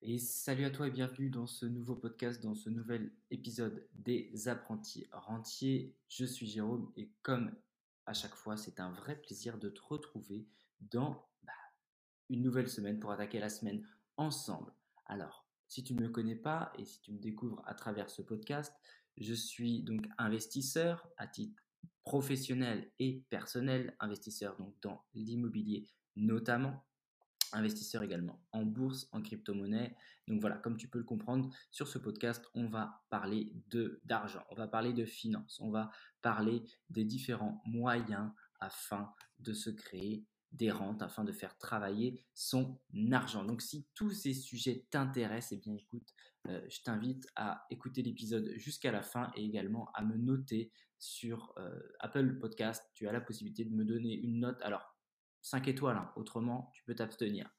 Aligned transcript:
Et 0.00 0.18
salut 0.18 0.64
à 0.64 0.70
toi 0.70 0.86
et 0.86 0.92
bienvenue 0.92 1.28
dans 1.28 1.48
ce 1.48 1.66
nouveau 1.66 1.96
podcast, 1.96 2.40
dans 2.40 2.54
ce 2.54 2.70
nouvel 2.70 3.10
épisode 3.32 3.84
des 3.94 4.46
apprentis 4.46 5.08
rentiers. 5.10 5.92
Je 6.08 6.24
suis 6.24 6.46
Jérôme 6.46 6.92
et 6.96 7.10
comme 7.22 7.52
à 8.06 8.12
chaque 8.14 8.36
fois, 8.36 8.56
c'est 8.56 8.78
un 8.78 8.92
vrai 8.92 9.20
plaisir 9.20 9.58
de 9.58 9.68
te 9.68 9.80
retrouver 9.82 10.46
dans 10.80 11.28
bah, 11.42 11.52
une 12.28 12.42
nouvelle 12.42 12.68
semaine 12.68 13.00
pour 13.00 13.10
attaquer 13.10 13.40
la 13.40 13.48
semaine 13.48 13.84
ensemble. 14.16 14.72
Alors, 15.06 15.48
si 15.66 15.82
tu 15.82 15.94
ne 15.94 16.02
me 16.02 16.08
connais 16.08 16.36
pas 16.36 16.72
et 16.78 16.84
si 16.84 17.00
tu 17.00 17.10
me 17.10 17.18
découvres 17.18 17.60
à 17.66 17.74
travers 17.74 18.08
ce 18.08 18.22
podcast, 18.22 18.72
je 19.16 19.34
suis 19.34 19.82
donc 19.82 20.06
investisseur 20.16 21.08
à 21.16 21.26
titre 21.26 21.60
professionnel 22.04 22.88
et 23.00 23.24
personnel, 23.30 23.96
investisseur 23.98 24.56
donc 24.58 24.74
dans 24.80 25.04
l'immobilier 25.12 25.88
notamment 26.14 26.84
investisseur 27.52 28.02
également 28.02 28.42
en 28.52 28.62
bourse, 28.64 29.08
en 29.12 29.22
crypto-monnaie. 29.22 29.96
Donc 30.26 30.40
voilà, 30.40 30.56
comme 30.56 30.76
tu 30.76 30.88
peux 30.88 30.98
le 30.98 31.04
comprendre, 31.04 31.50
sur 31.70 31.88
ce 31.88 31.98
podcast, 31.98 32.44
on 32.54 32.66
va 32.68 33.02
parler 33.10 33.52
de 33.68 34.00
d'argent, 34.04 34.44
on 34.50 34.54
va 34.54 34.68
parler 34.68 34.92
de 34.92 35.04
finances, 35.04 35.58
on 35.60 35.70
va 35.70 35.90
parler 36.22 36.62
des 36.90 37.04
différents 37.04 37.62
moyens 37.64 38.30
afin 38.60 39.12
de 39.38 39.52
se 39.52 39.70
créer 39.70 40.26
des 40.52 40.70
rentes, 40.70 41.02
afin 41.02 41.24
de 41.24 41.32
faire 41.32 41.56
travailler 41.58 42.24
son 42.34 42.78
argent. 43.12 43.44
Donc 43.44 43.62
si 43.62 43.86
tous 43.94 44.10
ces 44.10 44.34
sujets 44.34 44.86
t'intéressent, 44.90 45.52
eh 45.52 45.56
bien 45.56 45.74
écoute, 45.74 46.14
euh, 46.46 46.60
je 46.68 46.80
t'invite 46.82 47.26
à 47.36 47.66
écouter 47.70 48.02
l'épisode 48.02 48.52
jusqu'à 48.56 48.90
la 48.90 49.02
fin 49.02 49.30
et 49.36 49.44
également 49.44 49.90
à 49.94 50.02
me 50.02 50.16
noter 50.16 50.72
sur 50.98 51.52
euh, 51.58 51.78
Apple 52.00 52.38
Podcast. 52.38 52.84
Tu 52.94 53.06
as 53.06 53.12
la 53.12 53.20
possibilité 53.20 53.64
de 53.64 53.74
me 53.74 53.84
donner 53.84 54.14
une 54.14 54.40
note. 54.40 54.60
Alors 54.62 54.97
5 55.42 55.68
étoiles, 55.68 55.96
hein. 55.96 56.12
autrement 56.16 56.70
tu 56.74 56.82
peux 56.84 56.94
t'abstenir. 56.94 57.50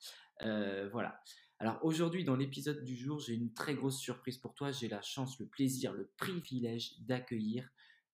Euh, 0.42 0.90
voilà. 0.92 1.22
Alors 1.60 1.80
aujourd'hui, 1.84 2.24
dans 2.24 2.36
l'épisode 2.36 2.84
du 2.86 2.96
jour, 2.96 3.20
j'ai 3.20 3.34
une 3.34 3.54
très 3.54 3.76
grosse 3.76 4.00
surprise 4.00 4.38
pour 4.38 4.54
toi. 4.54 4.72
J'ai 4.72 4.88
la 4.88 5.02
chance, 5.02 5.40
le 5.40 5.48
plaisir, 5.48 5.94
le 5.94 6.10
privilège 6.18 7.00
d'accueillir 7.02 7.70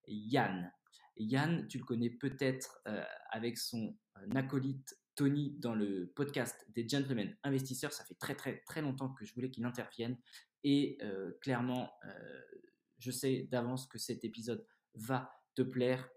Yann. 0.08 0.72
Yann, 1.16 1.66
tu 1.68 1.78
le 1.78 1.84
connais 1.84 2.10
peut-être 2.10 2.80
euh, 2.88 3.02
avec 3.30 3.56
son 3.56 3.96
euh, 4.16 4.30
acolyte 4.34 4.98
Tony 5.14 5.56
dans 5.58 5.74
le 5.74 6.12
podcast 6.14 6.66
des 6.74 6.88
Gentlemen 6.88 7.36
Investisseurs. 7.44 7.92
Ça 7.92 8.04
fait 8.04 8.16
très 8.16 8.34
très 8.34 8.58
très 8.66 8.82
longtemps 8.82 9.10
que 9.10 9.24
je 9.24 9.32
voulais 9.34 9.50
qu'il 9.50 9.64
intervienne. 9.64 10.18
Et 10.64 10.98
clairement, 11.42 11.92
je 12.98 13.12
sais 13.12 13.46
d'avance 13.52 13.86
que 13.86 13.98
cet 13.98 14.24
épisode 14.24 14.66
va 14.94 15.30
te 15.54 15.62
plaire. 15.62 16.08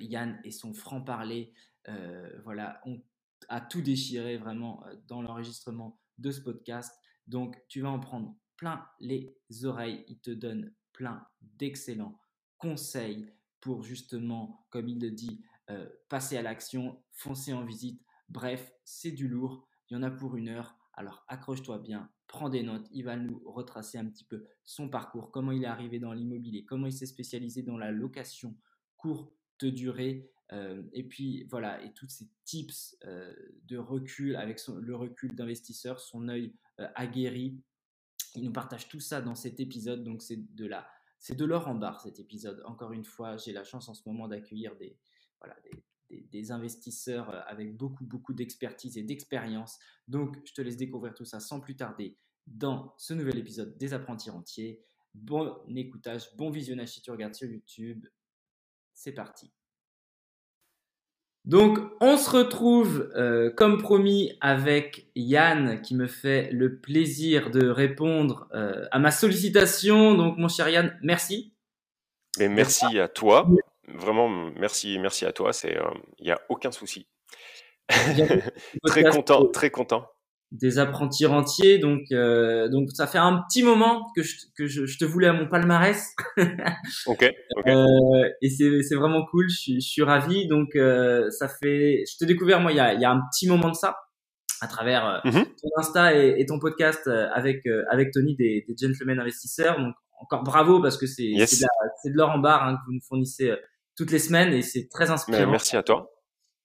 Yann 0.00 0.40
et 0.44 0.50
son 0.50 0.74
franc-parler, 0.74 1.52
euh, 1.88 2.40
voilà, 2.44 2.80
on 2.84 3.00
a 3.48 3.60
tout 3.60 3.80
déchiré 3.80 4.36
vraiment 4.36 4.84
euh, 4.86 4.94
dans 5.08 5.22
l'enregistrement 5.22 5.98
de 6.18 6.30
ce 6.30 6.40
podcast. 6.40 6.94
Donc, 7.26 7.62
tu 7.68 7.80
vas 7.80 7.90
en 7.90 8.00
prendre 8.00 8.36
plein 8.56 8.86
les 9.00 9.34
oreilles. 9.64 10.04
Il 10.08 10.20
te 10.20 10.30
donne 10.30 10.74
plein 10.92 11.26
d'excellents 11.40 12.20
conseils 12.58 13.32
pour 13.60 13.82
justement, 13.82 14.66
comme 14.70 14.88
il 14.88 15.00
le 15.00 15.10
dit, 15.10 15.42
euh, 15.70 15.88
passer 16.08 16.36
à 16.36 16.42
l'action, 16.42 17.02
foncer 17.12 17.52
en 17.52 17.64
visite. 17.64 18.02
Bref, 18.28 18.72
c'est 18.84 19.12
du 19.12 19.28
lourd. 19.28 19.66
Il 19.88 19.94
y 19.94 19.96
en 19.96 20.02
a 20.02 20.10
pour 20.10 20.36
une 20.36 20.48
heure. 20.48 20.76
Alors 20.94 21.24
accroche-toi 21.28 21.78
bien, 21.78 22.10
prends 22.26 22.50
des 22.50 22.62
notes. 22.62 22.86
Il 22.92 23.04
va 23.04 23.16
nous 23.16 23.40
retracer 23.46 23.96
un 23.96 24.06
petit 24.06 24.24
peu 24.24 24.46
son 24.64 24.90
parcours, 24.90 25.30
comment 25.30 25.52
il 25.52 25.64
est 25.64 25.66
arrivé 25.66 25.98
dans 25.98 26.12
l'immobilier, 26.12 26.64
comment 26.64 26.86
il 26.86 26.92
s'est 26.92 27.06
spécialisé 27.06 27.62
dans 27.62 27.78
la 27.78 27.90
location 27.90 28.54
courte 29.60 29.74
durée, 29.74 30.30
euh, 30.52 30.82
et 30.92 31.04
puis 31.04 31.44
voilà, 31.44 31.82
et 31.84 31.92
tous 31.92 32.08
ces 32.08 32.28
tips 32.44 32.96
euh, 33.04 33.32
de 33.64 33.78
recul 33.78 34.36
avec 34.36 34.60
le 34.68 34.96
recul 34.96 35.34
d'investisseur, 35.34 36.00
son 36.00 36.28
œil 36.28 36.54
euh, 36.80 36.88
aguerri. 36.94 37.60
Il 38.34 38.44
nous 38.44 38.52
partage 38.52 38.88
tout 38.88 39.00
ça 39.00 39.20
dans 39.20 39.34
cet 39.34 39.60
épisode, 39.60 40.04
donc 40.04 40.22
c'est 40.22 40.54
de 40.54 40.66
la, 40.66 40.88
c'est 41.18 41.36
de 41.36 41.44
l'or 41.44 41.68
en 41.68 41.74
barre 41.74 42.00
cet 42.00 42.18
épisode. 42.18 42.62
Encore 42.64 42.92
une 42.92 43.04
fois, 43.04 43.36
j'ai 43.36 43.52
la 43.52 43.64
chance 43.64 43.88
en 43.88 43.94
ce 43.94 44.02
moment 44.06 44.28
d'accueillir 44.28 44.76
des, 44.76 44.96
voilà, 45.40 45.56
des, 46.10 46.20
des, 46.22 46.52
investisseurs 46.52 47.30
avec 47.48 47.76
beaucoup, 47.76 48.04
beaucoup 48.04 48.32
d'expertise 48.32 48.96
et 48.98 49.02
d'expérience. 49.02 49.78
Donc, 50.06 50.36
je 50.44 50.52
te 50.52 50.62
laisse 50.62 50.76
découvrir 50.76 51.14
tout 51.14 51.24
ça 51.24 51.40
sans 51.40 51.60
plus 51.60 51.76
tarder 51.76 52.16
dans 52.46 52.94
ce 52.98 53.14
nouvel 53.14 53.38
épisode 53.38 53.76
des 53.78 53.92
apprentis 53.94 54.30
entiers. 54.30 54.80
Bon 55.12 55.56
écoutage, 55.74 56.34
bon 56.36 56.50
visionnage 56.50 56.90
si 56.90 57.02
tu 57.02 57.10
regardes 57.10 57.34
sur 57.34 57.48
YouTube. 57.48 58.06
C'est 59.02 59.12
parti. 59.12 59.50
Donc, 61.46 61.78
on 62.02 62.18
se 62.18 62.28
retrouve, 62.28 63.10
euh, 63.16 63.50
comme 63.50 63.80
promis, 63.80 64.36
avec 64.42 65.06
Yann 65.14 65.80
qui 65.80 65.94
me 65.94 66.06
fait 66.06 66.50
le 66.52 66.78
plaisir 66.80 67.50
de 67.50 67.66
répondre 67.66 68.46
euh, 68.52 68.84
à 68.90 68.98
ma 68.98 69.10
sollicitation. 69.10 70.12
Donc, 70.16 70.36
mon 70.36 70.48
cher 70.48 70.68
Yann, 70.68 70.98
merci. 71.02 71.54
Et 72.38 72.50
merci 72.50 72.98
à 72.98 73.08
toi. 73.08 73.48
Vraiment, 73.88 74.28
merci, 74.28 74.98
merci 74.98 75.24
à 75.24 75.32
toi. 75.32 75.54
C'est, 75.54 75.70
il 75.70 75.78
euh, 75.78 75.90
n'y 76.20 76.30
a 76.30 76.40
aucun 76.50 76.70
souci. 76.70 77.08
très 78.84 79.04
content, 79.04 79.46
très 79.46 79.70
content 79.70 80.10
des 80.52 80.78
apprentis 80.78 81.26
rentiers. 81.26 81.78
Donc, 81.78 82.02
euh, 82.12 82.68
donc 82.68 82.90
ça 82.92 83.06
fait 83.06 83.18
un 83.18 83.42
petit 83.48 83.62
moment 83.62 84.06
que 84.16 84.22
je, 84.22 84.36
que 84.56 84.66
je, 84.66 84.86
je 84.86 84.98
te 84.98 85.04
voulais 85.04 85.28
à 85.28 85.32
mon 85.32 85.48
palmarès. 85.48 86.14
ok. 87.06 87.32
Euh, 87.66 88.28
et 88.42 88.50
c'est, 88.50 88.82
c'est 88.82 88.96
vraiment 88.96 89.24
cool. 89.26 89.48
Je 89.48 89.56
suis, 89.56 89.80
je 89.80 89.88
suis 89.88 90.02
ravi. 90.02 90.48
Donc, 90.48 90.74
euh, 90.76 91.30
ça 91.30 91.48
fait. 91.48 92.04
Je 92.10 92.18
t'ai 92.18 92.26
découvert 92.26 92.60
moi 92.60 92.72
il 92.72 92.76
y 92.76 92.80
a, 92.80 92.94
il 92.94 93.00
y 93.00 93.04
a 93.04 93.10
un 93.10 93.20
petit 93.30 93.48
moment 93.48 93.68
de 93.68 93.74
ça 93.74 93.96
à 94.60 94.68
travers 94.68 95.06
euh, 95.06 95.30
mm-hmm. 95.30 95.44
ton 95.44 95.68
Insta 95.78 96.16
et, 96.16 96.34
et, 96.38 96.46
ton 96.46 96.58
podcast 96.58 97.06
euh, 97.06 97.28
avec 97.32 97.66
euh, 97.66 97.84
avec 97.90 98.12
Tony 98.12 98.36
des, 98.36 98.64
des 98.68 98.74
Gentlemen 98.76 99.18
Investisseurs. 99.18 99.78
Donc 99.78 99.94
encore 100.20 100.42
bravo 100.42 100.82
parce 100.82 100.98
que 100.98 101.06
c'est 101.06 101.32
c'est, 101.46 101.64
de, 101.64 101.68
c'est 102.02 102.10
de 102.10 102.16
l'or 102.16 102.30
en 102.30 102.38
barre 102.38 102.64
hein, 102.64 102.76
que 102.76 102.86
vous 102.86 102.92
nous 102.92 103.02
fournissez 103.06 103.54
toutes 103.96 104.10
les 104.10 104.18
semaines 104.18 104.52
et 104.52 104.62
c'est 104.62 104.88
très 104.88 105.10
inspirant. 105.10 105.50
merci 105.50 105.76
à 105.76 105.82
toi 105.82 106.10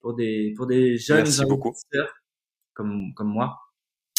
pour 0.02 0.14
des 0.14 0.54
pour 0.58 0.68
des 0.68 0.98
jeunes 0.98 1.20
investisseurs 1.20 1.48
beaucoup. 1.48 1.74
comme 2.74 3.14
comme 3.16 3.30
moi. 3.30 3.58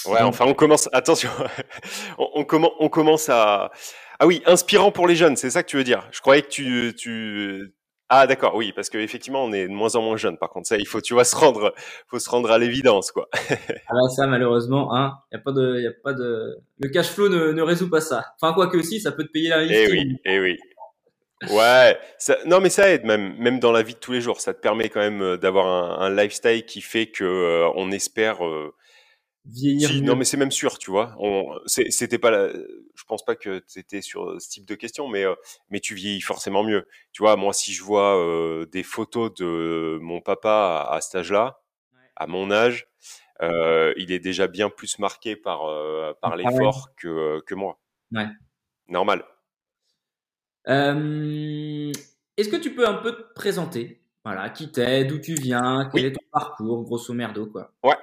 Ouais, 0.09 0.23
enfin, 0.23 0.45
on 0.47 0.55
commence. 0.55 0.89
Attention, 0.93 1.31
on, 2.19 2.29
on, 2.35 2.45
commence, 2.45 2.73
on 2.81 2.89
commence 2.89 3.29
à. 3.29 3.71
Ah 4.19 4.27
oui, 4.27 4.43
inspirant 4.47 4.91
pour 4.91 5.07
les 5.07 5.15
jeunes, 5.15 5.37
c'est 5.37 5.51
ça 5.51 5.63
que 5.63 5.69
tu 5.69 5.77
veux 5.77 5.85
dire? 5.85 6.07
Je 6.11 6.21
croyais 6.21 6.43
que 6.43 6.49
tu, 6.49 6.95
tu. 6.97 7.73
Ah 8.09 8.27
d'accord, 8.29 8.55
oui, 8.55 8.73
parce 8.73 8.89
qu'effectivement, 8.89 9.45
on 9.45 9.53
est 9.53 9.67
de 9.67 9.73
moins 9.73 9.97
en 9.97 10.03
moins 10.03 10.17
jeunes. 10.17 10.39
Par 10.39 10.51
contre, 10.51 10.69
ça, 10.69 10.77
il 10.77 10.87
faut, 10.87 11.01
tu 11.01 11.15
vois, 11.15 11.25
se 11.25 11.35
rendre, 11.35 11.75
faut 12.07 12.21
se 12.21 12.31
rendre 12.31 12.51
à 12.53 12.59
l'évidence, 12.59 13.11
quoi. 13.11 13.29
ah 13.51 13.55
bah 13.91 14.09
ça, 14.15 14.29
malheureusement, 14.29 14.95
hein, 14.95 15.19
y 15.33 15.37
a 15.37 15.41
pas 15.41 15.51
de, 15.51 15.81
y 15.81 15.87
a 15.89 15.93
pas 16.05 16.13
de, 16.13 16.57
le 16.79 16.89
cash 16.89 17.09
flow 17.09 17.29
ne, 17.29 17.51
ne 17.51 17.63
résout 17.63 17.91
pas 17.91 18.01
ça. 18.01 18.25
Enfin, 18.41 18.55
quoi 18.55 18.69
que 18.69 18.77
aussi, 18.77 19.01
ça 19.01 19.11
peut 19.11 19.25
te 19.25 19.33
payer 19.33 19.49
la 19.49 19.65
Eh 19.65 19.91
oui, 19.91 20.17
eh 20.25 20.39
oui. 20.39 20.57
Ouais, 21.51 21.99
ça, 22.17 22.39
non 22.47 22.61
mais 22.61 22.71
ça 22.71 22.91
aide 22.91 23.05
même, 23.05 23.37
même 23.37 23.61
dans 23.61 23.71
la 23.73 23.83
vie 23.83 23.93
de 23.93 23.99
tous 23.99 24.13
les 24.13 24.23
jours. 24.23 24.41
Ça 24.41 24.55
te 24.55 24.61
permet 24.61 24.89
quand 24.89 25.01
même 25.01 25.21
euh, 25.21 25.37
d'avoir 25.37 25.67
un, 25.67 26.07
un 26.07 26.11
lifestyle 26.11 26.65
qui 26.65 26.81
fait 26.81 27.07
que 27.07 27.25
euh, 27.25 27.71
on 27.75 27.91
espère. 27.91 28.45
Euh, 28.47 28.73
vieillir. 29.47 30.03
non, 30.03 30.17
mais 30.17 30.25
c'est 30.25 30.37
même 30.37 30.51
sûr, 30.51 30.79
tu 30.79 30.91
vois. 30.91 31.17
C'était 31.67 32.19
pas, 32.19 32.31
la, 32.31 32.53
je 32.53 33.05
pense 33.07 33.25
pas 33.25 33.37
que 33.37 33.63
c'était 33.67 34.03
sur 34.03 34.41
ce 34.41 34.49
type 34.49 34.67
de 34.67 34.75
question, 34.75 35.09
mais 35.09 35.25
euh, 35.25 35.35
mais 35.71 35.81
tu 35.81 35.95
vieillis 35.95 36.21
forcément 36.21 36.63
mieux. 36.63 36.87
Tu 37.13 37.23
vois, 37.23 37.37
moi, 37.37 37.53
si 37.53 37.73
je 37.73 37.83
vois 37.83 38.17
euh, 38.19 38.67
des 38.67 38.83
photos 38.83 39.33
de 39.35 39.99
mon 40.03 40.21
papa 40.21 40.87
à, 40.91 41.01
cet 41.01 41.17
âge-là, 41.17 41.61
à 42.17 42.27
mon 42.27 42.51
âge, 42.51 42.89
euh, 43.43 43.93
il 43.97 44.13
est 44.13 44.19
déjà 44.19 44.47
bien 44.47 44.71
plus 44.71 44.99
marqué 44.99 45.37
par 45.37 45.61
par 46.21 46.33
ah 46.33 46.37
l'effort 46.37 46.91
que 46.97 47.41
que 47.41 47.55
moi. 47.55 47.79
Ouais. 48.13 48.27
Normal. 48.89 49.25
Est-ce 50.67 52.49
que 52.49 52.57
tu 52.57 52.75
peux 52.75 52.89
un 52.89 52.95
peu 52.95 53.13
te 53.13 53.33
présenter? 53.35 54.03
Voilà, 54.25 54.51
qui 54.51 54.73
t'es, 54.73 55.05
d'où 55.05 55.21
tu 55.21 55.35
viens, 55.35 55.89
quel 55.95 56.07
est 56.07 56.13
ton 56.13 56.25
parcours, 56.33 56.83
grosso 56.83 57.15
merdo, 57.15 57.47
quoi? 57.47 57.73
Ouais. 57.85 57.95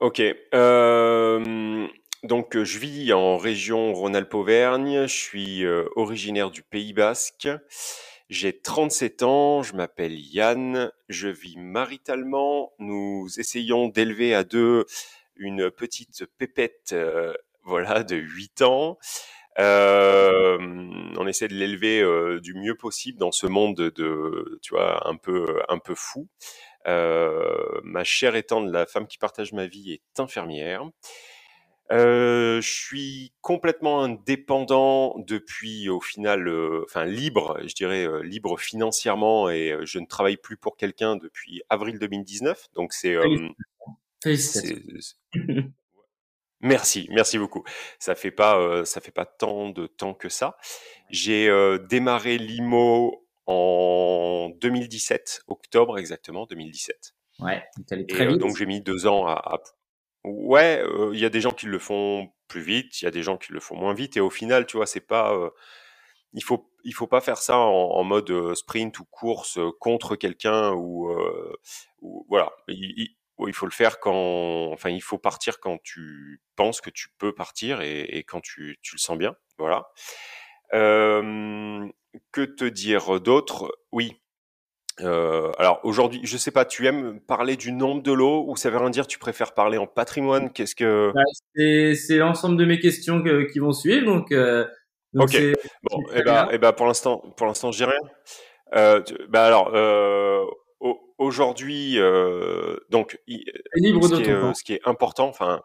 Ok. 0.00 0.20
Euh, 0.54 1.86
donc, 2.24 2.60
je 2.62 2.78
vis 2.78 3.12
en 3.12 3.36
région 3.36 3.92
Rhône-Alpes-Auvergne. 3.92 5.06
Je 5.06 5.14
suis 5.14 5.64
euh, 5.64 5.84
originaire 5.94 6.50
du 6.50 6.62
Pays 6.62 6.92
Basque. 6.92 7.48
J'ai 8.28 8.58
37 8.60 9.22
ans. 9.22 9.62
Je 9.62 9.74
m'appelle 9.74 10.18
Yann. 10.18 10.90
Je 11.08 11.28
vis 11.28 11.56
maritalement. 11.56 12.72
Nous 12.80 13.28
essayons 13.38 13.88
d'élever 13.88 14.34
à 14.34 14.42
deux 14.42 14.84
une 15.36 15.70
petite 15.70 16.26
pépette, 16.38 16.90
euh, 16.92 17.32
voilà, 17.62 18.02
de 18.02 18.16
8 18.16 18.62
ans. 18.62 18.98
on 19.56 21.26
essaie 21.28 21.48
de 21.48 21.54
l'élever 21.54 22.02
du 22.40 22.54
mieux 22.54 22.74
possible 22.74 23.18
dans 23.18 23.32
ce 23.32 23.46
monde 23.46 23.76
de, 23.76 24.58
tu 24.62 24.74
vois, 24.74 25.08
un 25.08 25.16
peu, 25.16 25.62
un 25.68 25.78
peu 25.78 25.94
fou. 25.94 26.28
Euh, 26.86 27.80
ma 27.82 28.04
chère 28.04 28.36
étant 28.36 28.60
la 28.60 28.86
femme 28.86 29.06
qui 29.06 29.18
partage 29.18 29.52
ma 29.52 29.66
vie 29.66 29.92
est 29.92 30.20
infirmière. 30.20 30.84
Euh, 31.92 32.62
je 32.62 32.72
suis 32.72 33.32
complètement 33.42 34.02
indépendant 34.02 35.16
depuis 35.18 35.90
au 35.90 36.00
final, 36.00 36.48
euh, 36.48 36.82
enfin 36.84 37.04
libre, 37.04 37.58
je 37.66 37.74
dirais 37.74 38.06
euh, 38.06 38.22
libre 38.22 38.58
financièrement 38.58 39.50
et 39.50 39.76
je 39.82 39.98
ne 39.98 40.06
travaille 40.06 40.38
plus 40.38 40.56
pour 40.56 40.78
quelqu'un 40.78 41.16
depuis 41.16 41.62
avril 41.68 41.98
2019. 41.98 42.68
Donc 42.74 42.94
c'est 42.94 43.16
Merci, 46.60 47.08
merci 47.10 47.36
beaucoup. 47.36 47.62
Ça 47.98 48.14
fait 48.14 48.30
pas, 48.30 48.86
ça 48.86 49.02
fait 49.02 49.10
pas 49.10 49.26
tant 49.26 49.68
de 49.68 49.86
temps 49.86 50.14
que 50.14 50.30
ça. 50.30 50.56
J'ai 51.10 51.50
démarré 51.90 52.38
l'IMO 52.38 53.23
en 53.46 54.50
2017, 54.60 55.42
octobre 55.48 55.98
exactement, 55.98 56.46
2017. 56.46 57.14
Ouais, 57.40 57.64
allé 57.90 58.06
très 58.06 58.26
vite. 58.26 58.38
donc 58.38 58.56
j'ai 58.56 58.66
mis 58.66 58.80
deux 58.80 59.06
ans 59.06 59.26
à. 59.26 59.60
Ouais, 60.24 60.82
il 61.12 61.18
y 61.18 61.24
a 61.24 61.30
des 61.30 61.40
gens 61.40 61.50
qui 61.50 61.66
le 61.66 61.78
font 61.78 62.30
plus 62.48 62.62
vite, 62.62 63.02
il 63.02 63.04
y 63.04 63.08
a 63.08 63.10
des 63.10 63.22
gens 63.22 63.36
qui 63.36 63.52
le 63.52 63.60
font 63.60 63.76
moins 63.76 63.92
vite, 63.92 64.16
et 64.16 64.20
au 64.20 64.30
final, 64.30 64.66
tu 64.66 64.76
vois, 64.76 64.86
c'est 64.86 65.00
pas. 65.00 65.36
il 66.32 66.42
faut, 66.42 66.70
il 66.84 66.94
faut 66.94 67.06
pas 67.06 67.20
faire 67.20 67.38
ça 67.38 67.58
en, 67.58 68.04
mode 68.04 68.54
sprint 68.54 68.98
ou 69.00 69.04
course 69.04 69.58
contre 69.80 70.16
quelqu'un 70.16 70.72
ou, 70.72 71.12
ou 72.00 72.26
voilà. 72.28 72.52
Il, 72.68 73.16
il 73.40 73.54
faut 73.54 73.66
le 73.66 73.72
faire 73.72 74.00
quand, 74.00 74.70
enfin, 74.72 74.90
il 74.90 75.02
faut 75.02 75.18
partir 75.18 75.60
quand 75.60 75.78
tu 75.82 76.40
penses 76.56 76.80
que 76.80 76.90
tu 76.90 77.08
peux 77.18 77.34
partir 77.34 77.80
et, 77.80 78.24
quand 78.26 78.40
tu, 78.40 78.78
tu, 78.82 78.94
le 78.94 79.00
sens 79.00 79.18
bien. 79.18 79.34
Voilà. 79.58 79.88
Euh, 80.72 81.88
que 82.32 82.42
te 82.42 82.64
dire 82.64 83.20
d'autre? 83.20 83.76
Oui. 83.92 84.20
Euh, 85.00 85.50
alors 85.58 85.80
aujourd'hui, 85.82 86.20
je 86.22 86.36
sais 86.36 86.52
pas, 86.52 86.64
tu 86.64 86.86
aimes 86.86 87.20
parler 87.20 87.56
du 87.56 87.72
nombre 87.72 88.02
de 88.02 88.12
lots 88.12 88.44
ou 88.48 88.56
ça 88.56 88.70
veut 88.70 88.78
rien 88.78 88.90
dire 88.90 89.06
Tu 89.06 89.18
préfères 89.18 89.52
parler 89.52 89.76
en 89.76 89.86
patrimoine? 89.86 90.52
Qu'est-ce 90.52 90.76
que 90.76 91.12
bah, 91.14 91.22
C'est 91.96 92.16
l'ensemble 92.16 92.56
de 92.56 92.64
mes 92.64 92.78
questions 92.78 93.22
qui 93.52 93.58
vont 93.58 93.72
suivre, 93.72 94.06
donc. 94.06 94.30
Euh, 94.32 94.64
ok. 95.16 95.36
Bon, 95.82 96.00
et 96.14 96.54
et 96.54 96.58
ben, 96.58 96.72
pour 96.72 96.86
l'instant, 96.86 97.18
pour 97.36 97.46
l'instant, 97.46 97.72
j'ai 97.72 97.86
rien. 97.86 97.98
Euh, 98.74 99.02
bah 99.28 99.44
alors, 99.44 99.72
aujourd'hui, 101.18 101.98
donc, 102.90 103.18
libre 103.76 104.06
ce, 104.06 104.14
de 104.14 104.22
qui 104.22 104.30
est, 104.30 104.54
ce 104.54 104.64
qui 104.64 104.72
est 104.74 104.80
important, 104.84 105.28
enfin, 105.28 105.60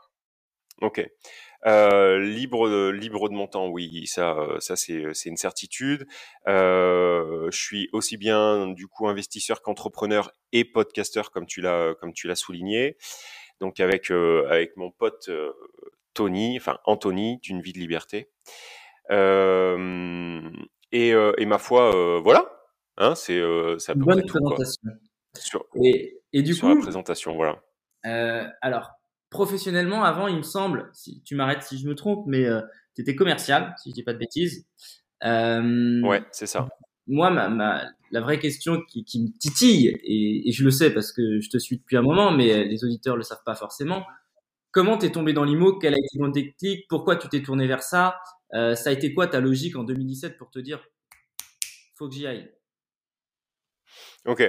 ok. 0.81 1.07
Euh, 1.65 2.19
libre 2.19 2.69
de, 2.69 2.89
libre 2.89 3.27
de 3.27 3.33
mon 3.33 3.47
temps, 3.47 3.67
oui, 3.67 4.07
ça, 4.07 4.37
ça 4.59 4.75
c'est, 4.75 5.13
c'est 5.13 5.29
une 5.29 5.37
certitude. 5.37 6.07
Euh, 6.47 7.49
je 7.51 7.57
suis 7.57 7.89
aussi 7.91 8.17
bien 8.17 8.67
du 8.67 8.87
coup 8.87 9.07
investisseur 9.07 9.61
qu'entrepreneur 9.61 10.31
et 10.53 10.63
podcasteur 10.63 11.31
comme 11.31 11.45
tu 11.45 11.59
l'as, 11.61 11.95
comme 11.99 12.13
tu 12.13 12.27
l'as 12.27 12.35
souligné. 12.35 12.97
Donc 13.59 13.81
avec 13.81 14.09
euh, 14.09 14.47
avec 14.49 14.77
mon 14.77 14.89
pote 14.89 15.27
euh, 15.27 15.51
Tony, 16.13 16.57
enfin 16.57 16.79
Anthony 16.85 17.39
d'une 17.39 17.61
vie 17.61 17.73
de 17.73 17.79
liberté. 17.79 18.29
Euh, 19.11 20.49
et, 20.91 21.09
et 21.09 21.45
ma 21.45 21.57
foi, 21.57 22.19
voilà, 22.21 22.49
hein, 22.97 23.15
c'est 23.15 23.41
ça. 23.79 23.93
Bonne 23.95 24.25
présentation. 24.25 24.91
Sur, 25.37 25.65
et, 25.83 26.19
et 26.33 26.41
du 26.41 26.53
sur 26.55 26.67
coup, 26.67 26.75
la 26.75 26.81
présentation, 26.81 27.35
voilà. 27.35 27.61
Euh, 28.05 28.47
alors, 28.61 28.91
professionnellement, 29.29 30.03
avant, 30.03 30.27
il 30.27 30.37
me 30.37 30.41
semble, 30.43 30.89
si 30.93 31.21
tu 31.23 31.35
m'arrêtes 31.35 31.63
si 31.63 31.77
je 31.77 31.87
me 31.87 31.95
trompe, 31.95 32.25
mais 32.27 32.45
euh, 32.45 32.61
tu 32.95 33.01
étais 33.01 33.15
commercial, 33.15 33.73
si 33.81 33.89
je 33.89 33.93
dis 33.93 34.03
pas 34.03 34.13
de 34.13 34.19
bêtises. 34.19 34.65
Euh, 35.23 36.01
ouais, 36.01 36.23
c'est 36.31 36.47
ça. 36.47 36.69
Moi, 37.07 37.29
ma, 37.31 37.49
ma, 37.49 37.83
la 38.11 38.21
vraie 38.21 38.39
question 38.39 38.81
qui, 38.87 39.03
qui 39.03 39.23
me 39.23 39.37
titille, 39.37 39.87
et, 40.03 40.47
et, 40.47 40.51
je 40.51 40.63
le 40.63 40.71
sais 40.71 40.93
parce 40.93 41.11
que 41.11 41.39
je 41.41 41.49
te 41.49 41.57
suis 41.57 41.77
depuis 41.77 41.97
un 41.97 42.01
moment, 42.01 42.31
mais 42.31 42.65
les 42.65 42.83
auditeurs 42.83 43.17
le 43.17 43.23
savent 43.23 43.43
pas 43.45 43.55
forcément. 43.55 44.05
Comment 44.71 44.97
t'es 44.97 45.11
tombé 45.11 45.33
dans 45.33 45.43
l'IMO? 45.43 45.79
Quel 45.79 45.95
a 45.95 45.97
été 45.97 46.19
ton 46.19 46.27
déclic? 46.27 46.87
Pourquoi 46.87 47.15
tu 47.15 47.27
t'es 47.27 47.41
tourné 47.41 47.65
vers 47.65 47.81
ça? 47.81 48.19
Euh, 48.53 48.75
Ça 48.75 48.91
a 48.91 48.93
été 48.93 49.13
quoi 49.13 49.27
ta 49.27 49.39
logique 49.39 49.75
en 49.75 49.83
2017 49.83 50.37
pour 50.37 50.51
te 50.51 50.59
dire 50.59 50.79
faut 51.95 52.07
que 52.07 52.15
j'y 52.15 52.27
aille? 52.27 52.49
Ok. 54.25 54.43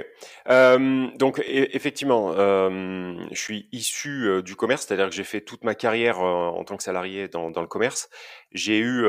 Euh, 0.49 1.07
donc 1.17 1.39
e, 1.39 1.43
effectivement, 1.45 2.33
euh, 2.33 3.15
je 3.31 3.39
suis 3.39 3.69
issu 3.71 4.41
du 4.43 4.55
commerce, 4.55 4.85
c'est-à-dire 4.85 5.09
que 5.09 5.15
j'ai 5.15 5.23
fait 5.23 5.41
toute 5.41 5.63
ma 5.63 5.75
carrière 5.75 6.19
en 6.19 6.63
tant 6.65 6.77
que 6.77 6.83
salarié 6.83 7.27
dans, 7.27 7.49
dans 7.51 7.61
le 7.61 7.67
commerce. 7.67 8.09
J'ai 8.51 8.79
eu 8.79 9.05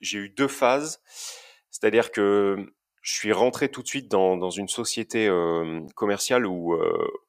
j'ai 0.00 0.18
eu 0.18 0.28
deux 0.30 0.48
phases, 0.48 1.00
c'est-à-dire 1.70 2.10
que 2.10 2.56
je 3.02 3.14
suis 3.14 3.32
rentré 3.32 3.68
tout 3.70 3.82
de 3.82 3.88
suite 3.88 4.10
dans, 4.10 4.36
dans 4.36 4.50
une 4.50 4.68
société 4.68 5.30
commerciale 5.94 6.46
où 6.46 6.76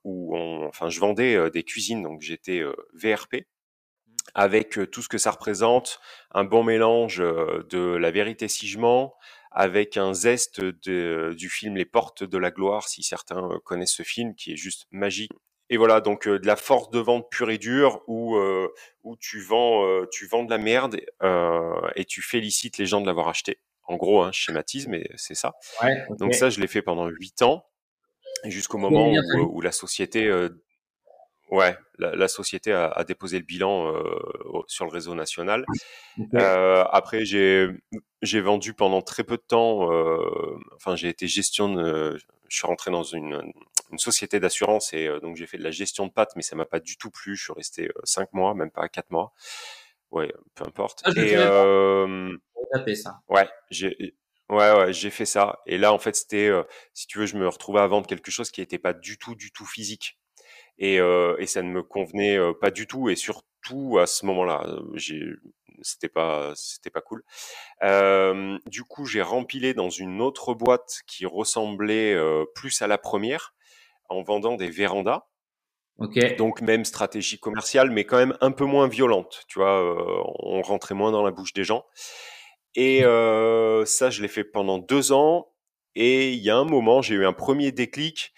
où 0.03 0.35
on, 0.35 0.65
enfin 0.67 0.89
je 0.89 0.99
vendais 0.99 1.51
des 1.51 1.63
cuisines, 1.63 2.01
donc 2.01 2.21
j'étais 2.21 2.63
VRP 2.93 3.45
avec 4.33 4.79
tout 4.91 5.01
ce 5.01 5.09
que 5.09 5.17
ça 5.17 5.31
représente, 5.31 5.99
un 6.31 6.43
bon 6.45 6.63
mélange 6.63 7.17
de 7.17 7.95
la 7.95 8.11
vérité 8.11 8.47
si 8.47 8.67
je 8.67 8.79
mens, 8.79 9.13
avec 9.51 9.97
un 9.97 10.13
zeste 10.13 10.61
de, 10.61 11.33
du 11.37 11.49
film 11.49 11.75
Les 11.75 11.85
Portes 11.85 12.23
de 12.23 12.37
la 12.37 12.51
Gloire, 12.51 12.87
si 12.87 13.03
certains 13.03 13.49
euh, 13.51 13.59
connaissent 13.59 13.93
ce 13.93 14.03
film, 14.03 14.33
qui 14.33 14.53
est 14.53 14.57
juste 14.57 14.87
magique. 14.91 15.31
Et 15.69 15.77
voilà, 15.77 16.01
donc 16.01 16.27
euh, 16.27 16.39
de 16.39 16.47
la 16.47 16.55
force 16.55 16.89
de 16.89 16.99
vente 16.99 17.29
pure 17.29 17.51
et 17.51 17.57
dure, 17.57 18.01
où, 18.07 18.37
euh, 18.37 18.67
où 19.03 19.15
tu, 19.17 19.41
vends, 19.41 20.05
tu 20.11 20.27
vends 20.27 20.43
de 20.43 20.49
la 20.49 20.57
merde 20.57 20.99
et 21.95 22.05
tu 22.05 22.21
félicites 22.21 22.77
les 22.77 22.85
gens 22.85 23.01
de 23.01 23.05
l'avoir 23.05 23.27
acheté. 23.27 23.59
En 23.83 23.97
gros, 23.97 24.21
hein, 24.21 24.31
schématisme, 24.31 24.91
mais 24.91 25.09
c'est 25.15 25.35
ça. 25.35 25.53
Donc 26.17 26.33
ça, 26.33 26.49
je 26.49 26.59
l'ai 26.59 26.67
fait 26.67 26.81
pendant 26.81 27.07
huit 27.07 27.41
ans, 27.41 27.65
jusqu'au 28.45 28.77
moment 28.77 29.11
où, 29.11 29.57
où, 29.57 29.61
la 29.61 29.71
société 29.71 30.29
Ouais, 31.51 31.77
la, 31.99 32.15
la 32.15 32.27
société 32.29 32.71
a, 32.71 32.87
a, 32.87 33.03
déposé 33.03 33.37
le 33.37 33.43
bilan 33.43 33.93
euh, 33.93 34.61
sur 34.67 34.85
le 34.85 34.91
réseau 34.91 35.15
national. 35.15 35.65
Euh, 36.33 36.85
après, 36.91 37.25
j'ai 37.25 37.67
j'ai 38.21 38.39
vendu 38.39 38.73
pendant 38.73 39.01
très 39.01 39.25
peu 39.25 39.35
de 39.35 39.43
temps. 39.45 39.91
Euh, 39.91 40.57
enfin, 40.75 40.95
j'ai 40.95 41.09
été 41.09 41.27
gestion. 41.27 41.73
De, 41.73 42.17
je 42.47 42.55
suis 42.55 42.65
rentré 42.67 42.89
dans 42.89 43.03
une, 43.03 43.51
une 43.91 43.97
société 43.97 44.39
d'assurance 44.39 44.93
et 44.93 45.07
euh, 45.07 45.19
donc 45.19 45.35
j'ai 45.35 45.45
fait 45.45 45.57
de 45.57 45.63
la 45.63 45.71
gestion 45.71 46.07
de 46.07 46.11
pâtes, 46.11 46.31
mais 46.37 46.41
ça 46.41 46.55
m'a 46.55 46.65
pas 46.65 46.79
du 46.79 46.97
tout 46.97 47.11
plu. 47.11 47.35
Je 47.35 47.43
suis 47.43 47.53
resté 47.53 47.87
euh, 47.89 48.01
cinq 48.05 48.31
mois, 48.31 48.53
même 48.53 48.71
pas 48.71 48.87
quatre 48.87 49.11
mois. 49.11 49.33
Ouais, 50.09 50.33
peu 50.55 50.63
importe. 50.65 51.01
Ah, 51.03 51.11
et 51.17 51.35
euh, 51.35 52.33
ça. 52.95 53.19
Ouais, 53.27 53.49
j'ai 53.69 54.15
Ouais, 54.49 54.73
ouais, 54.73 54.93
j'ai 54.93 55.09
fait 55.09 55.25
ça. 55.25 55.59
Et 55.65 55.77
là, 55.77 55.93
en 55.93 55.99
fait, 55.99 56.13
c'était, 56.13 56.51
si 56.93 57.07
tu 57.07 57.19
veux, 57.19 57.25
je 57.25 57.37
me 57.37 57.47
retrouvais 57.47 57.79
à 57.79 57.87
vendre 57.87 58.05
quelque 58.05 58.31
chose 58.31 58.51
qui 58.51 58.59
n'était 58.59 58.79
pas 58.79 58.91
du 58.91 59.17
tout, 59.17 59.33
du 59.33 59.51
tout 59.51 59.65
physique 59.65 60.17
et, 60.81 60.99
euh, 60.99 61.37
et 61.39 61.45
ça 61.45 61.61
ne 61.61 61.69
me 61.69 61.83
convenait 61.83 62.37
euh, 62.37 62.53
pas 62.53 62.71
du 62.71 62.87
tout 62.87 63.07
et 63.07 63.15
surtout 63.15 63.97
à 63.99 64.07
ce 64.07 64.25
moment-là, 64.25 64.65
j'ai 64.95 65.21
c'était 65.83 66.09
pas 66.09 66.51
c'était 66.55 66.89
pas 66.89 67.01
cool. 67.01 67.23
Euh, 67.83 68.57
du 68.65 68.83
coup, 68.83 69.05
j'ai 69.05 69.21
rempilé 69.21 69.73
dans 69.73 69.89
une 69.89 70.21
autre 70.21 70.53
boîte 70.53 71.01
qui 71.07 71.25
ressemblait 71.25 72.13
euh, 72.13 72.45
plus 72.55 72.81
à 72.81 72.87
la 72.87 72.97
première 72.97 73.53
en 74.09 74.23
vendant 74.23 74.55
des 74.55 74.69
vérandas. 74.69 75.27
Okay. 75.99 76.35
Donc 76.35 76.61
même 76.61 76.83
stratégie 76.83 77.39
commerciale, 77.39 77.91
mais 77.91 78.05
quand 78.05 78.17
même 78.17 78.35
un 78.41 78.51
peu 78.51 78.65
moins 78.65 78.87
violente. 78.87 79.43
Tu 79.47 79.59
vois, 79.59 79.79
euh, 79.81 80.23
on 80.39 80.61
rentrait 80.61 80.95
moins 80.95 81.11
dans 81.11 81.23
la 81.23 81.31
bouche 81.31 81.53
des 81.53 81.63
gens. 81.63 81.85
Et 82.73 83.03
euh, 83.05 83.85
ça, 83.85 84.09
je 84.09 84.21
l'ai 84.21 84.27
fait 84.27 84.43
pendant 84.43 84.79
deux 84.79 85.11
ans. 85.11 85.47
Et 85.93 86.31
il 86.31 86.39
y 86.39 86.49
a 86.49 86.55
un 86.55 86.63
moment, 86.63 87.01
j'ai 87.01 87.15
eu 87.15 87.25
un 87.25 87.33
premier 87.33 87.71
déclic 87.71 88.33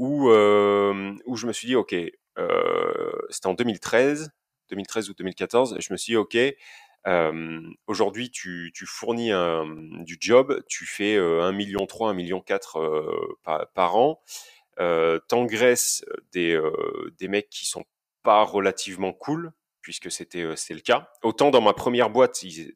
où, 0.00 0.30
euh, 0.30 1.14
où 1.26 1.36
je 1.36 1.46
me 1.46 1.52
suis 1.52 1.66
dit, 1.66 1.76
OK, 1.76 1.94
euh, 2.38 3.12
c'était 3.28 3.48
en 3.48 3.54
2013, 3.54 4.30
2013 4.70 5.10
ou 5.10 5.14
2014, 5.14 5.76
et 5.76 5.82
je 5.82 5.92
me 5.92 5.98
suis 5.98 6.12
dit, 6.12 6.16
OK, 6.16 6.38
euh, 7.06 7.60
aujourd'hui, 7.86 8.30
tu, 8.30 8.72
tu, 8.74 8.86
fournis 8.86 9.30
du 10.06 10.16
job, 10.18 10.62
tu 10.68 10.86
fais 10.86 11.16
euh, 11.16 11.42
1 11.42 11.52
million 11.52 11.84
3, 11.86 12.10
1 12.10 12.14
million 12.14 12.40
4 12.40 12.78
euh, 12.78 13.38
par, 13.74 13.96
an, 13.96 14.22
euh, 14.78 15.18
t'engraisses 15.28 16.02
des, 16.32 16.58
des 17.18 17.28
mecs 17.28 17.50
qui 17.50 17.66
sont 17.66 17.84
pas 18.22 18.42
relativement 18.42 19.12
cool, 19.12 19.52
puisque 19.82 20.10
c'était 20.10 20.44
le 20.44 20.80
cas. 20.80 21.10
Autant 21.22 21.50
dans 21.50 21.60
ma 21.60 21.74
première 21.74 22.08
boîte, 22.08 22.40
tu 22.40 22.74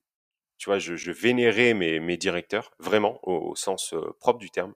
vois, 0.67 0.79
je, 0.79 1.11
vénérais 1.11 1.73
mes, 1.73 2.01
mes 2.01 2.19
directeurs, 2.19 2.71
vraiment, 2.79 3.19
au 3.23 3.57
sens 3.57 3.95
propre 4.21 4.41
du 4.41 4.51
terme. 4.51 4.75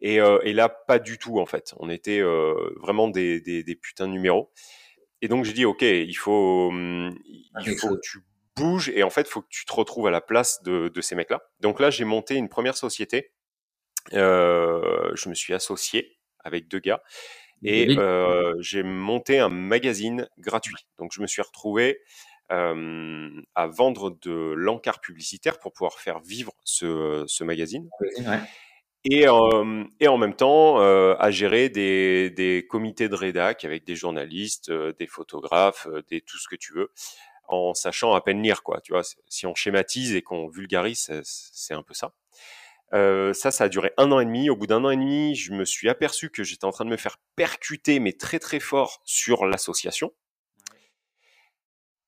Et, 0.00 0.20
euh, 0.20 0.38
et, 0.44 0.52
là, 0.52 0.68
pas 0.68 0.98
du 0.98 1.18
tout 1.18 1.40
en 1.40 1.46
fait. 1.46 1.74
On 1.78 1.90
était 1.90 2.20
euh, 2.20 2.54
vraiment 2.80 3.08
des, 3.08 3.40
des, 3.40 3.62
des, 3.64 3.74
putains 3.74 4.06
de 4.06 4.12
numéros. 4.12 4.50
Et 5.22 5.28
donc 5.28 5.44
j'ai 5.44 5.52
dit, 5.52 5.64
ok, 5.64 5.82
il 5.82 6.14
faut, 6.14 6.68
hum, 6.68 7.18
il 7.64 7.76
faut 7.76 7.96
que 7.96 8.00
tu 8.00 8.18
bouges 8.56 8.90
et 8.90 9.02
en 9.02 9.10
fait, 9.10 9.22
il 9.22 9.30
faut 9.30 9.42
que 9.42 9.48
tu 9.50 9.64
te 9.64 9.72
retrouves 9.72 10.06
à 10.06 10.10
la 10.10 10.20
place 10.20 10.62
de, 10.62 10.88
de 10.88 11.00
ces 11.00 11.14
mecs-là. 11.14 11.42
Donc 11.60 11.80
là, 11.80 11.90
j'ai 11.90 12.04
monté 12.04 12.36
une 12.36 12.48
première 12.48 12.76
société. 12.76 13.32
Euh, 14.14 15.10
je 15.14 15.28
me 15.28 15.34
suis 15.34 15.52
associé 15.52 16.18
avec 16.38 16.68
deux 16.68 16.78
gars 16.78 17.02
et 17.64 17.96
j'ai 18.60 18.82
monté 18.84 19.40
un 19.40 19.48
magazine 19.48 20.28
gratuit. 20.38 20.86
Donc 20.98 21.10
je 21.12 21.20
me 21.20 21.26
suis 21.26 21.42
retrouvé 21.42 22.00
euh, 22.52 23.28
à 23.56 23.66
vendre 23.66 24.16
de 24.22 24.54
l'encart 24.56 25.00
publicitaire 25.00 25.58
pour 25.58 25.72
pouvoir 25.72 25.98
faire 25.98 26.20
vivre 26.20 26.52
ce, 26.64 27.24
ce 27.26 27.42
magazine. 27.42 27.90
Ouais 28.20 28.38
et, 29.04 29.26
euh, 29.28 29.84
et 30.00 30.08
en 30.08 30.18
même 30.18 30.34
temps 30.34 30.80
euh, 30.80 31.14
à 31.18 31.30
gérer 31.30 31.68
des, 31.68 32.30
des 32.30 32.66
comités 32.68 33.08
de 33.08 33.14
rédac 33.14 33.64
avec 33.64 33.84
des 33.84 33.96
journalistes, 33.96 34.70
euh, 34.70 34.92
des 34.98 35.06
photographes, 35.06 35.86
euh, 35.90 36.02
des 36.10 36.20
tout 36.20 36.38
ce 36.38 36.48
que 36.48 36.56
tu 36.56 36.72
veux, 36.74 36.90
en 37.48 37.74
sachant 37.74 38.14
à 38.14 38.20
peine 38.20 38.42
lire 38.42 38.62
quoi. 38.62 38.80
Tu 38.82 38.92
vois, 38.92 39.02
si 39.28 39.46
on 39.46 39.54
schématise 39.54 40.14
et 40.14 40.22
qu'on 40.22 40.48
vulgarise, 40.48 41.10
c'est 41.24 41.74
un 41.74 41.82
peu 41.82 41.94
ça. 41.94 42.14
Euh, 42.94 43.32
ça, 43.34 43.50
ça 43.50 43.64
a 43.64 43.68
duré 43.68 43.92
un 43.98 44.12
an 44.12 44.20
et 44.20 44.24
demi. 44.26 44.50
Au 44.50 44.56
bout 44.56 44.66
d'un 44.66 44.84
an 44.84 44.90
et 44.90 44.96
demi, 44.96 45.34
je 45.36 45.52
me 45.52 45.64
suis 45.64 45.88
aperçu 45.90 46.30
que 46.30 46.44
j'étais 46.44 46.64
en 46.64 46.70
train 46.72 46.84
de 46.86 46.90
me 46.90 46.96
faire 46.96 47.18
percuter, 47.36 48.00
mais 48.00 48.12
très 48.12 48.38
très 48.38 48.60
fort 48.60 49.02
sur 49.04 49.46
l'association. 49.46 50.12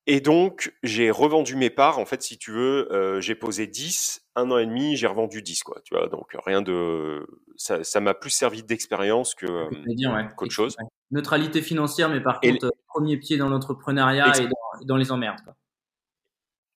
Et 0.07 0.19
donc, 0.19 0.73
j'ai 0.81 1.11
revendu 1.11 1.55
mes 1.55 1.69
parts. 1.69 1.99
En 1.99 2.05
fait, 2.05 2.23
si 2.23 2.37
tu 2.37 2.51
veux, 2.51 2.91
euh, 2.91 3.21
j'ai 3.21 3.35
posé 3.35 3.67
10, 3.67 4.25
un 4.35 4.49
an 4.49 4.57
et 4.57 4.65
demi, 4.65 4.97
j'ai 4.97 5.05
revendu 5.05 5.43
10, 5.43 5.61
quoi. 5.63 5.79
Tu 5.83 5.93
vois, 5.93 6.07
donc 6.07 6.35
rien 6.43 6.61
de, 6.61 7.27
ça, 7.55 7.83
ça 7.83 7.99
m'a 7.99 8.15
plus 8.15 8.31
servi 8.31 8.63
d'expérience 8.63 9.35
que 9.35 9.45
euh, 9.45 9.69
ouais. 9.69 10.27
qu'autre 10.35 10.53
chose. 10.53 10.75
Neutralité 11.11 11.61
financière, 11.61 12.09
mais 12.09 12.21
par 12.21 12.41
contre, 12.41 12.65
euh, 12.65 12.71
premier 12.87 13.17
pied 13.17 13.37
dans 13.37 13.49
l'entrepreneuriat 13.49 14.33
et 14.39 14.47
dans, 14.47 14.85
dans, 14.85 14.97
les 14.97 15.11
emmerdes. 15.11 15.41
Quoi. 15.43 15.55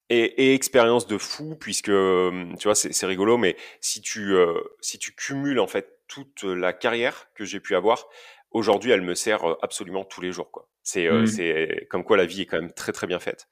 Et, 0.10 0.50
et, 0.50 0.54
expérience 0.54 1.08
de 1.08 1.18
fou, 1.18 1.56
puisque 1.60 1.86
tu 1.86 2.64
vois, 2.64 2.76
c'est 2.76 3.06
rigolo, 3.08 3.38
mais 3.38 3.58
si 3.82 4.02
tu 4.02 4.36
si 4.82 5.00
tu 5.00 5.16
cumules 5.16 5.60
en 5.60 5.68
fait 5.68 6.00
toute 6.08 6.44
la 6.44 6.74
carrière 6.74 7.28
que 7.34 7.44
j'ai 7.44 7.60
pu 7.60 7.76
avoir, 7.76 8.06
aujourd'hui, 8.52 8.92
elle 8.92 9.02
me 9.02 9.16
sert 9.16 9.44
absolument 9.64 10.04
tous 10.04 10.22
les 10.22 10.32
jours, 10.32 10.52
quoi. 10.52 10.70
C'est 10.86 11.08
euh, 11.08 11.24
mmh. 11.24 11.88
comme 11.90 12.04
quoi 12.04 12.16
la 12.16 12.26
vie 12.26 12.42
est 12.42 12.46
quand 12.46 12.62
même 12.62 12.72
très 12.72 12.94
très 12.94 13.08
bien 13.08 13.20
faite. 13.20 13.48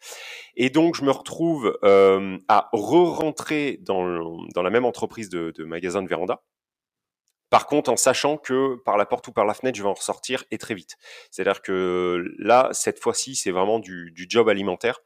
Et 0.56 0.70
donc 0.70 0.96
je 0.96 1.04
me 1.04 1.12
retrouve 1.12 1.78
euh, 1.84 2.38
à 2.48 2.70
re-rentrer 2.72 3.80
dans, 3.82 4.40
dans 4.54 4.64
la 4.64 4.70
même 4.70 4.86
entreprise 4.86 5.30
de, 5.30 5.52
de 5.52 5.66
magasin 5.66 6.02
de 6.02 6.08
véranda. 6.08 6.42
Par 7.54 7.68
contre, 7.68 7.92
en 7.92 7.98
sachant 7.98 8.38
que 8.38 8.78
par 8.84 8.98
la 8.98 9.06
porte 9.06 9.28
ou 9.28 9.32
par 9.32 9.46
la 9.46 9.54
fenêtre, 9.54 9.78
je 9.78 9.84
vais 9.84 9.90
en 9.90 9.94
ressortir 9.94 10.44
et 10.50 10.58
très 10.58 10.74
vite. 10.74 10.98
C'est-à-dire 11.30 11.62
que 11.62 12.26
là, 12.40 12.70
cette 12.72 13.00
fois-ci, 13.00 13.36
c'est 13.36 13.52
vraiment 13.52 13.78
du, 13.78 14.10
du, 14.10 14.26
job 14.28 14.50
alimentaire. 14.50 15.02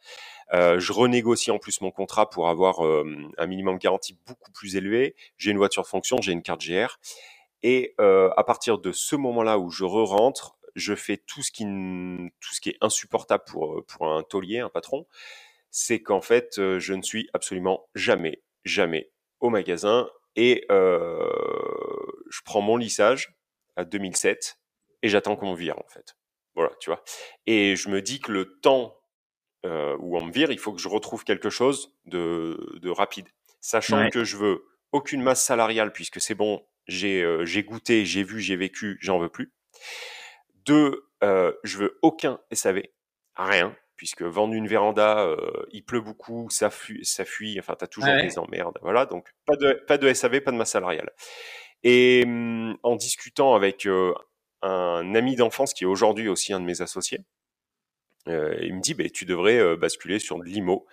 Euh, 0.53 0.79
je 0.79 0.93
renégocie 0.93 1.51
en 1.51 1.59
plus 1.59 1.81
mon 1.81 1.91
contrat 1.91 2.29
pour 2.29 2.47
avoir 2.47 2.85
euh, 2.85 3.03
un 3.37 3.47
minimum 3.47 3.77
garanti 3.77 4.17
beaucoup 4.25 4.49
plus 4.53 4.77
élevé. 4.77 5.13
J'ai 5.35 5.51
une 5.51 5.57
voiture 5.57 5.83
de 5.83 5.89
fonction, 5.89 6.21
j'ai 6.21 6.31
une 6.31 6.41
carte 6.41 6.65
GR. 6.65 6.99
Et 7.63 7.95
euh, 7.99 8.29
à 8.37 8.45
partir 8.45 8.77
de 8.77 8.93
ce 8.93 9.17
moment-là 9.17 9.59
où 9.59 9.69
je 9.69 9.83
re-rentre, 9.83 10.56
je 10.77 10.95
fais 10.95 11.17
tout 11.17 11.41
ce 11.41 11.51
qui 11.51 11.63
tout 11.65 12.53
ce 12.53 12.61
qui 12.61 12.69
est 12.69 12.77
insupportable 12.81 13.43
pour 13.45 13.83
pour 13.85 14.07
un 14.07 14.23
taulier, 14.23 14.59
un 14.59 14.69
patron, 14.69 15.05
c'est 15.71 16.01
qu'en 16.01 16.21
fait 16.21 16.57
euh, 16.59 16.79
je 16.79 16.93
ne 16.93 17.01
suis 17.01 17.29
absolument 17.33 17.89
jamais 17.95 18.41
jamais 18.63 19.11
au 19.39 19.49
magasin 19.49 20.09
et 20.35 20.65
euh, 20.71 21.29
je 22.29 22.41
prends 22.45 22.61
mon 22.61 22.77
lissage 22.77 23.35
à 23.75 23.83
2007 23.83 24.59
et 25.01 25.09
j'attends 25.09 25.35
qu'on 25.35 25.51
me 25.51 25.57
vire 25.57 25.77
en 25.79 25.87
fait. 25.89 26.15
Voilà, 26.55 26.71
tu 26.79 26.89
vois. 26.89 27.03
Et 27.45 27.75
je 27.75 27.89
me 27.89 28.01
dis 28.01 28.19
que 28.19 28.31
le 28.31 28.59
temps 28.61 28.95
euh, 29.65 29.95
où 29.99 30.17
on 30.17 30.25
me 30.25 30.31
vire, 30.31 30.51
il 30.51 30.59
faut 30.59 30.73
que 30.73 30.81
je 30.81 30.87
retrouve 30.87 31.23
quelque 31.23 31.49
chose 31.49 31.95
de, 32.05 32.79
de 32.81 32.89
rapide, 32.89 33.27
sachant 33.61 34.09
que 34.09 34.23
je 34.23 34.37
veux 34.37 34.65
aucune 34.91 35.21
masse 35.21 35.43
salariale 35.43 35.91
puisque 35.91 36.21
c'est 36.21 36.35
bon, 36.35 36.65
j'ai 36.87 37.21
euh, 37.21 37.45
j'ai 37.45 37.63
goûté, 37.63 38.05
j'ai 38.05 38.23
vu, 38.23 38.39
j'ai 38.39 38.55
vécu, 38.55 38.97
j'en 39.01 39.19
veux 39.19 39.29
plus. 39.29 39.53
Deux, 40.67 41.07
euh, 41.23 41.53
je 41.63 41.77
veux 41.77 41.97
aucun 42.01 42.39
SAV, 42.51 42.83
rien, 43.35 43.75
puisque 43.95 44.21
vendre 44.21 44.53
une 44.53 44.67
véranda, 44.67 45.19
euh, 45.19 45.65
il 45.71 45.83
pleut 45.83 46.01
beaucoup, 46.01 46.49
ça 46.49 46.69
fuit, 46.69 47.05
ça 47.05 47.25
fuit 47.25 47.57
enfin, 47.59 47.75
tu 47.77 47.85
as 47.85 47.87
toujours 47.87 48.13
des 48.21 48.37
emmerdes. 48.37 48.77
Voilà, 48.81 49.05
donc 49.05 49.29
pas 49.45 49.55
de, 49.55 49.73
pas 49.87 49.97
de 49.97 50.13
SAV, 50.13 50.41
pas 50.41 50.51
de 50.51 50.57
masse 50.57 50.71
salariale. 50.71 51.09
Et 51.83 52.23
hum, 52.25 52.77
en 52.83 52.95
discutant 52.95 53.55
avec 53.55 53.85
euh, 53.85 54.13
un 54.61 55.15
ami 55.15 55.35
d'enfance 55.35 55.73
qui 55.73 55.85
est 55.85 55.87
aujourd'hui 55.87 56.27
aussi 56.27 56.53
un 56.53 56.59
de 56.59 56.65
mes 56.65 56.81
associés, 56.81 57.21
il 58.27 58.73
me 58.75 58.81
dit, 58.81 58.93
bah, 58.93 59.09
tu 59.09 59.23
devrais 59.23 59.77
basculer 59.77 60.19
sur 60.19 60.37
de 60.37 60.43
l'IMO. 60.43 60.85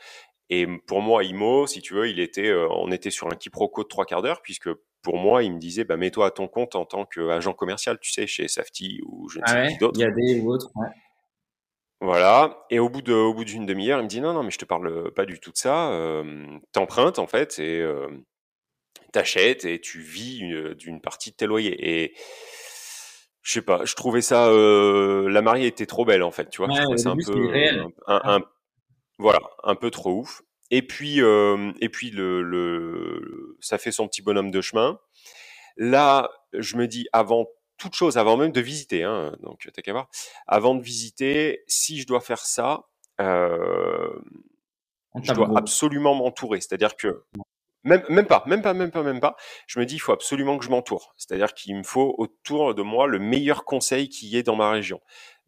Et 0.50 0.69
pour 0.87 1.02
moi, 1.02 1.25
IMO, 1.25 1.66
si 1.66 1.83
tu 1.83 1.95
veux, 1.95 2.09
il 2.09 2.21
était, 2.21 2.54
on 2.71 2.93
était 2.93 3.11
sur 3.11 3.26
un 3.26 3.35
quiproquo 3.35 3.83
de 3.83 3.88
trois 3.88 4.04
quarts 4.04 4.23
d'heure, 4.23 4.40
puisque 4.40 4.69
pour 5.05 5.19
moi, 5.19 5.45
il 5.45 5.53
me 5.53 5.59
disait, 5.59 5.85
bah, 5.85 5.97
mets-toi 5.97 6.27
à 6.27 6.31
ton 6.31 6.49
compte 6.49 6.75
en 6.75 6.87
tant 6.87 7.05
qu'agent 7.05 7.53
commercial, 7.53 8.01
tu 8.01 8.11
sais, 8.11 8.27
chez 8.27 8.49
Safety 8.49 9.01
ou 9.07 9.29
je 9.29 9.39
ne 9.39 9.47
sais 9.47 9.53
ah 9.57 9.67
qui 9.69 9.77
d'autre. 9.77 10.01
Il 10.01 10.03
y 10.03 10.05
a 10.05 10.11
des 10.11 10.41
ou 10.41 10.51
autres. 10.51 10.73
Voilà. 12.01 12.67
Et 12.71 12.79
au 12.79 12.89
bout 12.89 13.03
de, 13.03 13.13
au 13.13 13.35
bout 13.35 13.45
d'une 13.45 13.67
demi-heure, 13.67 14.01
il 14.01 14.05
me 14.05 14.09
dit, 14.09 14.21
non, 14.21 14.33
non, 14.33 14.43
mais 14.43 14.51
je 14.51 14.59
te 14.59 14.65
parle 14.65 15.13
pas 15.13 15.27
du 15.27 15.39
tout 15.39 15.53
de 15.53 15.57
ça. 15.57 15.93
Euh, 15.93 16.59
T'empruntes, 16.73 17.19
en 17.19 17.27
fait, 17.27 17.59
et 17.59 17.81
euh, 17.81 18.09
t'achètes 19.13 19.67
et 19.67 19.79
tu 19.81 20.01
vis 20.01 20.41
d'une 20.77 21.01
partie 21.01 21.31
de 21.31 21.37
tes 21.37 21.47
loyers. 21.47 22.03
Et 22.03 22.15
je 23.43 23.53
sais 23.53 23.63
pas, 23.63 23.85
je 23.85 23.95
trouvais 23.95 24.23
ça, 24.23 24.49
euh, 24.49 25.29
la 25.29 25.43
mariée 25.43 25.67
était 25.67 25.87
trop 25.87 26.07
belle, 26.07 26.23
en 26.23 26.31
fait, 26.31 26.49
tu 26.49 26.65
vois. 26.65 26.75
je 26.75 26.81
trouvais 26.81 26.99
ça 26.99 27.11
un 27.11 27.17
peu, 27.17 27.53
un, 28.07 28.21
un, 28.25 28.41
voilà, 29.19 29.41
un 29.63 29.75
peu 29.75 29.91
trop 29.91 30.21
ouf. 30.21 30.43
Et 30.71 30.83
puis, 30.83 31.21
euh, 31.21 31.73
et 31.80 31.88
puis 31.88 32.11
le, 32.11 32.42
le, 32.42 33.56
ça 33.61 33.78
fait 33.78 33.92
son 33.92 34.09
petit 34.09 34.23
bonhomme 34.23 34.50
de 34.50 34.61
chemin. 34.61 34.99
Là, 35.76 36.30
je 36.52 36.76
me 36.76 36.87
dis, 36.87 37.06
avant 37.12 37.47
toute 37.76 37.94
chose, 37.94 38.16
avant 38.18 38.37
même 38.37 38.52
de 38.52 38.61
visiter, 38.61 39.02
hein, 39.02 39.37
donc 39.42 39.68
t'as 39.73 39.83
qu'à 39.83 39.92
voir, 39.92 40.09
avant 40.47 40.75
de 40.75 40.83
visiter, 40.83 41.64
si 41.66 42.00
je 42.00 42.06
dois 42.06 42.21
faire 42.21 42.38
ça, 42.38 42.85
euh, 43.21 44.12
je 45.23 45.33
dois 45.33 45.50
absolument 45.56 46.14
m'entourer. 46.14 46.61
C'est-à-dire 46.61 46.97
que 46.97 47.25
même, 47.85 48.02
même 48.09 48.26
pas, 48.26 48.42
même 48.47 48.62
pas, 48.62 48.73
même 48.73 48.90
pas, 48.90 49.02
même 49.02 49.21
pas. 49.21 49.37
Je 49.66 49.78
me 49.78 49.85
dis, 49.85 49.97
il 49.97 49.99
faut 49.99 50.12
absolument 50.12 50.56
que 50.56 50.64
je 50.64 50.71
m'entoure. 50.71 51.14
C'est-à-dire 51.18 51.52
qu'il 51.52 51.76
me 51.76 51.83
faut 51.83 52.14
autour 52.16 52.75
de 52.75 52.83
moi 52.83 53.06
le 53.06 53.18
meilleur 53.18 53.64
conseil 53.64 54.09
qui 54.09 54.37
ait 54.37 54.42
dans 54.42 54.56
ma 54.56 54.71
région. 54.71 55.00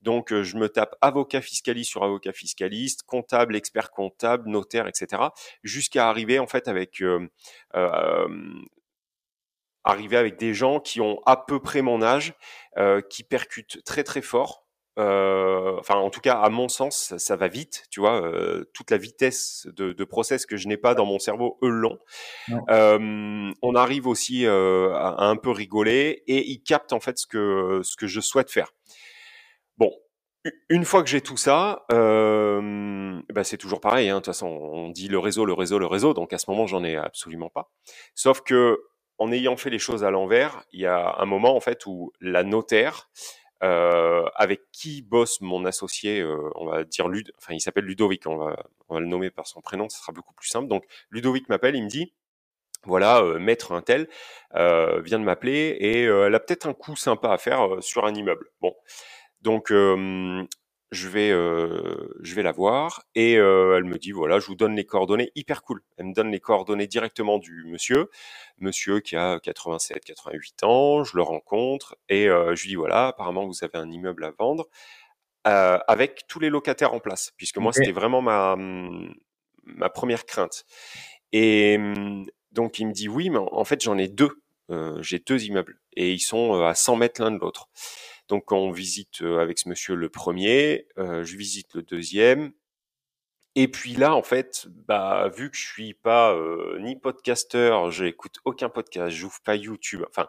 Donc, 0.07 0.33
euh, 0.33 0.45
je 0.45 0.57
me 0.57 0.69
tape 0.69 0.95
avocat 1.01 1.41
fiscaliste 1.41 1.91
sur 1.91 2.05
avocat 2.05 2.33
fiscaliste, 2.33 3.03
comptable, 3.03 3.57
expert 3.57 3.91
comptable, 3.91 4.49
notaire, 4.49 4.87
etc., 4.87 5.21
jusqu'à 5.65 6.09
arriver 6.09 6.39
en 6.39 6.47
fait 6.47 6.69
avec 6.69 7.03
euh, 7.03 7.29
euh, 7.75 8.29
arriver 9.83 10.17
avec 10.17 10.39
des 10.39 10.55
gens 10.55 10.79
qui 10.79 11.01
ont 11.01 11.19
à 11.27 11.37
peu 11.37 11.59
près 11.59 11.83
mon 11.83 12.03
âge, 12.03 12.35
euh, 12.79 13.01
qui 13.01 13.25
percutent 13.25 13.83
très 13.85 14.05
très 14.05 14.23
fort. 14.23 14.63
Enfin, 14.97 15.97
en 15.97 16.09
tout 16.09 16.21
cas, 16.21 16.39
à 16.39 16.49
mon 16.51 16.69
sens, 16.69 17.15
ça, 17.19 17.37
va 17.37 17.49
vite, 17.49 17.85
tu 17.91 18.01
vois. 18.01 18.23
Toute 18.73 18.91
la 18.91 18.97
vitesse 18.97 19.67
de, 19.77 19.93
de 19.93 20.05
process 20.05 20.47
que 20.47 20.57
je 20.57 20.69
n'ai 20.69 20.79
pas 20.79 20.95
dans 20.95 21.05
mon 21.05 21.19
cerveau, 21.19 21.59
eux 21.63 21.69
l'ont. 21.69 21.99
on 22.49 23.75
arrive 23.75 24.07
aussi 24.07 24.47
à, 24.47 24.53
à, 24.53 25.25
un 25.27 25.37
peu 25.37 25.51
rigoler 25.51 26.23
et 26.29 26.49
ils 26.49 26.63
captent 26.63 26.95
en 26.95 27.01
fait 27.01 27.19
ce 27.19 27.27
que 27.27 27.81
ce 27.83 27.97
que 27.97 28.07
je 28.07 28.21
souhaite 28.21 28.51
faire. 28.51 28.73
Bon, 29.79 29.93
une 30.69 30.85
fois 30.85 31.03
que 31.03 31.09
j'ai 31.09 31.21
tout 31.21 31.37
ça, 31.37 31.85
euh, 31.93 33.21
bah 33.33 33.45
c'est 33.45 33.59
toujours 33.59 33.81
pareil. 33.81 34.09
Hein. 34.09 34.17
De 34.17 34.19
toute 34.21 34.27
façon, 34.27 34.47
on 34.47 34.91
dit 34.91 35.09
le 35.09 35.19
réseau, 35.19 35.45
le 35.45 35.53
réseau, 35.53 35.79
le 35.79 35.87
réseau. 35.87 36.15
Donc 36.15 36.33
à 36.33 36.39
ce 36.39 36.51
moment, 36.51 36.67
j'en 36.67 36.85
ai 36.85 36.97
absolument 36.97 37.51
pas. 37.51 37.71
Sauf 38.15 38.43
que 38.43 38.81
en 39.19 39.33
ayant 39.33 39.57
fait 39.57 39.71
les 39.71 39.79
choses 39.79 40.05
à 40.05 40.11
l'envers, 40.11 40.65
il 40.73 40.81
y 40.81 40.87
a 40.87 41.17
un 41.19 41.27
moment 41.27 41.57
en 41.57 41.61
fait 41.61 41.87
où 41.87 42.13
la 42.21 42.43
notaire 42.43 43.09
euh, 43.63 44.25
avec 44.35 44.71
qui 44.73 45.03
bosse 45.03 45.41
mon 45.41 45.65
associé, 45.65 46.21
euh, 46.21 46.51
on 46.57 46.67
va 46.67 46.85
dire 46.85 47.09
Lud, 47.09 47.33
enfin 47.39 47.55
il 47.55 47.61
s'appelle 47.61 47.85
Ludovic, 47.85 48.27
on 48.27 48.37
va, 48.37 48.57
on 48.89 48.95
va 48.95 49.01
le 49.01 49.07
nommer 49.07 49.31
par 49.31 49.47
son 49.47 49.63
prénom, 49.63 49.89
ça 49.89 49.99
sera 49.99 50.13
beaucoup 50.13 50.35
plus 50.35 50.49
simple. 50.49 50.69
Donc 50.69 50.85
Ludovic 51.11 51.49
m'appelle, 51.49 51.75
il 51.77 51.85
me 51.85 51.89
dit 51.89 52.13
voilà, 52.85 53.21
euh, 53.23 53.39
maître 53.39 53.73
un 53.73 53.83
tel 53.83 54.09
euh, 54.55 55.01
vient 55.01 55.19
de 55.19 55.25
m'appeler 55.25 55.77
et 55.81 56.03
elle 56.03 56.35
a 56.35 56.41
peut-être 56.41 56.67
un 56.69 56.75
coup 56.75 56.97
sympa 56.97 57.31
à 57.31 57.39
faire 57.39 57.83
sur 57.83 58.05
un 58.05 58.15
immeuble. 58.15 58.51
Bon, 58.61 58.75
donc 59.47 59.71
je 59.71 61.09
vais 61.09 61.31
je 61.31 62.35
vais 62.35 62.43
la 62.43 62.51
voir 62.51 63.05
et 63.15 63.35
elle 63.35 63.85
me 63.85 63.97
dit 63.97 64.11
voilà 64.11 64.41
je 64.41 64.47
vous 64.47 64.57
donne 64.57 64.75
les 64.75 64.85
coordonnées 64.85 65.31
hyper 65.37 65.63
cool. 65.63 65.83
Elle 65.97 66.07
me 66.07 66.15
donne 66.15 66.33
les 66.33 66.41
coordonnées 66.41 66.89
directement 66.89 67.39
du 67.39 67.65
monsieur 67.67 68.11
monsieur 68.59 68.99
qui 68.99 69.15
a 69.15 69.39
87 69.39 70.05
88 70.05 70.65
ans 70.65 71.05
je 71.05 71.17
le 71.17 71.23
rencontre 71.23 71.97
et 72.09 72.25
je 72.27 72.61
lui 72.63 72.71
dis 72.71 72.75
voilà 72.75 73.09
apparemment 73.09 73.47
vous 73.47 73.63
avez 73.63 73.79
un 73.79 73.89
immeuble 73.89 74.25
à 74.25 74.33
vendre 74.33 74.67
avec 75.45 76.25
tous 76.27 76.41
les 76.41 76.51
locataires 76.51 76.93
en 76.93 76.99
place 76.99 77.33
puisque 77.37 77.59
moi 77.59 77.73
c'était 77.73 77.93
vraiment 77.93 78.21
ma 78.21 78.57
mmh, 78.57 79.15
ma 79.63 79.91
première 79.91 80.27
crainte 80.27 80.65
et 81.33 81.79
donc 82.51 82.81
il 82.81 82.89
me 82.89 82.93
dit 82.93 83.09
oui 83.09 83.31
mais 83.31 83.39
en 83.39 83.65
fait 83.65 83.81
j'en 83.81 83.97
ai 83.97 84.09
deux 84.09 84.43
j'ai 85.03 85.21
deux 85.21 85.45
immeubles 85.45 85.79
et 85.97 86.13
ils 86.13 86.21
sont 86.21 86.63
à 86.63 86.75
100 86.75 86.97
mètres 86.97 87.23
l'un 87.23 87.31
de 87.31 87.39
l'autre 87.39 87.69
donc 88.29 88.51
on 88.53 88.71
visite 88.71 89.23
avec 89.23 89.59
ce 89.59 89.69
monsieur 89.69 89.95
le 89.95 90.09
premier, 90.09 90.89
euh, 90.99 91.25
je 91.25 91.37
visite 91.37 91.75
le 91.75 91.83
deuxième. 91.83 92.53
Et 93.55 93.69
puis 93.69 93.95
là, 93.95 94.15
en 94.15 94.23
fait, 94.23 94.67
bah, 94.87 95.31
vu 95.35 95.51
que 95.51 95.57
je 95.57 95.67
suis 95.67 95.95
pas 95.95 96.35
euh, 96.35 96.79
ni 96.81 96.97
podcasteur, 96.97 97.91
j'écoute 97.91 98.35
aucun 98.45 98.69
podcast, 98.69 99.17
j'ouvre 99.17 99.39
pas 99.45 99.57
YouTube, 99.57 100.03
enfin. 100.09 100.29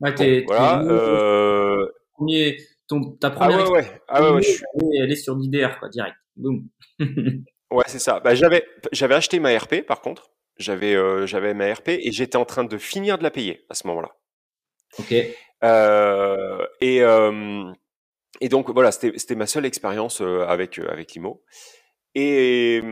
Ouais, 0.00 0.14
t'es, 0.14 0.44
voilà. 0.46 0.82
Euh... 0.82 1.88
Premier, 2.12 2.56
ton, 2.86 3.12
ta 3.16 3.30
première. 3.30 3.58
Ah 3.58 3.64
ouais, 3.64 3.70
ouais. 3.70 4.02
Ah 4.06 4.32
ouais, 4.32 4.42
je 4.42 4.50
suis... 4.50 4.64
elle 5.00 5.10
est 5.10 5.16
sur 5.16 5.34
l'IDR, 5.34 5.78
quoi, 5.80 5.88
direct. 5.88 6.16
Boum. 6.36 6.68
ouais, 7.00 7.84
c'est 7.88 7.98
ça. 7.98 8.20
Bah, 8.20 8.36
j'avais, 8.36 8.64
j'avais 8.92 9.16
acheté 9.16 9.40
ma 9.40 9.56
RP, 9.58 9.84
par 9.86 10.00
contre. 10.00 10.30
J'avais, 10.58 10.96
j'avais 11.26 11.54
ma 11.54 11.72
RP 11.72 11.88
et 11.88 12.10
j'étais 12.12 12.36
en 12.36 12.44
train 12.44 12.64
de 12.64 12.78
finir 12.78 13.18
de 13.18 13.22
la 13.22 13.30
payer 13.30 13.64
à 13.70 13.74
ce 13.74 13.86
moment-là. 13.86 14.10
Ok. 14.98 15.14
Euh, 15.64 16.66
et, 16.80 17.02
euh, 17.02 17.72
et 18.40 18.48
donc 18.48 18.70
voilà, 18.70 18.92
c'était 18.92 19.34
ma 19.34 19.46
seule 19.46 19.66
expérience 19.66 20.20
euh, 20.20 20.46
avec 20.46 20.78
avec 20.78 21.14
Limo. 21.14 21.42
Et 22.14 22.82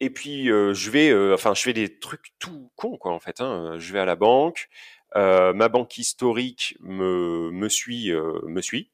et 0.00 0.10
puis 0.10 0.46
je 0.46 0.90
vais, 0.90 1.32
enfin 1.32 1.54
je 1.54 1.62
fais 1.62 1.72
des 1.72 1.98
trucs 1.98 2.34
tout 2.38 2.70
cons 2.76 2.96
quoi 2.98 3.12
en 3.12 3.20
fait. 3.20 3.40
Hein. 3.40 3.76
Je 3.78 3.92
vais 3.92 4.00
à 4.00 4.04
la 4.04 4.16
banque, 4.16 4.68
ma 5.14 5.68
banque 5.68 5.96
historique 5.96 6.76
me, 6.80 7.50
me 7.50 7.68
suit, 7.68 8.12
me 8.12 8.60
suit. 8.60 8.90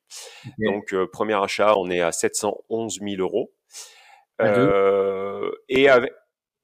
Donc 0.59 0.95
premier 1.13 1.43
achat, 1.43 1.75
on 1.77 1.91
est 1.91 2.01
à 2.01 2.13
711 2.13 3.01
000 3.01 3.21
euros. 3.21 3.53
et 5.69 5.89
avec 5.89 6.13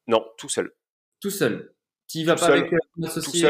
non, 0.07 0.25
tout 0.39 0.49
seul. 0.49 0.73
Tout 1.21 1.31
seul. 1.31 1.75
Tu 2.09 2.23
vas 2.25 2.37
pas 2.37 2.47
avec 2.47 2.73
un 2.73 3.03
associé 3.03 3.49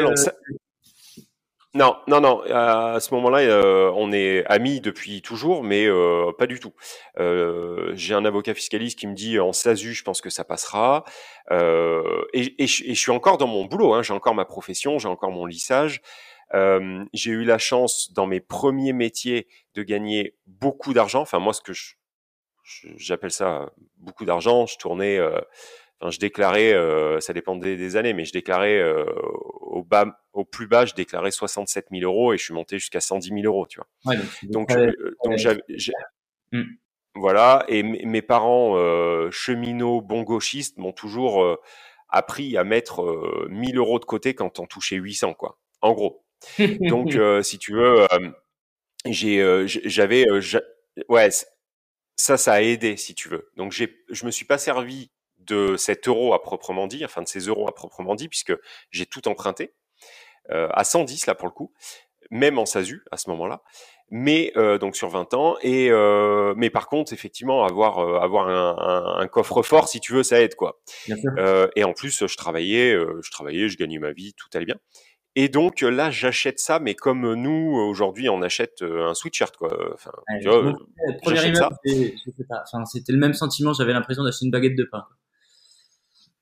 non, 1.74 1.96
non, 2.06 2.20
non. 2.20 2.40
À 2.48 2.98
ce 3.00 3.12
moment-là, 3.14 3.40
euh, 3.40 3.92
on 3.94 4.10
est 4.10 4.46
amis 4.46 4.80
depuis 4.80 5.20
toujours, 5.20 5.62
mais 5.62 5.84
euh, 5.86 6.32
pas 6.38 6.46
du 6.46 6.58
tout. 6.58 6.72
Euh, 7.18 7.92
j'ai 7.94 8.14
un 8.14 8.24
avocat 8.24 8.54
fiscaliste 8.54 8.98
qui 8.98 9.06
me 9.06 9.14
dit 9.14 9.38
en 9.38 9.52
SASU, 9.52 9.92
je 9.92 10.02
pense 10.02 10.22
que 10.22 10.30
ça 10.30 10.44
passera. 10.44 11.04
Et, 11.50 12.66
je 12.66 12.94
suis 12.94 13.10
encore 13.10 13.36
dans 13.36 13.46
mon 13.46 13.66
boulot. 13.66 13.92
Hein, 13.92 14.02
j'ai 14.02 14.14
encore 14.14 14.34
ma 14.34 14.46
profession, 14.46 14.98
j'ai 14.98 15.08
encore 15.08 15.30
mon 15.30 15.44
lissage. 15.44 16.00
j'ai 16.54 17.30
eu 17.30 17.44
la 17.44 17.58
chance 17.58 18.10
dans 18.12 18.26
mes 18.26 18.40
premiers 18.40 18.94
métiers 18.94 19.46
de 19.74 19.82
gagner 19.82 20.34
beaucoup 20.46 20.94
d'argent. 20.94 21.20
Enfin, 21.20 21.40
moi, 21.40 21.52
ce 21.52 21.60
que 21.60 21.72
j'appelle 22.96 23.32
ça 23.32 23.70
beaucoup 23.98 24.24
d'argent. 24.24 24.66
Je 24.66 24.78
tournais 24.78 25.20
Enfin, 26.00 26.10
je 26.10 26.18
déclarais, 26.18 26.74
euh, 26.74 27.20
ça 27.20 27.32
dépendait 27.32 27.76
des 27.76 27.96
années, 27.96 28.12
mais 28.12 28.26
je 28.26 28.32
déclarais 28.32 28.78
euh, 28.78 29.06
au 29.60 29.82
bas, 29.82 30.20
au 30.34 30.44
plus 30.44 30.66
bas, 30.66 30.84
je 30.84 30.94
déclarais 30.94 31.30
67 31.30 31.86
000 31.90 32.02
euros 32.02 32.34
et 32.34 32.38
je 32.38 32.44
suis 32.44 32.54
monté 32.54 32.78
jusqu'à 32.78 33.00
110 33.00 33.28
000 33.28 33.40
euros, 33.44 33.66
tu 33.66 33.78
vois. 33.78 33.86
Ouais, 34.04 34.20
donc, 34.42 34.68
donc, 34.68 34.94
donc 35.24 35.38
j'avais, 35.38 35.62
mmh. 36.52 36.62
voilà. 37.14 37.64
Et 37.68 37.82
mes 37.82 38.20
parents 38.20 38.76
euh, 38.76 39.30
cheminots, 39.30 40.02
bon 40.02 40.22
gauchistes, 40.22 40.76
m'ont 40.76 40.92
toujours 40.92 41.42
euh, 41.42 41.56
appris 42.10 42.58
à 42.58 42.64
mettre 42.64 43.46
1000 43.48 43.78
euros 43.78 43.98
de 43.98 44.04
côté 44.04 44.34
quand 44.34 44.60
on 44.60 44.66
touchait 44.66 44.96
800, 44.96 45.32
quoi. 45.32 45.58
En 45.80 45.92
gros. 45.92 46.26
donc, 46.80 47.18
si 47.42 47.58
tu 47.58 47.72
veux, 47.72 48.06
j'ai, 49.06 49.66
j'avais, 49.66 50.26
ouais, 51.08 51.30
ça, 52.16 52.36
ça 52.36 52.52
a 52.52 52.60
aidé, 52.60 52.98
si 52.98 53.14
tu 53.14 53.30
veux. 53.30 53.50
Donc, 53.56 53.72
j'ai, 53.72 54.04
je 54.10 54.26
me 54.26 54.30
suis 54.30 54.44
pas 54.44 54.58
servi 54.58 55.10
de 55.46 55.76
cet 55.76 56.08
euro 56.08 56.34
à 56.34 56.42
proprement 56.42 56.86
dit, 56.86 57.04
enfin 57.04 57.22
de 57.22 57.28
ces 57.28 57.40
euros 57.40 57.68
à 57.68 57.74
proprement 57.74 58.14
dit, 58.14 58.28
puisque 58.28 58.54
j'ai 58.90 59.06
tout 59.06 59.28
emprunté, 59.28 59.74
euh, 60.52 60.68
à 60.72 60.84
110 60.84 61.26
là 61.26 61.34
pour 61.34 61.48
le 61.48 61.52
coup, 61.52 61.72
même 62.30 62.58
en 62.58 62.66
SASU 62.66 63.02
à 63.10 63.16
ce 63.16 63.30
moment-là, 63.30 63.62
mais 64.10 64.52
euh, 64.56 64.78
donc 64.78 64.94
sur 64.94 65.08
20 65.08 65.34
ans. 65.34 65.56
Et 65.62 65.90
euh, 65.90 66.54
mais 66.56 66.70
par 66.70 66.88
contre, 66.88 67.12
effectivement, 67.12 67.64
avoir 67.64 67.98
avoir 68.22 68.48
un, 68.48 69.18
un, 69.20 69.26
coffre-fort, 69.26 69.88
si 69.88 70.00
tu 70.00 70.12
veux, 70.12 70.22
ça 70.22 70.40
aide 70.40 70.54
quoi. 70.54 70.80
et 71.74 71.84
en 71.84 71.92
plus, 71.92 72.26
je 72.26 72.36
travaillais, 72.36 72.92
je 72.94 73.30
travaillais, 73.30 73.68
je 73.68 73.76
gagnais 73.76 73.98
ma 73.98 74.12
vie, 74.12 74.34
tout 74.34 74.48
allait 74.54 74.66
bien. 74.66 74.78
Et 75.38 75.50
donc 75.50 75.82
là, 75.82 76.10
j'achète 76.10 76.60
ça, 76.60 76.78
mais 76.78 76.94
comme 76.94 77.34
nous 77.34 77.76
aujourd'hui, 77.76 78.28
on 78.28 78.40
achète 78.40 78.82
un 78.82 79.14
sweatshirt 79.14 79.56
quoi. 79.56 79.76
Enfin, 79.92 80.12
tu 80.40 80.48
vois, 80.48 80.72
c'était 82.86 83.12
le 83.12 83.18
même 83.18 83.34
sentiment. 83.34 83.72
J'avais 83.72 83.92
l'impression 83.92 84.22
d'acheter 84.22 84.44
une 84.46 84.52
baguette 84.52 84.76
de 84.76 84.88
pain. 84.90 85.04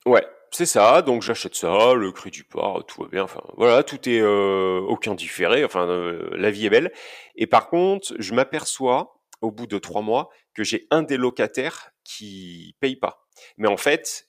Ouais, 0.06 0.26
c'est 0.50 0.66
ça. 0.66 1.02
Donc 1.02 1.22
j'achète 1.22 1.54
ça, 1.54 1.94
le 1.94 2.12
crédit 2.12 2.42
part, 2.42 2.84
tout 2.86 3.02
va 3.02 3.08
bien. 3.08 3.24
Enfin 3.24 3.40
voilà, 3.56 3.82
tout 3.82 4.08
est 4.08 4.20
euh, 4.20 4.80
aucun 4.80 5.14
différé. 5.14 5.64
Enfin, 5.64 5.88
euh, 5.88 6.28
la 6.36 6.50
vie 6.50 6.66
est 6.66 6.70
belle. 6.70 6.92
Et 7.36 7.46
par 7.46 7.68
contre, 7.68 8.14
je 8.18 8.34
m'aperçois 8.34 9.20
au 9.40 9.50
bout 9.50 9.66
de 9.66 9.78
trois 9.78 10.02
mois 10.02 10.30
que 10.54 10.62
j'ai 10.64 10.86
un 10.90 11.02
des 11.02 11.16
locataires 11.16 11.90
qui 12.04 12.76
paye 12.80 12.96
pas. 12.96 13.26
Mais 13.56 13.68
en 13.68 13.76
fait, 13.76 14.28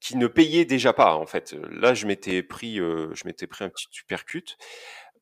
qui 0.00 0.16
ne 0.16 0.26
payait 0.26 0.64
déjà 0.64 0.92
pas. 0.92 1.14
En 1.14 1.26
fait, 1.26 1.54
là, 1.70 1.94
je 1.94 2.06
m'étais 2.06 2.42
pris, 2.42 2.80
euh, 2.80 3.10
je 3.14 3.26
m'étais 3.26 3.46
pris 3.46 3.64
un 3.64 3.68
petit 3.68 3.86
supercut, 3.90 4.56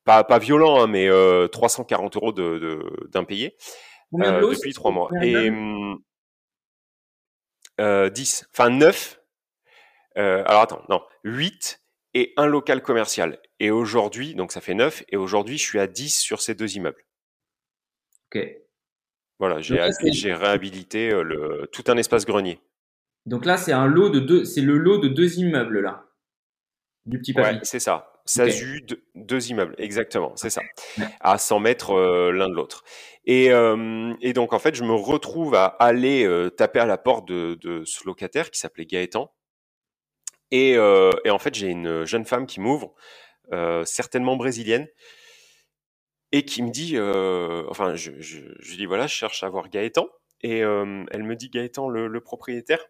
pas 0.05 0.25
pas 0.25 0.39
violent, 0.39 0.83
hein, 0.83 0.87
mais 0.87 1.09
340 1.51 2.17
euros 2.17 2.33
de 2.33 2.83
d'impayé 3.11 3.57
depuis 4.13 4.73
trois 4.73 4.91
mois. 4.93 5.11
Et 5.23 5.51
10, 7.79 8.49
enfin 8.53 8.71
9 8.71 9.22
euh, 10.19 10.43
alors 10.47 10.63
attends, 10.63 10.83
non, 10.89 11.03
8 11.25 11.81
et 12.15 12.33
un 12.37 12.47
local 12.47 12.83
commercial. 12.83 13.39
Et 13.61 13.71
aujourd'hui, 13.71 14.35
donc 14.35 14.53
ça 14.53 14.61
fait 14.61 14.75
9, 14.75 15.05
et 15.09 15.17
aujourd'hui 15.17 15.59
je 15.59 15.63
suis 15.63 15.79
à 15.79 15.87
10 15.87 16.19
sur 16.19 16.41
ces 16.41 16.55
deux 16.55 16.77
immeubles. 16.77 17.05
Ok. 18.33 18.43
Voilà, 19.39 19.61
j'ai 19.61 20.35
réhabilité 20.35 21.11
euh, 21.11 21.23
le, 21.23 21.69
tout 21.73 21.85
un 21.89 21.97
espace 21.97 22.25
grenier. 22.25 22.61
Donc 23.27 23.45
là, 23.45 23.57
c'est 23.57 23.73
un 23.73 23.87
lot 23.87 24.09
de 24.09 24.21
deux, 24.21 24.45
c'est 24.45 24.61
le 24.61 24.77
lot 24.77 24.99
de 24.99 25.09
deux 25.09 25.39
immeubles 25.39 25.81
là, 25.81 26.05
du 27.07 27.19
petit 27.19 27.33
papier. 27.33 27.59
Ouais, 27.59 27.61
c'est 27.65 27.81
ça. 27.81 28.09
Ça 28.25 28.45
okay. 28.45 28.87
deux, 29.17 29.51
immeubles, 29.51 29.75
exactement, 29.79 30.33
c'est 30.37 30.49
ça, 30.49 30.63
à 31.19 31.39
100 31.39 31.59
mètres 31.59 31.91
euh, 31.91 32.31
l'un 32.31 32.49
de 32.49 32.55
l'autre. 32.55 32.85
Et, 33.25 33.47
et, 33.47 34.33
donc 34.33 34.53
en 34.53 34.61
fait, 34.61 34.77
je 34.77 34.85
me 34.85 34.93
retrouve 34.93 35.57
à 35.57 35.65
aller 35.65 36.29
taper 36.57 36.79
à 36.79 36.87
la 36.87 36.99
porte 36.99 37.27
de, 37.27 37.59
de 37.61 37.83
ce 37.85 38.05
locataire 38.07 38.53
qui 38.53 38.61
s'appelait 38.61 38.87
Gaëtan, 38.87 39.33
et, 40.53 40.77
euh, 40.77 41.11
et 41.25 41.31
en 41.31 41.39
fait, 41.39 41.55
j'ai 41.55 41.69
une 41.69 42.05
jeune 42.05 42.27
femme 42.27 42.47
qui 42.47 42.61
m'ouvre, 42.61 42.95
euh, 43.53 43.85
certainement 43.87 44.37
brésilienne, 44.37 44.87
et 46.31 46.45
qui 46.45 46.63
me 46.63 46.71
dit, 46.71 46.93
euh, 46.97 47.65
enfin, 47.69 47.95
je, 47.97 48.13
je, 48.21 48.41
je, 48.61 48.77
dis 48.77 48.87
voilà, 48.87 49.07
je 49.07 49.15
cherche 49.15 49.43
à 49.43 49.49
voir 49.49 49.71
Gaëtan, 49.71 50.09
et 50.43 50.59
elle 50.59 51.23
me 51.25 51.35
dit 51.35 51.49
Gaëtan, 51.49 51.89
le, 51.89 52.07
le 52.07 52.21
propriétaire. 52.21 52.85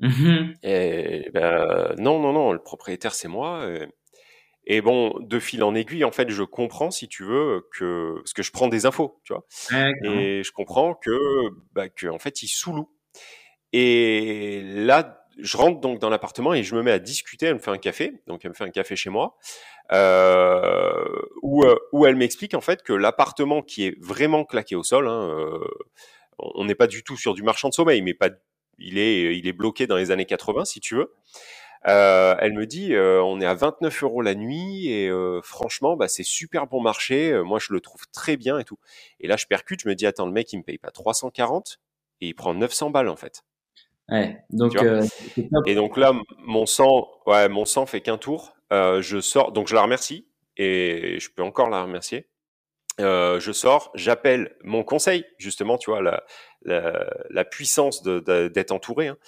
Mmh 0.00 0.52
et 0.62 1.28
ben 1.34 1.92
non, 1.98 2.20
non, 2.20 2.32
non, 2.32 2.52
le 2.52 2.62
propriétaire 2.62 3.14
c'est 3.14 3.26
moi. 3.26 3.68
Et, 3.68 4.76
et, 4.76 4.80
bon, 4.80 5.18
de 5.20 5.40
fil 5.40 5.64
en 5.64 5.74
aiguille, 5.74 6.04
en 6.04 6.12
fait, 6.12 6.30
je 6.30 6.42
comprends, 6.44 6.90
si 6.90 7.08
tu 7.08 7.24
veux, 7.24 7.66
que 7.76 8.14
parce 8.18 8.32
que 8.32 8.42
je 8.42 8.52
prends 8.52 8.68
des 8.68 8.86
infos, 8.86 9.20
tu 9.24 9.32
vois, 9.32 9.44
et 10.04 10.42
je 10.42 10.52
comprends 10.52 10.94
que, 10.94 11.18
bah, 11.72 11.88
que 11.88 12.06
en 12.08 12.18
fait, 12.18 12.42
il 12.42 12.48
sous-loue. 12.48 12.90
Et 13.72 14.62
là, 14.64 15.17
je 15.38 15.56
rentre 15.56 15.80
donc 15.80 15.98
dans 15.98 16.10
l'appartement 16.10 16.54
et 16.54 16.62
je 16.62 16.74
me 16.74 16.82
mets 16.82 16.90
à 16.90 16.98
discuter. 16.98 17.46
Elle 17.46 17.54
me 17.54 17.58
fait 17.58 17.70
un 17.70 17.78
café, 17.78 18.20
donc 18.26 18.44
elle 18.44 18.50
me 18.50 18.54
fait 18.54 18.64
un 18.64 18.70
café 18.70 18.96
chez 18.96 19.10
moi, 19.10 19.36
euh, 19.92 21.04
où, 21.42 21.64
euh, 21.64 22.06
elle 22.06 22.16
m'explique 22.16 22.54
en 22.54 22.60
fait 22.60 22.82
que 22.82 22.92
l'appartement 22.92 23.62
qui 23.62 23.86
est 23.86 23.96
vraiment 24.00 24.44
claqué 24.44 24.76
au 24.76 24.82
sol, 24.82 25.08
hein, 25.08 25.28
euh, 25.30 25.64
on 26.38 26.64
n'est 26.64 26.74
pas 26.74 26.86
du 26.86 27.02
tout 27.02 27.16
sur 27.16 27.34
du 27.34 27.42
marchand 27.42 27.68
de 27.68 27.74
sommeil, 27.74 28.02
mais 28.02 28.14
pas, 28.14 28.30
il 28.78 28.98
est, 28.98 29.36
il 29.36 29.46
est 29.48 29.52
bloqué 29.52 29.86
dans 29.86 29.96
les 29.96 30.10
années 30.10 30.26
80 30.26 30.64
si 30.64 30.80
tu 30.80 30.96
veux. 30.96 31.14
Euh, 31.86 32.34
elle 32.40 32.54
me 32.54 32.66
dit, 32.66 32.92
on 32.96 33.40
est 33.40 33.46
à 33.46 33.54
29 33.54 34.02
euros 34.02 34.22
la 34.22 34.34
nuit 34.34 34.88
et 34.88 35.10
franchement, 35.42 35.96
bah, 35.96 36.08
c'est 36.08 36.24
super 36.24 36.66
bon 36.66 36.80
marché. 36.80 37.40
Moi, 37.44 37.58
je 37.60 37.72
le 37.72 37.80
trouve 37.80 38.02
très 38.12 38.36
bien 38.36 38.58
et 38.58 38.64
tout. 38.64 38.78
Et 39.20 39.28
là, 39.28 39.36
je 39.36 39.46
percute, 39.46 39.80
je 39.82 39.88
me 39.88 39.94
dis, 39.94 40.06
attends, 40.06 40.26
le 40.26 40.32
mec, 40.32 40.52
il 40.52 40.58
me 40.58 40.62
paye 40.64 40.78
pas 40.78 40.90
340 40.90 41.78
et 42.20 42.28
il 42.28 42.34
prend 42.34 42.54
900 42.54 42.90
balles 42.90 43.08
en 43.08 43.16
fait. 43.16 43.44
Ouais, 44.08 44.38
donc 44.50 44.76
euh, 44.76 45.04
et 45.66 45.74
donc 45.74 45.96
là, 45.96 46.14
mon 46.38 46.64
sang, 46.64 47.08
ouais, 47.26 47.48
mon 47.48 47.64
sang 47.64 47.86
fait 47.86 48.00
qu'un 48.00 48.18
tour. 48.18 48.54
Euh, 48.72 49.02
je 49.02 49.20
sors, 49.20 49.52
donc 49.52 49.68
je 49.68 49.74
la 49.74 49.82
remercie 49.82 50.26
et 50.56 51.18
je 51.20 51.30
peux 51.30 51.42
encore 51.42 51.68
la 51.68 51.82
remercier. 51.82 52.28
Euh, 53.00 53.38
je 53.38 53.52
sors, 53.52 53.92
j'appelle 53.94 54.56
mon 54.64 54.82
conseil, 54.82 55.24
justement, 55.38 55.78
tu 55.78 55.90
vois, 55.90 56.02
la, 56.02 56.24
la, 56.62 57.08
la 57.30 57.44
puissance 57.44 58.02
d'être 58.02 58.72
entouré. 58.72 59.08
Hein. 59.08 59.18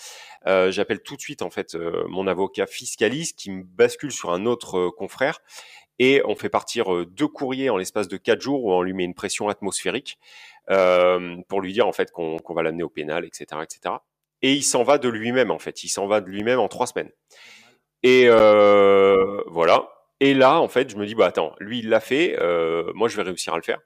Euh, 0.47 0.73
j'appelle 0.73 1.03
tout 1.03 1.15
de 1.15 1.21
suite, 1.21 1.43
en 1.43 1.51
fait, 1.51 1.75
euh, 1.75 2.05
mon 2.09 2.27
avocat 2.27 2.67
fiscaliste 2.67 3.39
qui 3.39 3.51
me 3.51 3.63
bascule 3.63 4.11
sur 4.11 4.33
un 4.33 4.45
autre 4.45 4.79
euh, 4.79 4.91
confrère 4.91 5.41
et 6.01 6.23
on 6.25 6.35
fait 6.35 6.49
partir 6.49 7.07
deux 7.07 7.29
courriers 7.29 7.69
en 7.69 7.77
l'espace 7.77 8.09
de 8.09 8.17
quatre 8.17 8.41
jours 8.41 8.65
où 8.65 8.73
on 8.73 8.81
lui 8.81 8.95
met 8.95 9.05
une 9.05 9.15
pression 9.15 9.51
atmosphérique 9.51 10.19
pour 10.67 11.61
lui 11.61 11.73
dire, 11.75 11.87
en 11.87 11.93
fait, 11.93 12.11
qu'on 12.11 12.39
va 12.55 12.63
l'amener 12.63 12.83
au 12.83 12.89
pénal, 12.89 13.27
etc., 13.27 13.61
etc 13.63 13.97
et 14.43 14.53
il 14.53 14.63
s'en 14.63 14.83
va 14.83 14.99
de 14.99 15.09
lui-même 15.09 15.51
en 15.51 15.59
fait. 15.59 15.85
Il 15.85 15.89
s'en 15.89 16.07
va 16.07 16.21
de 16.21 16.29
lui-même 16.29 16.59
en 16.59 16.69
trois 16.69 16.87
semaines. 16.87 17.11
Et 18.03 18.25
euh, 18.27 19.43
voilà. 19.47 19.89
Et 20.21 20.35
là, 20.35 20.61
en 20.61 20.69
fait, 20.69 20.91
je 20.91 20.97
me 20.97 21.07
dis 21.07 21.15
bah 21.15 21.27
attends, 21.27 21.55
lui 21.61 21.81
il 21.81 21.89
l'a 21.89 22.01
fait, 22.01 22.39
euh, 22.41 22.93
moi 22.95 23.09
je 23.09 23.17
vais 23.17 23.23
réussir 23.23 23.55
à 23.55 23.57
le 23.57 23.63
faire. 23.63 23.81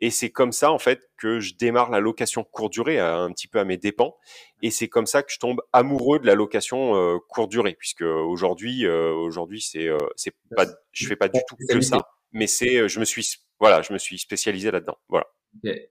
Et 0.00 0.10
c'est 0.10 0.30
comme 0.30 0.52
ça 0.52 0.70
en 0.70 0.78
fait 0.78 1.00
que 1.16 1.40
je 1.40 1.54
démarre 1.54 1.90
la 1.90 1.98
location 1.98 2.44
courte 2.44 2.72
durée 2.72 3.00
un 3.00 3.30
petit 3.32 3.48
peu 3.48 3.58
à 3.58 3.64
mes 3.64 3.76
dépens. 3.76 4.16
Et 4.62 4.70
c'est 4.70 4.88
comme 4.88 5.06
ça 5.06 5.22
que 5.22 5.32
je 5.32 5.38
tombe 5.38 5.60
amoureux 5.72 6.20
de 6.20 6.26
la 6.26 6.34
location 6.34 6.94
euh, 6.94 7.18
courte 7.28 7.50
durée, 7.50 7.74
puisque 7.74 8.02
aujourd'hui, 8.02 8.86
euh, 8.86 9.12
aujourd'hui 9.12 9.60
c'est 9.60 9.88
euh, 9.88 9.98
c'est 10.14 10.34
pas, 10.56 10.66
je 10.92 11.06
fais 11.06 11.16
pas 11.16 11.28
du 11.28 11.40
tout 11.48 11.56
que 11.56 11.80
ça, 11.80 12.08
mais 12.32 12.46
c'est, 12.46 12.88
je 12.88 13.00
me 13.00 13.04
suis 13.04 13.26
voilà, 13.58 13.82
je 13.82 13.92
me 13.92 13.98
suis 13.98 14.18
spécialisé 14.18 14.70
là-dedans. 14.70 14.98
Voilà. 15.08 15.26
Et 15.64 15.90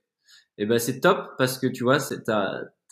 eh 0.56 0.66
ben 0.66 0.78
c'est 0.78 1.00
top 1.00 1.34
parce 1.36 1.58
que 1.58 1.66
tu 1.66 1.84
vois, 1.84 2.00
c'est 2.00 2.24
tu 2.24 2.32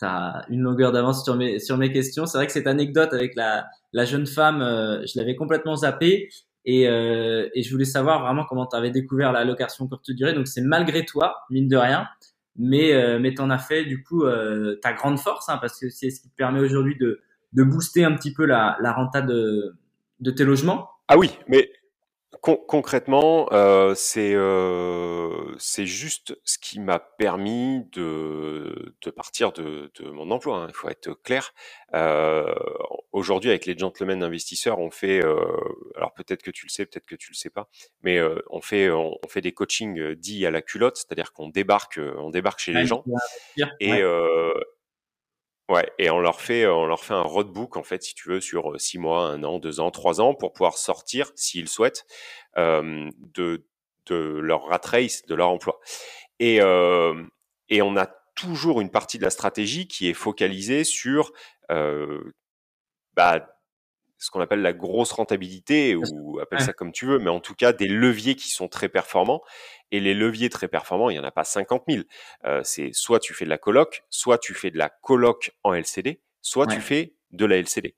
as 0.05 0.45
une 0.49 0.61
longueur 0.61 0.91
d'avance 0.91 1.23
sur 1.23 1.35
mes, 1.35 1.59
sur 1.59 1.77
mes 1.77 1.91
questions. 1.91 2.25
C'est 2.25 2.37
vrai 2.37 2.47
que 2.47 2.53
cette 2.53 2.67
anecdote 2.67 3.13
avec 3.13 3.35
la, 3.35 3.65
la 3.93 4.05
jeune 4.05 4.27
femme, 4.27 4.61
euh, 4.61 5.05
je 5.05 5.19
l'avais 5.19 5.35
complètement 5.35 5.75
zappée 5.75 6.29
et, 6.65 6.87
euh, 6.87 7.47
et 7.53 7.63
je 7.63 7.71
voulais 7.71 7.85
savoir 7.85 8.21
vraiment 8.21 8.45
comment 8.45 8.65
tu 8.65 8.75
avais 8.75 8.91
découvert 8.91 9.31
la 9.31 9.45
location 9.45 9.87
courte 9.87 10.11
durée. 10.11 10.33
Donc 10.33 10.47
c'est 10.47 10.61
malgré 10.61 11.05
toi, 11.05 11.35
mine 11.49 11.67
de 11.67 11.77
rien, 11.77 12.07
mais, 12.57 12.93
euh, 12.93 13.19
mais 13.19 13.33
tu 13.33 13.41
en 13.41 13.49
as 13.49 13.59
fait 13.59 13.85
du 13.85 14.03
coup 14.03 14.23
euh, 14.23 14.75
ta 14.81 14.93
grande 14.93 15.19
force 15.19 15.49
hein, 15.49 15.57
parce 15.59 15.79
que 15.79 15.89
c'est 15.89 16.09
ce 16.09 16.21
qui 16.21 16.29
te 16.29 16.35
permet 16.35 16.59
aujourd'hui 16.59 16.97
de, 16.99 17.21
de 17.53 17.63
booster 17.63 18.03
un 18.03 18.15
petit 18.15 18.33
peu 18.33 18.45
la, 18.45 18.77
la 18.81 18.93
renta 18.93 19.21
de, 19.21 19.75
de 20.19 20.31
tes 20.31 20.43
logements. 20.43 20.89
Ah 21.07 21.17
oui, 21.17 21.31
mais 21.47 21.69
concrètement, 22.41 23.47
euh, 23.51 23.93
c'est 23.95 24.33
euh, 24.33 25.55
c'est 25.57 25.85
juste 25.85 26.37
ce 26.43 26.57
qui 26.57 26.79
m'a 26.79 26.99
permis 26.99 27.85
de, 27.91 28.95
de 29.01 29.09
partir 29.11 29.51
de, 29.51 29.91
de 29.99 30.09
mon 30.09 30.31
emploi. 30.31 30.57
Hein, 30.57 30.67
il 30.69 30.73
faut 30.73 30.89
être 30.89 31.13
clair. 31.23 31.53
Euh, 31.93 32.53
Aujourd'hui, 33.13 33.49
avec 33.49 33.65
les 33.65 33.75
gentlemen 33.75 34.21
investisseurs, 34.21 34.77
on 34.77 34.91
fait, 34.91 35.21
alors 35.95 36.13
peut-être 36.15 36.43
que 36.43 36.51
tu 36.51 36.67
le 36.67 36.69
sais, 36.69 36.85
peut-être 36.85 37.07
que 37.07 37.15
tu 37.15 37.31
le 37.31 37.35
sais 37.35 37.49
pas, 37.49 37.67
mais 38.03 38.21
on 38.51 38.61
fait 38.61 38.91
on, 38.91 39.17
fait 39.27 39.41
des 39.41 39.53
coachings 39.53 40.13
dits 40.13 40.45
à 40.45 40.51
la 40.51 40.61
culotte, 40.61 40.97
c'est-à-dire 40.97 41.33
qu'on 41.33 41.49
débarque 41.49 41.99
on 42.17 42.29
débarque 42.29 42.59
chez 42.59 42.73
les 42.73 42.85
gens 42.85 43.03
et 43.79 44.03
Ouais, 44.03 44.53
et 45.97 46.09
on 46.09 46.19
leur 46.19 46.39
fait, 46.39 46.65
on 46.65 46.85
leur 46.85 47.03
fait 47.03 47.13
un 47.13 47.23
roadbook 47.23 47.75
en 47.77 47.83
fait, 47.83 48.01
si 48.03 48.15
tu 48.15 48.29
veux, 48.29 48.39
sur 48.39 48.71
euh, 48.71 48.77
six 48.77 48.97
mois, 48.97 49.27
un 49.27 49.43
an, 49.43 49.59
deux 49.59 49.79
ans, 49.79 49.91
trois 49.91 50.21
ans, 50.21 50.33
pour 50.33 50.53
pouvoir 50.53 50.77
sortir, 50.77 51.31
s'ils 51.35 51.67
souhaitent, 51.67 52.05
euh, 52.57 53.09
de 53.19 53.65
de 54.05 54.15
leur 54.15 54.63
rat 54.67 54.79
race, 54.85 55.25
de 55.25 55.35
leur 55.35 55.49
emploi. 55.49 55.79
Et 56.39 56.61
euh, 56.61 57.21
et 57.69 57.81
on 57.81 57.97
a 57.97 58.07
toujours 58.35 58.79
une 58.81 58.91
partie 58.91 59.17
de 59.17 59.23
la 59.23 59.29
stratégie 59.29 59.87
qui 59.87 60.07
est 60.07 60.13
focalisée 60.13 60.83
sur 60.85 61.33
euh, 61.71 62.33
bah, 63.15 63.45
ce 64.17 64.31
qu'on 64.31 64.39
appelle 64.39 64.61
la 64.61 64.73
grosse 64.73 65.11
rentabilité 65.11 65.95
ou 65.95 66.39
appelle 66.39 66.61
ça 66.61 66.73
comme 66.73 66.91
tu 66.91 67.05
veux, 67.05 67.19
mais 67.19 67.29
en 67.29 67.39
tout 67.39 67.55
cas 67.55 67.73
des 67.73 67.87
leviers 67.87 68.35
qui 68.35 68.49
sont 68.49 68.67
très 68.67 68.89
performants. 68.89 69.41
Et 69.91 69.99
les 69.99 70.13
leviers 70.13 70.49
très 70.49 70.67
performants, 70.67 71.09
il 71.09 71.13
n'y 71.13 71.19
en 71.19 71.23
a 71.23 71.31
pas 71.31 71.43
50 71.43 71.83
000. 71.87 72.03
Euh, 72.45 72.61
c'est 72.63 72.91
soit 72.93 73.19
tu 73.19 73.33
fais 73.33 73.45
de 73.45 73.49
la 73.49 73.57
coloc, 73.57 74.03
soit 74.09 74.37
tu 74.37 74.53
fais 74.53 74.71
de 74.71 74.77
la 74.77 74.89
coloc 74.89 75.55
en 75.63 75.73
LCD, 75.73 76.21
soit 76.41 76.67
tu 76.67 76.81
fais 76.81 77.15
de 77.31 77.45
la 77.45 77.57
LCD. 77.57 77.95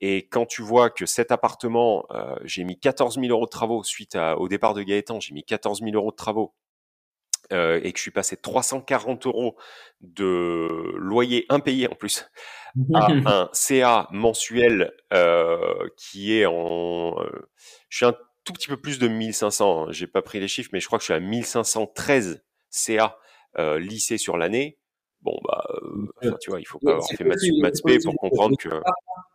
Et 0.00 0.28
quand 0.28 0.46
tu 0.46 0.62
vois 0.62 0.90
que 0.90 1.06
cet 1.06 1.32
appartement, 1.32 2.06
euh, 2.12 2.36
j'ai 2.44 2.64
mis 2.64 2.78
14 2.78 3.18
000 3.20 3.26
euros 3.28 3.46
de 3.46 3.50
travaux 3.50 3.82
suite 3.82 4.16
au 4.36 4.48
départ 4.48 4.74
de 4.74 4.82
Gaëtan, 4.82 5.20
j'ai 5.20 5.34
mis 5.34 5.44
14 5.44 5.80
000 5.80 5.94
euros 5.94 6.12
de 6.12 6.16
travaux 6.16 6.54
euh, 7.50 7.80
et 7.82 7.92
que 7.92 7.98
je 7.98 8.02
suis 8.02 8.10
passé 8.10 8.36
de 8.36 8.42
340 8.42 9.26
euros 9.26 9.56
de 10.02 10.92
loyer 10.96 11.46
impayé 11.48 11.88
en 11.88 11.94
plus 11.94 12.28
à 12.94 13.10
un 13.10 13.48
CA 13.54 14.06
mensuel 14.10 14.92
euh, 15.14 15.88
qui 15.96 16.34
est 16.34 16.44
en... 16.44 17.18
Euh, 17.18 17.48
je 17.88 17.96
suis 17.96 18.06
un 18.06 18.14
tout 18.48 18.54
petit 18.54 18.68
peu 18.68 18.78
plus 18.78 18.98
de 18.98 19.08
1500, 19.08 19.88
hein, 19.88 19.92
j'ai 19.92 20.06
pas 20.06 20.22
pris 20.22 20.40
les 20.40 20.48
chiffres, 20.48 20.70
mais 20.72 20.80
je 20.80 20.86
crois 20.86 20.98
que 20.98 21.02
je 21.02 21.12
suis 21.12 21.14
à 21.14 21.20
1513 21.20 22.42
CA 22.70 23.18
euh, 23.58 23.78
lycée 23.78 24.16
sur 24.16 24.38
l'année. 24.38 24.78
Bon, 25.20 25.38
bah, 25.44 25.62
euh, 26.22 26.32
tu 26.40 26.48
vois, 26.48 26.58
il 26.58 26.64
faut 26.64 26.78
pas 26.78 26.92
avoir 26.92 27.06
fait 27.06 27.24
maths 27.24 27.82
pour 28.02 28.14
comprendre 28.14 28.56
que... 28.56 28.70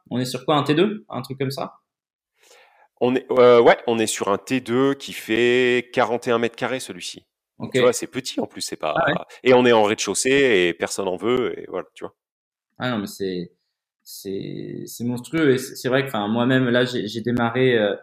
On 0.09 0.19
est 0.19 0.25
sur 0.25 0.43
quoi, 0.45 0.55
un 0.55 0.63
T2 0.63 1.03
Un 1.09 1.21
truc 1.21 1.37
comme 1.37 1.51
ça? 1.51 1.75
On 3.01 3.13
est, 3.13 3.31
ouais, 3.31 3.77
on 3.85 3.99
est 3.99 4.07
sur 4.07 4.29
un 4.29 4.37
T2 4.37 4.95
qui 4.95 5.13
fait 5.13 5.91
41 5.93 6.39
mètres 6.39 6.55
carrés 6.55 6.79
celui-ci. 6.79 7.27
Tu 7.71 7.81
vois, 7.81 7.93
c'est 7.93 8.07
petit 8.07 8.39
en 8.39 8.47
plus, 8.47 8.61
c'est 8.61 8.77
pas. 8.77 8.95
Ah 8.97 9.27
et 9.43 9.53
on 9.53 9.63
est 9.63 9.73
en 9.73 9.83
rez-de-chaussée 9.83 10.31
et 10.67 10.73
personne 10.73 11.07
en 11.07 11.17
veut 11.17 11.59
et 11.59 11.67
voilà, 11.69 11.85
tu 11.93 12.03
vois. 12.03 12.15
Ah 12.79 12.89
non, 12.89 12.97
mais 12.97 13.07
c'est 13.07 13.51
c'est 14.03 15.03
monstrueux 15.03 15.51
et 15.51 15.57
c'est 15.59 15.87
vrai 15.87 16.01
que 16.01 16.07
enfin 16.07 16.27
moi-même 16.27 16.67
là 16.67 16.83
j'ai 16.83 17.21
démarré 17.21 17.77
euh, 17.77 17.93
euh, 17.93 17.95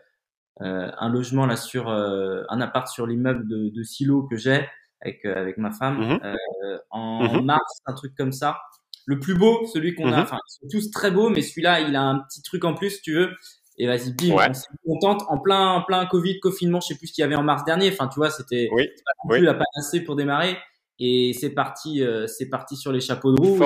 un 0.59 1.09
logement 1.09 1.47
là 1.47 1.57
sur 1.57 1.89
euh, 1.89 2.43
un 2.49 2.61
appart 2.61 2.89
sur 2.89 3.07
l'immeuble 3.07 3.49
de, 3.49 3.71
de 3.71 3.83
Silo 3.83 4.25
que 4.25 4.37
j'ai 4.37 4.69
avec 5.01 5.25
euh, 5.25 5.35
avec 5.37 5.59
ma 5.59 5.71
femme 5.71 5.99
mmh 5.99 6.21
euh, 6.25 6.79
en 6.91 7.41
mmh 7.41 7.45
mars 7.45 7.81
un 7.87 7.95
truc 7.95 8.15
comme 8.17 8.33
ça 8.33 8.59
le 9.07 9.19
plus 9.19 9.35
beau 9.35 9.67
celui 9.73 9.95
qu'on 9.95 10.13
a 10.13 10.19
mmh 10.19 10.23
enfin 10.23 10.39
ils 10.47 10.53
sont 10.53 10.69
tous 10.71 10.91
très 10.91 11.11
beaux 11.11 11.31
mais 11.31 11.43
celui-là 11.43 11.81
il 11.81 11.97
a 11.97 12.03
un 12.03 12.19
petit 12.21 12.43
truc 12.43 12.65
en 12.65 12.75
plus 12.75 12.91
si 12.91 13.03
tu 13.03 13.15
veux 13.15 13.31
et 13.79 13.87
vas-y, 13.87 14.13
bim, 14.13 14.35
on 14.35 14.53
s'est 14.53 14.67
contente 14.85 15.23
en 15.29 15.39
plein, 15.39 15.71
en 15.71 15.83
plein 15.83 16.05
Covid, 16.05 16.39
confinement, 16.41 16.81
je 16.81 16.89
sais 16.89 16.97
plus 16.97 17.07
ce 17.07 17.13
qu'il 17.15 17.23
y 17.23 17.25
avait 17.25 17.35
en 17.35 17.43
mars 17.43 17.65
dernier. 17.65 17.91
Enfin, 17.91 18.09
tu 18.09 18.17
vois, 18.17 18.29
c'était 18.29 18.69
oui. 18.73 18.87
pas 18.87 19.13
non 19.25 19.31
plus 19.31 19.41
la 19.43 19.55
panacée 19.55 20.05
pour 20.05 20.17
démarrer. 20.17 20.59
Et 20.99 21.33
c'est 21.33 21.49
parti, 21.49 22.03
euh, 22.03 22.27
c'est 22.27 22.51
parti 22.51 22.77
sur 22.77 22.93
les 22.93 23.01
chapeaux 23.01 23.33
de 23.35 23.41
roue. 23.41 23.59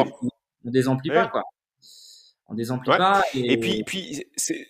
On 0.64 0.70
désemplit 0.70 1.10
pas, 1.10 1.26
quoi. 1.26 1.42
On 2.46 2.54
désemplit 2.54 2.96
pas. 2.96 3.22
Et, 3.34 3.58
puis, 3.58 3.82
puis 3.82 4.22
c'est, 4.36 4.68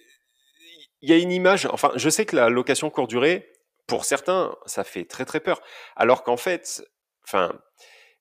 il 1.05 1.11
y 1.11 1.13
a 1.13 1.19
une 1.19 1.33
image. 1.33 1.67
Enfin, 1.71 1.93
je 1.97 2.09
sais 2.09 2.25
que 2.25 2.35
la 2.35 2.49
location 2.49 2.89
courte 2.89 3.11
durée, 3.11 3.47
pour 3.87 4.07
certains, 4.07 4.57
ça 4.65 4.85
fait 4.85 5.05
très 5.05 5.27
très 5.27 5.41
peur. 5.41 5.61
Alors 5.97 6.25
qu'en 6.25 6.39
fait, 6.39 6.83
enfin, 7.29 7.53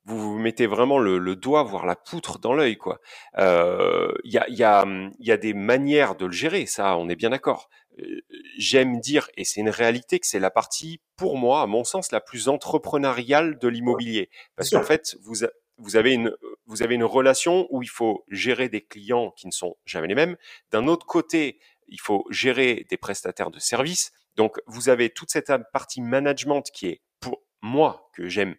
vous 0.03 0.19
vous 0.19 0.37
mettez 0.37 0.67
vraiment 0.67 0.99
le, 0.99 1.35
doigt, 1.37 1.63
voire 1.63 1.85
la 1.85 1.95
poutre 1.95 2.39
dans 2.39 2.53
l'œil, 2.53 2.75
quoi. 2.75 2.99
Il 3.37 3.43
euh, 3.43 4.11
y, 4.25 4.37
a, 4.37 4.49
y, 4.49 4.63
a, 4.63 4.85
y, 5.19 5.31
a, 5.31 5.37
des 5.37 5.53
manières 5.53 6.15
de 6.15 6.25
le 6.25 6.33
gérer, 6.33 6.65
ça, 6.65 6.97
on 6.97 7.07
est 7.07 7.15
bien 7.15 7.29
d'accord. 7.29 7.69
Euh, 7.99 8.19
j'aime 8.57 8.99
dire, 8.99 9.29
et 9.37 9.45
c'est 9.45 9.61
une 9.61 9.69
réalité, 9.69 10.19
que 10.19 10.27
c'est 10.27 10.39
la 10.39 10.51
partie, 10.51 11.01
pour 11.15 11.37
moi, 11.37 11.61
à 11.61 11.67
mon 11.67 11.85
sens, 11.85 12.11
la 12.11 12.19
plus 12.19 12.49
entrepreneuriale 12.49 13.57
de 13.59 13.67
l'immobilier, 13.69 14.29
parce 14.57 14.71
qu'en 14.71 14.83
fait, 14.83 15.15
vous, 15.21 15.45
vous 15.77 15.95
avez 15.95 16.13
une 16.13 16.35
vous 16.65 16.81
avez 16.81 16.95
une 16.95 17.03
relation 17.03 17.67
où 17.71 17.83
il 17.83 17.89
faut 17.89 18.23
gérer 18.29 18.69
des 18.69 18.81
clients 18.81 19.31
qui 19.31 19.47
ne 19.47 19.51
sont 19.51 19.75
jamais 19.85 20.07
les 20.07 20.15
mêmes. 20.15 20.37
D'un 20.71 20.87
autre 20.87 21.05
côté, 21.05 21.59
il 21.93 22.01
faut 22.01 22.25
gérer 22.32 22.86
des 22.89 22.97
prestataires 22.97 23.51
de 23.51 23.60
services. 23.60 24.12
Donc, 24.36 24.60
vous 24.65 24.89
avez 24.89 25.12
toute 25.12 25.29
cette 25.29 25.51
partie 25.71 26.01
management 26.01 26.63
qui 26.73 26.88
est 26.88 27.01
pour 27.19 27.43
moi 27.62 28.10
que 28.13 28.27
j'aime 28.27 28.56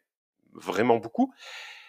vraiment 0.53 0.99
beaucoup, 0.99 1.35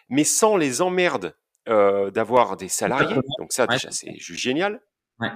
mais 0.09 0.23
sans 0.23 0.57
les 0.57 0.81
emmerdes 0.81 1.37
euh, 1.69 2.09
d'avoir 2.09 2.57
des 2.57 2.67
salariés. 2.67 3.21
Donc 3.37 3.53
ça, 3.53 3.67
déjà, 3.67 3.91
c'est 3.91 4.15
juste 4.17 4.41
génial. 4.41 4.81
Ouais. 5.19 5.29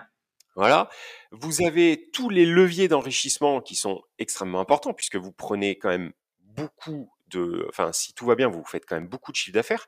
Voilà. 0.56 0.90
Vous 1.32 1.64
avez 1.64 2.10
tous 2.12 2.30
les 2.30 2.48
leviers 2.48 2.88
d'enrichissement 2.88 3.62
qui 3.62 3.76
sont 3.76 4.02
extrêmement 4.18 4.60
importants 4.60 4.94
puisque 4.94 5.16
vous 5.16 5.32
prenez 5.32 5.78
quand 5.78 5.90
même 5.90 6.12
beaucoup 6.40 7.12
de, 7.28 7.68
enfin, 7.70 7.94
si 7.94 8.14
tout 8.14 8.26
va 8.26 8.34
bien, 8.34 8.48
vous 8.48 8.64
faites 8.66 8.86
quand 8.88 8.96
même 8.96 9.08
beaucoup 9.08 9.32
de 9.32 9.38
chiffre 9.38 9.54
d'affaires. 9.54 9.88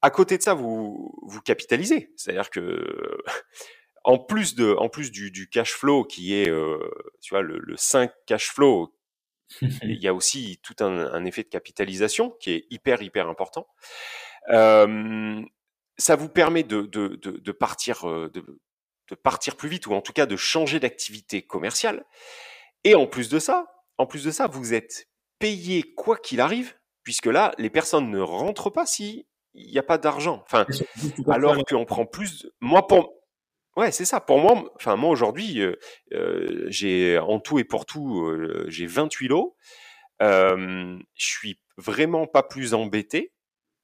À 0.00 0.10
côté 0.10 0.38
de 0.38 0.42
ça, 0.42 0.54
vous 0.54 1.14
vous 1.22 1.42
capitalisez, 1.42 2.10
c'est-à-dire 2.16 2.48
que 2.48 3.22
en 4.04 4.18
plus 4.18 4.54
de, 4.54 4.74
en 4.74 4.88
plus 4.88 5.10
du, 5.10 5.30
du 5.30 5.48
cash 5.48 5.72
flow 5.72 6.04
qui 6.04 6.34
est, 6.34 6.48
euh, 6.48 6.78
tu 7.20 7.34
vois, 7.34 7.42
le, 7.42 7.58
le 7.58 7.76
5 7.76 8.10
cash 8.26 8.50
flow 8.50 8.94
il 9.82 10.02
y 10.02 10.08
a 10.08 10.14
aussi 10.14 10.60
tout 10.62 10.76
un, 10.80 11.12
un, 11.12 11.24
effet 11.24 11.42
de 11.42 11.48
capitalisation 11.48 12.30
qui 12.40 12.52
est 12.52 12.66
hyper 12.70 13.02
hyper 13.02 13.28
important. 13.28 13.66
Euh, 14.48 15.42
ça 15.98 16.16
vous 16.16 16.28
permet 16.28 16.62
de, 16.62 16.82
de, 16.82 17.08
de, 17.08 17.32
de 17.32 17.52
partir 17.52 18.08
euh, 18.08 18.30
de, 18.32 18.44
de, 19.10 19.14
partir 19.14 19.56
plus 19.56 19.68
vite 19.68 19.86
ou 19.86 19.92
en 19.92 20.00
tout 20.00 20.12
cas 20.12 20.26
de 20.26 20.36
changer 20.36 20.80
d'activité 20.80 21.42
commerciale. 21.42 22.04
Et 22.84 22.94
en 22.94 23.06
plus 23.06 23.28
de 23.28 23.38
ça, 23.38 23.66
en 23.98 24.06
plus 24.06 24.24
de 24.24 24.30
ça, 24.30 24.46
vous 24.46 24.74
êtes 24.74 25.08
payé 25.38 25.82
quoi 25.82 26.16
qu'il 26.16 26.40
arrive, 26.40 26.74
puisque 27.04 27.26
là, 27.26 27.52
les 27.58 27.70
personnes 27.70 28.10
ne 28.10 28.20
rentrent 28.20 28.70
pas 28.70 28.86
si 28.86 29.26
il 29.54 29.70
n'y 29.70 29.78
a 29.78 29.82
pas 29.82 29.98
d'argent. 29.98 30.42
Enfin, 30.46 30.66
alors 31.28 31.62
qu'on 31.64 31.84
prend 31.84 32.06
plus. 32.06 32.48
Moi, 32.60 32.86
pour 32.86 33.21
Ouais, 33.76 33.90
c'est 33.90 34.04
ça. 34.04 34.20
Pour 34.20 34.38
moi, 34.38 34.70
enfin 34.76 34.96
moi 34.96 35.10
aujourd'hui, 35.10 35.60
euh, 35.60 35.76
euh, 36.12 36.66
j'ai 36.68 37.18
en 37.18 37.40
tout 37.40 37.58
et 37.58 37.64
pour 37.64 37.86
tout, 37.86 38.20
euh, 38.26 38.66
j'ai 38.68 38.86
28 38.86 39.28
lots. 39.28 39.56
Euh, 40.20 40.98
je 41.14 41.26
suis 41.26 41.58
vraiment 41.78 42.26
pas 42.26 42.42
plus 42.42 42.74
embêté 42.74 43.32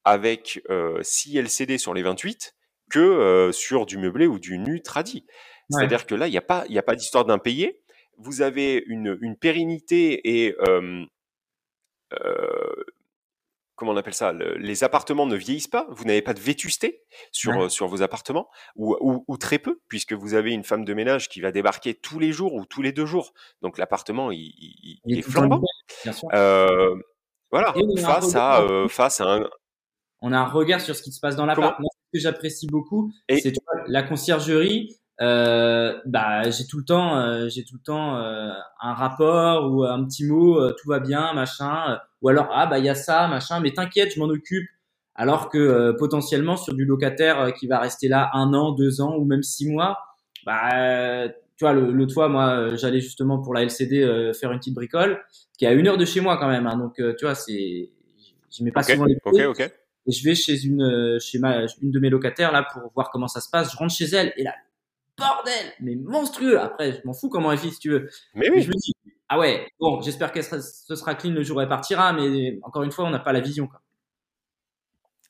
avec 0.04 0.62
6 1.02 1.38
LCD 1.38 1.78
sur 1.78 1.94
les 1.94 2.02
28 2.02 2.54
que 2.90 3.50
sur 3.52 3.84
du 3.86 3.98
meublé 3.98 4.26
ou 4.26 4.38
du 4.38 4.58
nu 4.58 4.80
tradi. 4.82 5.26
C'est-à-dire 5.70 6.06
que 6.06 6.14
là, 6.14 6.28
il 6.28 6.30
n'y 6.30 6.38
a 6.38 6.42
pas, 6.42 6.64
il 6.68 6.74
y 6.74 6.78
a 6.78 6.82
pas 6.82 6.94
d'histoire 6.94 7.24
d'impayé. 7.26 7.82
Vous 8.16 8.40
avez 8.40 8.82
une, 8.86 9.18
une 9.20 9.36
pérennité 9.36 10.46
et 10.46 10.56
euh, 10.66 11.04
comment 13.78 13.92
on 13.92 13.96
appelle 13.96 14.14
ça 14.14 14.32
Les 14.32 14.84
appartements 14.84 15.24
ne 15.24 15.36
vieillissent 15.36 15.68
pas. 15.68 15.86
Vous 15.90 16.04
n'avez 16.04 16.20
pas 16.20 16.34
de 16.34 16.40
vétusté 16.40 17.04
sur 17.30 17.62
euh, 17.62 17.68
sur 17.68 17.86
vos 17.86 18.02
appartements 18.02 18.48
ou, 18.76 18.96
ou, 19.00 19.24
ou, 19.26 19.36
très 19.38 19.58
peu 19.58 19.80
puisque 19.88 20.12
vous 20.12 20.34
avez 20.34 20.52
une 20.52 20.64
femme 20.64 20.84
de 20.84 20.92
ménage 20.92 21.28
qui 21.28 21.40
va 21.40 21.52
débarquer 21.52 21.94
tous 21.94 22.18
les 22.18 22.32
jours 22.32 22.54
ou 22.54 22.66
tous 22.66 22.82
les 22.82 22.92
deux 22.92 23.06
jours. 23.06 23.32
Donc 23.62 23.78
l'appartement 23.78 24.30
il, 24.32 24.52
il, 24.58 25.00
il, 25.04 25.18
est 25.18 25.22
flambant. 25.22 25.62
Euh, 26.34 26.96
voilà. 27.50 27.72
Face 27.98 28.34
à 28.34 28.60
euh, 28.62 28.88
face 28.88 29.20
à 29.20 29.34
un. 29.34 29.48
On 30.20 30.32
a 30.32 30.38
un 30.38 30.46
regard 30.46 30.80
sur 30.80 30.96
ce 30.96 31.02
qui 31.02 31.12
se 31.12 31.20
passe 31.20 31.36
dans 31.36 31.46
l'appart. 31.46 31.78
Moi, 31.78 31.88
ce 31.92 32.18
que 32.18 32.20
j'apprécie 32.20 32.66
beaucoup, 32.66 33.12
c'est 33.30 33.52
la 33.86 34.02
conciergerie. 34.02 34.98
Euh, 35.20 35.98
bah 36.06 36.48
j'ai 36.48 36.64
tout 36.64 36.78
le 36.78 36.84
temps 36.84 37.18
euh, 37.18 37.48
j'ai 37.48 37.64
tout 37.64 37.74
le 37.74 37.82
temps 37.82 38.16
euh, 38.18 38.52
un 38.80 38.94
rapport 38.94 39.72
ou 39.72 39.82
un 39.82 40.04
petit 40.04 40.24
mot 40.24 40.60
euh, 40.60 40.72
tout 40.80 40.88
va 40.88 41.00
bien 41.00 41.32
machin 41.32 41.98
ou 42.22 42.28
alors 42.28 42.48
ah 42.52 42.66
bah 42.66 42.78
il 42.78 42.84
y 42.84 42.88
a 42.88 42.94
ça 42.94 43.26
machin 43.26 43.58
mais 43.58 43.72
t'inquiète 43.72 44.12
je 44.14 44.20
m'en 44.20 44.26
occupe. 44.26 44.68
Alors 45.16 45.48
que 45.48 45.90
potentiellement 45.98 46.56
sur 46.56 46.72
du 46.72 46.84
locataire 46.84 47.52
qui 47.54 47.66
va 47.66 47.80
rester 47.80 48.06
là 48.06 48.30
un 48.32 48.54
an 48.54 48.70
deux 48.70 49.00
ans 49.00 49.16
ou 49.16 49.24
même 49.24 49.42
six 49.42 49.68
mois 49.68 49.98
bah 50.46 51.28
tu 51.56 51.64
vois 51.64 51.72
le, 51.72 51.90
le 51.90 52.08
fois 52.08 52.28
moi 52.28 52.76
j'allais 52.76 53.00
justement 53.00 53.40
pour 53.40 53.52
la 53.54 53.64
LCD 53.64 54.32
faire 54.38 54.52
une 54.52 54.60
petite 54.60 54.74
bricole 54.74 55.20
qui 55.58 55.64
est 55.64 55.68
à 55.68 55.72
une 55.72 55.88
heure 55.88 55.96
de 55.96 56.04
chez 56.04 56.20
moi 56.20 56.36
quand 56.36 56.46
même 56.46 56.68
hein, 56.68 56.76
donc 56.76 56.94
tu 56.94 57.24
vois 57.24 57.34
c'est 57.34 57.90
je 58.56 58.62
mets 58.62 58.70
pas 58.70 58.84
souvent 58.84 59.06
les 59.06 59.16
pieds. 59.16 59.68
et 60.06 60.12
je 60.12 60.24
vais 60.24 60.36
chez 60.36 60.64
une 60.64 61.18
chez 61.18 61.40
ma 61.40 61.62
une 61.82 61.90
de 61.90 61.98
mes 61.98 62.10
locataires 62.10 62.52
là 62.52 62.64
pour 62.72 62.92
voir 62.94 63.10
comment 63.10 63.26
ça 63.26 63.40
se 63.40 63.50
passe. 63.50 63.72
Je 63.72 63.76
rentre 63.76 63.92
chez 63.92 64.06
elle 64.14 64.32
et 64.36 64.44
là 64.44 64.54
bordel, 65.18 65.72
mais 65.80 65.96
monstrueux. 65.96 66.58
Après, 66.58 66.92
je 66.92 67.00
m'en 67.04 67.12
fous 67.12 67.28
comment 67.28 67.52
elle 67.52 67.58
vit 67.58 67.72
si 67.72 67.78
tu 67.78 67.90
veux. 67.90 68.08
Mais 68.34 68.50
oui. 68.50 68.62
je 68.62 68.68
me 68.68 68.74
dis, 68.74 68.92
Ah 69.28 69.38
ouais, 69.38 69.68
bon, 69.80 70.00
j'espère 70.00 70.32
que 70.32 70.42
ce 70.42 70.60
sera 70.94 71.14
clean 71.14 71.32
le 71.32 71.42
jour 71.42 71.58
où 71.58 71.60
elle 71.60 71.68
partira, 71.68 72.12
mais 72.12 72.58
encore 72.62 72.82
une 72.82 72.92
fois, 72.92 73.04
on 73.04 73.10
n'a 73.10 73.18
pas 73.18 73.32
la 73.32 73.40
vision. 73.40 73.66
Quoi. 73.66 73.80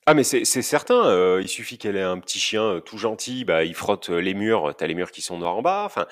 Ah 0.09 0.15
mais 0.15 0.23
c'est 0.23 0.43
certain, 0.43 1.05
euh, 1.05 1.39
il 1.39 1.47
suffit 1.47 1.77
qu'elle 1.77 1.95
ait 1.95 2.01
un 2.01 2.17
petit 2.17 2.39
chien 2.39 2.63
euh, 2.63 2.79
tout 2.79 2.97
gentil, 2.97 3.45
bah, 3.45 3.63
il 3.63 3.75
frotte 3.75 4.09
euh, 4.09 4.17
les 4.17 4.33
murs, 4.33 4.73
tu 4.75 4.83
as 4.83 4.87
les 4.87 4.95
murs 4.95 5.11
qui 5.11 5.21
sont 5.21 5.37
noirs 5.37 5.55
en 5.55 5.61
bas, 5.61 5.83
enfin, 5.85 6.07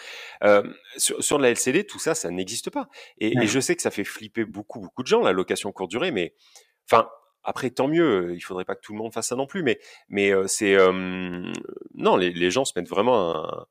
sur, 0.98 1.24
sur 1.24 1.40
la 1.40 1.50
LCD, 1.50 1.84
tout 1.84 1.98
ça, 1.98 2.14
ça 2.14 2.30
n'existe 2.30 2.70
pas. 2.70 2.90
Et, 3.18 3.36
et, 3.36 3.48
je 3.48 3.60
sais 3.60 3.76
que 3.76 3.82
ça 3.82 3.90
fait 3.90 4.04
flipper 4.04 4.46
beaucoup, 4.46 4.82
beaucoup 4.82 5.02
de 5.02 5.08
gens, 5.08 5.22
la 5.22 5.32
location 5.32 5.72
courte 5.72 5.90
durée, 5.90 6.12
mais 6.12 6.36
enfin, 6.88 7.10
après, 7.48 7.72
tant 7.72 7.88
mieux, 7.88 8.34
il 8.36 8.42
faudrait 8.42 8.66
pas 8.66 8.76
que 8.76 8.82
tout 8.82 8.94
le 8.94 9.00
monde 9.00 9.14
fasse 9.14 9.30
ça 9.30 9.36
non 9.36 9.48
plus, 9.48 9.64
mais, 9.64 9.80
mais 10.10 10.32
c'est... 10.48 10.78
non, 11.96 12.16
les, 12.18 12.32
les, 12.32 12.52
gens 12.52 12.66
se 12.66 12.74
mettent 12.76 12.90
vraiment 12.90 13.36
un, 13.36 13.66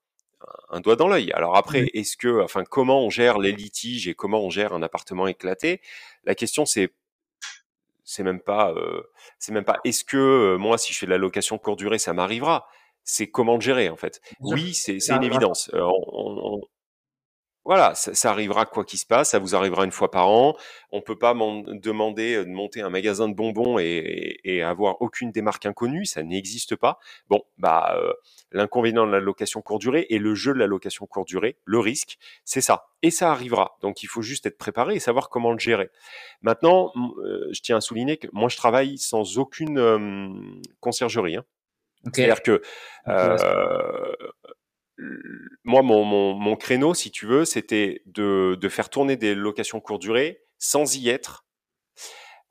un 0.70 0.80
doigt 0.80 0.96
dans 0.96 1.08
l'œil. 1.08 1.30
Alors 1.32 1.56
après, 1.56 1.90
est-ce 1.94 2.16
que, 2.16 2.42
enfin, 2.42 2.64
comment 2.64 3.04
on 3.04 3.10
gère 3.10 3.38
les 3.38 3.52
litiges 3.52 4.08
et 4.08 4.14
comment 4.14 4.40
on 4.40 4.50
gère 4.50 4.72
un 4.72 4.82
appartement 4.82 5.26
éclaté? 5.26 5.80
La 6.24 6.34
question, 6.34 6.66
c'est 6.66 6.92
c'est 8.04 8.22
même 8.22 8.40
pas, 8.40 8.72
euh, 8.72 9.02
c'est 9.38 9.52
même 9.52 9.64
pas. 9.64 9.80
Est-ce 9.84 10.04
que 10.04 10.16
euh, 10.16 10.58
moi, 10.58 10.78
si 10.78 10.92
je 10.92 10.98
fais 10.98 11.06
de 11.06 11.10
la 11.10 11.18
location 11.18 11.58
courte 11.58 11.78
durée, 11.78 11.98
ça 11.98 12.12
m'arrivera? 12.12 12.68
C'est 13.02 13.28
comment 13.28 13.54
le 13.54 13.60
gérer 13.60 13.88
en 13.88 13.96
fait? 13.96 14.20
Oui, 14.40 14.74
c'est 14.74 14.98
une 15.10 15.24
évidence. 15.24 15.70
Euh, 15.74 15.82
on, 15.82 16.60
voilà, 17.66 17.94
ça, 17.94 18.30
arrivera 18.30 18.64
quoi 18.64 18.84
qu'il 18.84 18.98
se 18.98 19.06
passe, 19.06 19.30
ça 19.30 19.38
vous 19.38 19.54
arrivera 19.54 19.84
une 19.84 19.90
fois 19.90 20.10
par 20.10 20.28
an. 20.28 20.56
On 20.92 21.02
peut 21.02 21.18
pas 21.18 21.34
demander 21.34 22.44
de 22.44 22.50
monter 22.50 22.80
un 22.80 22.90
magasin 22.90 23.28
de 23.28 23.34
bonbons 23.34 23.78
et, 23.78 24.38
et, 24.44 24.62
avoir 24.62 25.02
aucune 25.02 25.32
démarque 25.32 25.66
inconnue, 25.66 26.06
ça 26.06 26.22
n'existe 26.22 26.76
pas. 26.76 26.98
Bon, 27.28 27.42
bah 27.58 28.00
l'inconvénient 28.52 29.06
de 29.06 29.12
la 29.12 29.20
location 29.20 29.62
courte 29.62 29.82
durée 29.82 30.06
et 30.08 30.18
le 30.18 30.34
jeu 30.34 30.54
de 30.54 30.58
la 30.58 30.66
location 30.66 31.06
courte 31.06 31.28
durée, 31.28 31.58
le 31.64 31.78
risque, 31.78 32.18
c'est 32.44 32.60
ça. 32.60 32.86
Et 33.02 33.10
ça 33.10 33.30
arrivera. 33.30 33.76
Donc 33.82 34.02
il 34.02 34.06
faut 34.06 34.22
juste 34.22 34.46
être 34.46 34.58
préparé 34.58 34.94
et 34.94 35.00
savoir 35.00 35.28
comment 35.28 35.52
le 35.52 35.58
gérer. 35.58 35.90
Maintenant, 36.42 36.92
je 37.50 37.60
tiens 37.60 37.78
à 37.78 37.80
souligner 37.80 38.16
que 38.16 38.28
moi 38.32 38.48
je 38.48 38.56
travaille 38.56 38.96
sans 38.96 39.38
aucune 39.38 40.62
conciergerie. 40.80 41.36
Hein. 41.36 41.44
C'est-à-dire 42.12 42.42
que 42.42 42.62
euh, 43.08 44.12
moi, 45.64 45.82
mon, 45.82 46.04
mon, 46.04 46.56
créneau, 46.56 46.94
si 46.94 47.10
tu 47.10 47.26
veux, 47.26 47.44
c'était 47.44 48.02
de, 48.06 48.56
de, 48.60 48.68
faire 48.68 48.88
tourner 48.88 49.16
des 49.16 49.34
locations 49.34 49.80
courte 49.80 50.00
durée 50.00 50.42
sans 50.58 50.96
y 50.96 51.08
être, 51.08 51.46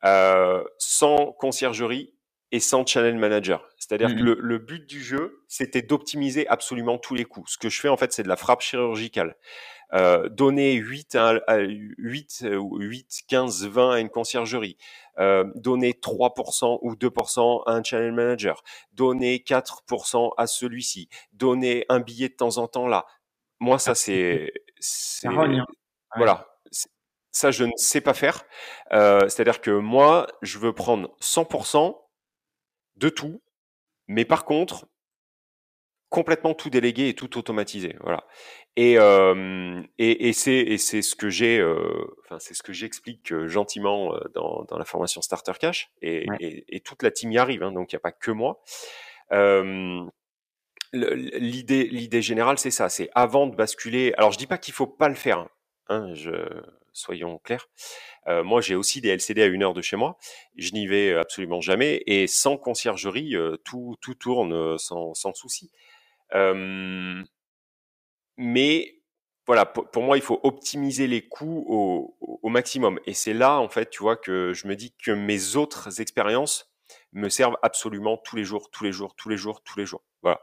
euh, 0.03 0.63
sans 0.77 1.33
conciergerie 1.33 2.13
et 2.51 2.59
sans 2.59 2.85
channel 2.85 3.15
manager. 3.15 3.67
C'est-à-dire 3.77 4.09
que 4.09 4.21
mmh 4.21 4.37
le, 4.39 4.57
but 4.59 4.85
du 4.85 5.03
jeu, 5.03 5.43
c'était 5.47 5.81
d'optimiser 5.81 6.47
absolument 6.47 6.97
tous 6.97 7.15
les 7.15 7.25
coûts. 7.25 7.45
Ce 7.47 7.57
que 7.57 7.69
je 7.69 7.79
fais, 7.79 7.89
en 7.89 7.97
fait, 7.97 8.13
c'est 8.13 8.23
de 8.23 8.27
la 8.27 8.37
frappe 8.37 8.61
chirurgicale. 8.61 9.35
Euh, 9.93 10.29
donner 10.29 10.73
8, 10.73 11.15
à, 11.15 11.57
8, 11.57 12.45
8, 12.51 13.21
15, 13.27 13.67
20 13.67 13.91
à 13.91 13.99
une 13.99 14.09
conciergerie, 14.09 14.77
euh, 15.19 15.45
donner 15.55 15.93
3% 15.93 16.79
ou 16.81 16.95
2% 16.95 17.63
à 17.65 17.71
un 17.71 17.83
channel 17.83 18.11
manager, 18.11 18.63
donner 18.93 19.39
4% 19.39 20.31
à 20.37 20.47
celui-ci, 20.47 21.09
donner 21.33 21.85
un 21.89 21.99
billet 21.99 22.29
de 22.29 22.35
temps 22.35 22.57
en 22.57 22.67
temps 22.67 22.87
là. 22.87 23.05
Moi, 23.59 23.79
ça, 23.79 23.95
c'est... 23.95 24.51
Hein. 25.23 25.65
Voilà. 26.15 26.47
Ça, 27.31 27.49
je 27.49 27.63
ne 27.63 27.71
sais 27.75 28.01
pas 28.01 28.13
faire. 28.13 28.43
Euh, 28.93 29.21
c'est-à-dire 29.21 29.61
que 29.61 29.71
moi, 29.71 30.27
je 30.41 30.59
veux 30.59 30.73
prendre 30.73 31.15
100% 31.21 31.97
de 32.97 33.09
tout, 33.09 33.41
mais 34.07 34.25
par 34.25 34.45
contre, 34.45 34.85
complètement 36.15 36.53
tout 36.53 36.69
délégué 36.69 37.09
et 37.09 37.13
tout 37.13 37.37
automatisé. 37.37 37.97
Voilà. 37.99 38.23
Et, 38.77 38.97
euh, 38.97 39.81
et, 39.97 40.29
et 40.29 40.33
c'est 40.33 40.77
ce 40.77 41.13
que 41.13 41.29
j'ai, 41.29 41.59
euh, 41.59 42.05
enfin 42.23 42.39
c'est 42.39 42.53
ce 42.53 42.63
que 42.63 42.71
j'explique 42.71 43.33
euh, 43.33 43.49
gentiment 43.49 44.15
euh, 44.15 44.19
dans, 44.33 44.63
dans 44.69 44.77
la 44.77 44.85
formation 44.85 45.21
Starter 45.21 45.51
Cash 45.59 45.91
et, 46.01 46.25
et, 46.39 46.63
et 46.73 46.79
toute 46.79 47.03
la 47.03 47.11
team 47.11 47.33
y 47.33 47.37
arrive, 47.37 47.63
hein, 47.63 47.73
donc 47.73 47.91
il 47.91 47.95
n'y 47.95 47.97
a 47.97 47.99
pas 47.99 48.13
que 48.13 48.31
moi. 48.31 48.61
l'idée 50.93 51.83
l'idée 51.83 52.21
générale 52.21 52.57
c'est 52.57 52.71
ça, 52.71 52.87
c'est 52.87 53.09
avant 53.13 53.47
de 53.47 53.55
basculer. 53.57 54.13
Alors 54.17 54.31
je 54.31 54.37
dis 54.37 54.47
pas 54.47 54.57
qu'il 54.57 54.73
faut 54.73 54.87
pas 54.87 55.09
le 55.09 55.15
faire, 55.15 55.39
hein, 55.39 55.49
hein 55.89 56.13
je, 56.13 56.31
soyons 56.93 57.39
clairs. 57.39 57.67
Euh, 58.27 58.43
moi, 58.43 58.61
j'ai 58.61 58.75
aussi 58.75 59.01
des 59.01 59.09
LCD 59.09 59.43
à 59.43 59.45
une 59.45 59.63
heure 59.63 59.73
de 59.73 59.81
chez 59.81 59.97
moi. 59.97 60.17
Je 60.55 60.71
n'y 60.71 60.87
vais 60.87 61.13
absolument 61.13 61.61
jamais. 61.61 62.01
Et 62.07 62.25
sans 62.25 62.57
conciergerie, 62.57 63.35
tout, 63.63 63.95
tout 64.01 64.15
tourne 64.15 64.77
sans, 64.79 65.13
sans 65.13 65.33
souci 65.33 65.69
mais 68.37 68.95
voilà, 69.45 69.65
pour, 69.65 70.03
moi, 70.03 70.17
il 70.17 70.23
faut 70.23 70.39
optimiser 70.43 71.07
les 71.07 71.27
coûts 71.27 71.65
au, 71.67 72.49
maximum. 72.49 72.99
Et 73.05 73.13
c'est 73.13 73.33
là, 73.33 73.59
en 73.59 73.69
fait, 73.69 73.89
tu 73.89 74.01
vois, 74.01 74.15
que 74.15 74.53
je 74.53 74.67
me 74.67 74.75
dis 74.75 74.93
que 75.03 75.11
mes 75.11 75.55
autres 75.55 75.99
expériences 75.99 76.71
me 77.11 77.29
servent 77.29 77.57
absolument 77.63 78.17
tous 78.17 78.35
les 78.35 78.43
jours, 78.43 78.69
tous 78.71 78.83
les 78.83 78.91
jours, 78.91 79.15
tous 79.15 79.29
les 79.29 79.37
jours, 79.37 79.61
tous 79.63 79.77
les 79.77 79.85
jours. 79.85 80.03
Voilà. 80.21 80.41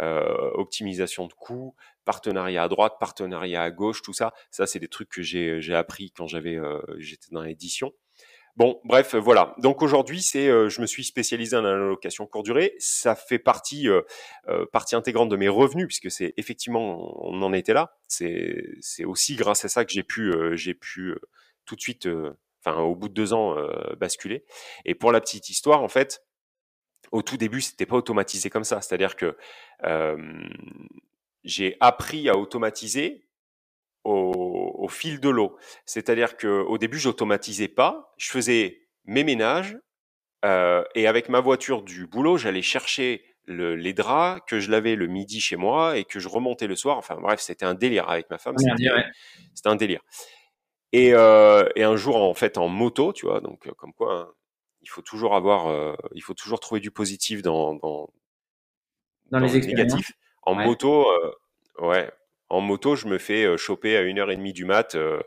Euh, 0.00 0.50
optimisation 0.54 1.26
de 1.26 1.32
coûts, 1.32 1.74
partenariat 2.04 2.62
à 2.62 2.68
droite, 2.68 2.94
partenariat 2.98 3.62
à 3.62 3.70
gauche, 3.70 4.02
tout 4.02 4.12
ça. 4.12 4.32
Ça, 4.50 4.66
c'est 4.66 4.78
des 4.78 4.88
trucs 4.88 5.10
que 5.10 5.22
j'ai 5.22 5.74
appris 5.74 6.10
quand 6.12 6.26
j'avais, 6.26 6.56
euh, 6.56 6.80
j'étais 6.98 7.28
dans 7.30 7.42
l'édition. 7.42 7.92
Bon, 8.60 8.78
bref, 8.84 9.14
voilà. 9.14 9.54
Donc 9.56 9.80
aujourd'hui, 9.80 10.20
c'est, 10.20 10.46
euh, 10.46 10.68
je 10.68 10.82
me 10.82 10.86
suis 10.86 11.02
spécialisé 11.02 11.56
en 11.56 11.64
allocation 11.64 12.26
courte 12.26 12.44
durée. 12.44 12.74
Ça 12.78 13.14
fait 13.14 13.38
partie, 13.38 13.88
euh, 13.88 14.02
euh, 14.48 14.66
partie 14.70 14.94
intégrante 14.94 15.30
de 15.30 15.36
mes 15.36 15.48
revenus, 15.48 15.86
puisque 15.86 16.10
c'est 16.10 16.34
effectivement, 16.36 17.24
on 17.26 17.40
en 17.40 17.54
était 17.54 17.72
là. 17.72 17.96
C'est, 18.06 18.74
c'est 18.82 19.06
aussi 19.06 19.34
grâce 19.34 19.64
à 19.64 19.68
ça 19.68 19.86
que 19.86 19.92
j'ai 19.92 20.02
pu, 20.02 20.30
j'ai 20.58 20.74
pu 20.74 21.14
tout 21.64 21.74
de 21.74 21.80
suite, 21.80 22.06
enfin, 22.62 22.82
au 22.82 22.94
bout 22.94 23.08
de 23.08 23.14
deux 23.14 23.32
ans, 23.32 23.56
basculer. 23.98 24.44
Et 24.84 24.94
pour 24.94 25.10
la 25.10 25.22
petite 25.22 25.48
histoire, 25.48 25.82
en 25.82 25.88
fait, 25.88 26.22
au 27.12 27.22
tout 27.22 27.38
début, 27.38 27.62
c'était 27.62 27.86
pas 27.86 27.96
automatisé 27.96 28.50
comme 28.50 28.64
ça. 28.64 28.82
C'est-à-dire 28.82 29.16
que 29.16 29.38
j'ai 31.44 31.78
appris 31.80 32.28
à 32.28 32.36
automatiser 32.36 33.24
au, 34.04 34.49
fil 34.90 35.20
de 35.20 35.28
l'eau. 35.28 35.56
C'est-à-dire 35.86 36.36
qu'au 36.36 36.78
début, 36.78 36.98
j'automatisais 36.98 37.68
pas, 37.68 38.12
je 38.18 38.30
faisais 38.30 38.82
mes 39.04 39.24
ménages 39.24 39.78
euh, 40.44 40.84
et 40.94 41.06
avec 41.06 41.28
ma 41.28 41.40
voiture 41.40 41.82
du 41.82 42.06
boulot, 42.06 42.36
j'allais 42.36 42.62
chercher 42.62 43.24
le, 43.46 43.74
les 43.74 43.92
draps 43.92 44.42
que 44.46 44.60
je 44.60 44.70
lavais 44.70 44.94
le 44.94 45.06
midi 45.06 45.40
chez 45.40 45.56
moi 45.56 45.96
et 45.96 46.04
que 46.04 46.20
je 46.20 46.28
remontais 46.28 46.66
le 46.66 46.76
soir. 46.76 46.96
Enfin 46.98 47.16
bref, 47.20 47.40
c'était 47.40 47.64
un 47.64 47.74
délire 47.74 48.08
avec 48.08 48.30
ma 48.30 48.38
femme. 48.38 48.56
C'était 48.58 49.68
un 49.68 49.76
délire. 49.76 50.02
Et, 50.92 51.12
euh, 51.14 51.68
et, 51.76 51.84
un 51.84 51.96
jour, 51.96 52.16
en 52.16 52.34
fait, 52.34 52.58
en 52.58 52.68
moto, 52.68 53.12
tu 53.12 53.26
vois, 53.26 53.40
donc 53.40 53.66
euh, 53.66 53.72
comme 53.76 53.92
quoi, 53.92 54.12
hein, 54.12 54.32
il 54.82 54.88
faut 54.88 55.02
toujours 55.02 55.36
avoir, 55.36 55.68
euh, 55.68 55.94
il 56.14 56.22
faut 56.22 56.34
toujours 56.34 56.58
trouver 56.58 56.80
du 56.80 56.90
positif 56.90 57.42
dans 57.42 57.74
dans, 57.74 58.10
dans, 59.30 59.38
les 59.38 59.60
négatifs. 59.60 60.12
En 60.42 60.54
moto, 60.54 61.06
ouais, 61.78 62.10
en 62.50 62.60
moto, 62.60 62.96
je 62.96 63.06
me 63.06 63.16
fais 63.18 63.44
euh, 63.44 63.56
choper 63.56 63.96
à 63.96 64.02
1h30 64.02 64.52
du 64.52 64.64
mat 64.64 64.96
euh, 64.96 65.22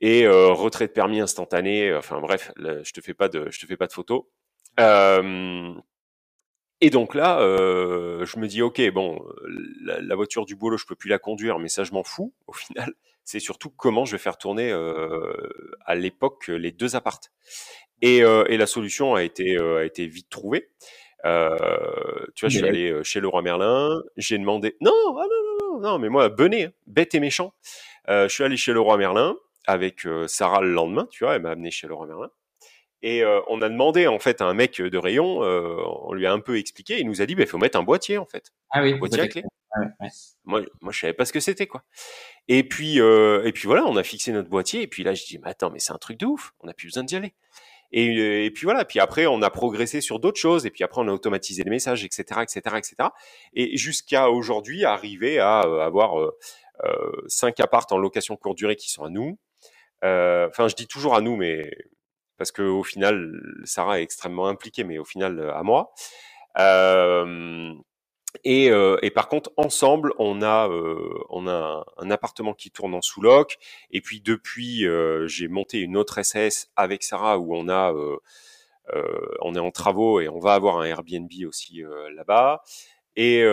et 0.00 0.26
euh, 0.26 0.48
retrait 0.48 0.88
de 0.88 0.92
permis 0.92 1.20
instantané. 1.20 1.94
Enfin 1.94 2.20
bref, 2.20 2.52
je 2.58 2.92
te 2.92 3.00
fais 3.00 3.14
pas 3.14 3.28
de, 3.28 3.48
je 3.50 3.60
te 3.60 3.66
fais 3.66 3.76
pas 3.76 3.86
de 3.86 3.92
photos. 3.92 4.24
et 6.80 6.90
donc 6.90 7.14
là, 7.14 7.38
je 7.40 8.38
me 8.38 8.46
dis 8.46 8.62
ok, 8.62 8.90
bon, 8.90 9.22
la, 9.82 10.14
voiture 10.16 10.44
du 10.44 10.56
boulot, 10.56 10.76
je 10.76 10.86
peux 10.86 10.96
plus 10.96 11.08
la 11.08 11.18
conduire, 11.18 11.58
mais 11.58 11.68
ça, 11.68 11.84
je 11.84 11.92
m'en 11.92 12.02
fous. 12.02 12.34
Au 12.46 12.52
final, 12.52 12.94
c'est 13.24 13.40
surtout 13.40 13.70
comment 13.70 14.04
je 14.04 14.12
vais 14.12 14.18
faire 14.18 14.38
tourner 14.38 14.72
à 15.84 15.94
l'époque 15.94 16.48
les 16.48 16.72
deux 16.72 16.96
appartes. 16.96 17.30
Et, 18.02 18.18
et, 18.18 18.56
la 18.56 18.66
solution 18.66 19.14
a 19.14 19.22
été, 19.22 19.58
a 19.58 19.84
été 19.84 20.06
vite 20.06 20.30
trouvée. 20.30 20.70
Euh, 21.24 21.56
tu 22.34 22.44
vois, 22.44 22.48
je 22.48 22.58
suis 22.58 22.66
allé 22.66 23.04
chez 23.04 23.20
Leroy 23.20 23.42
Merlin, 23.42 24.02
j'ai 24.16 24.38
demandé. 24.38 24.76
Non, 24.80 24.92
ah 25.18 25.24
non, 25.24 25.80
non, 25.80 25.98
mais 25.98 26.08
moi, 26.08 26.28
bené, 26.28 26.64
hein, 26.64 26.72
bête 26.86 27.14
et 27.14 27.20
méchant. 27.20 27.52
Euh, 28.08 28.28
je 28.28 28.34
suis 28.34 28.44
allé 28.44 28.56
chez 28.56 28.72
le 28.72 28.80
roi 28.80 28.96
Merlin 28.96 29.36
avec 29.66 30.06
euh, 30.06 30.26
Sarah 30.26 30.60
le 30.60 30.72
lendemain, 30.72 31.06
tu 31.10 31.24
vois, 31.24 31.36
elle 31.36 31.42
m'a 31.42 31.50
amené 31.50 31.70
chez 31.70 31.86
le 31.86 31.94
roi 31.94 32.06
Merlin. 32.06 32.30
Et 33.02 33.22
euh, 33.22 33.40
on 33.48 33.62
a 33.62 33.68
demandé 33.68 34.06
en 34.06 34.18
fait 34.18 34.42
à 34.42 34.44
un 34.44 34.52
mec 34.52 34.80
de 34.80 34.98
rayon, 34.98 35.40
on 35.40 36.12
lui 36.12 36.26
a 36.26 36.32
un 36.32 36.40
peu 36.40 36.58
expliqué, 36.58 37.00
il 37.00 37.06
nous 37.06 37.22
a 37.22 37.26
dit, 37.26 37.32
il 37.32 37.36
bah, 37.36 37.46
faut 37.46 37.56
mettre 37.56 37.78
un 37.78 37.82
boîtier 37.82 38.18
en 38.18 38.26
fait. 38.26 38.52
Ah 38.70 38.82
oui. 38.82 38.92
Un 38.92 38.98
boîtier 38.98 39.22
à 39.22 39.28
clé. 39.28 39.42
Moi, 40.44 40.62
moi, 40.80 40.92
je 40.92 40.98
savais 40.98 41.12
pas 41.12 41.24
ce 41.24 41.32
que 41.32 41.40
c'était 41.40 41.66
quoi. 41.66 41.84
Et 42.48 42.64
puis, 42.64 42.98
et 42.98 43.52
puis 43.54 43.66
voilà, 43.66 43.86
on 43.86 43.96
a 43.96 44.02
fixé 44.02 44.32
notre 44.32 44.50
boîtier. 44.50 44.82
Et 44.82 44.86
puis 44.86 45.02
là, 45.02 45.14
je 45.14 45.24
dis, 45.24 45.38
mais 45.38 45.48
attends, 45.48 45.70
mais 45.70 45.78
c'est 45.78 45.92
un 45.92 45.98
truc 45.98 46.18
de 46.18 46.26
ouf. 46.26 46.52
On 46.60 46.66
n'a 46.66 46.74
plus 46.74 46.88
besoin 46.88 47.04
d'y 47.04 47.16
aller. 47.16 47.32
Et, 47.92 48.44
et, 48.46 48.50
puis 48.50 48.64
voilà. 48.64 48.84
Puis 48.84 49.00
après, 49.00 49.26
on 49.26 49.42
a 49.42 49.50
progressé 49.50 50.00
sur 50.00 50.20
d'autres 50.20 50.38
choses. 50.38 50.66
Et 50.66 50.70
puis 50.70 50.84
après, 50.84 51.00
on 51.00 51.08
a 51.08 51.12
automatisé 51.12 51.62
les 51.62 51.70
messages, 51.70 52.04
etc., 52.04 52.22
etc., 52.42 52.76
etc. 52.76 52.94
Et 53.54 53.76
jusqu'à 53.76 54.30
aujourd'hui, 54.30 54.84
arriver 54.84 55.38
à 55.38 55.60
avoir 55.60 56.18
euh, 56.18 56.30
cinq 57.26 57.60
appartes 57.60 57.92
en 57.92 57.98
location 57.98 58.36
courte 58.36 58.58
durée 58.58 58.76
qui 58.76 58.90
sont 58.90 59.04
à 59.04 59.10
nous. 59.10 59.38
Enfin, 60.02 60.68
je 60.68 60.74
dis 60.74 60.86
toujours 60.86 61.14
à 61.14 61.20
nous, 61.20 61.36
mais 61.36 61.70
parce 62.38 62.52
que 62.52 62.62
au 62.62 62.82
final, 62.82 63.38
Sarah 63.64 64.00
est 64.00 64.02
extrêmement 64.02 64.48
impliquée, 64.48 64.84
mais 64.84 64.98
au 64.98 65.04
final, 65.04 65.50
à 65.50 65.62
moi. 65.62 65.92
Euh, 68.46 68.98
Et, 69.02 69.10
par 69.10 69.28
contre, 69.28 69.52
ensemble, 69.56 70.12
on 70.18 70.42
a, 70.42 70.68
euh, 70.68 71.18
on 71.28 71.46
a 71.46 71.84
un, 71.98 72.10
appartement 72.10 72.54
qui 72.54 72.70
tourne 72.70 72.94
en 72.94 73.02
sous-loc. 73.02 73.58
Et 73.90 74.00
puis 74.00 74.20
depuis, 74.20 74.86
euh, 74.86 75.26
j'ai 75.26 75.48
monté 75.48 75.78
une 75.80 75.96
autre 75.96 76.22
SAS 76.22 76.70
avec 76.76 77.02
Sarah 77.02 77.38
où 77.38 77.54
on 77.54 77.68
a, 77.68 77.92
on 79.42 79.54
est 79.54 79.60
en 79.60 79.70
travaux 79.70 80.20
et 80.20 80.28
on 80.28 80.38
va 80.38 80.54
avoir 80.54 80.78
un 80.78 80.84
Airbnb 80.84 81.30
aussi 81.46 81.82
là-bas. 82.14 82.62
Et, 83.16 83.44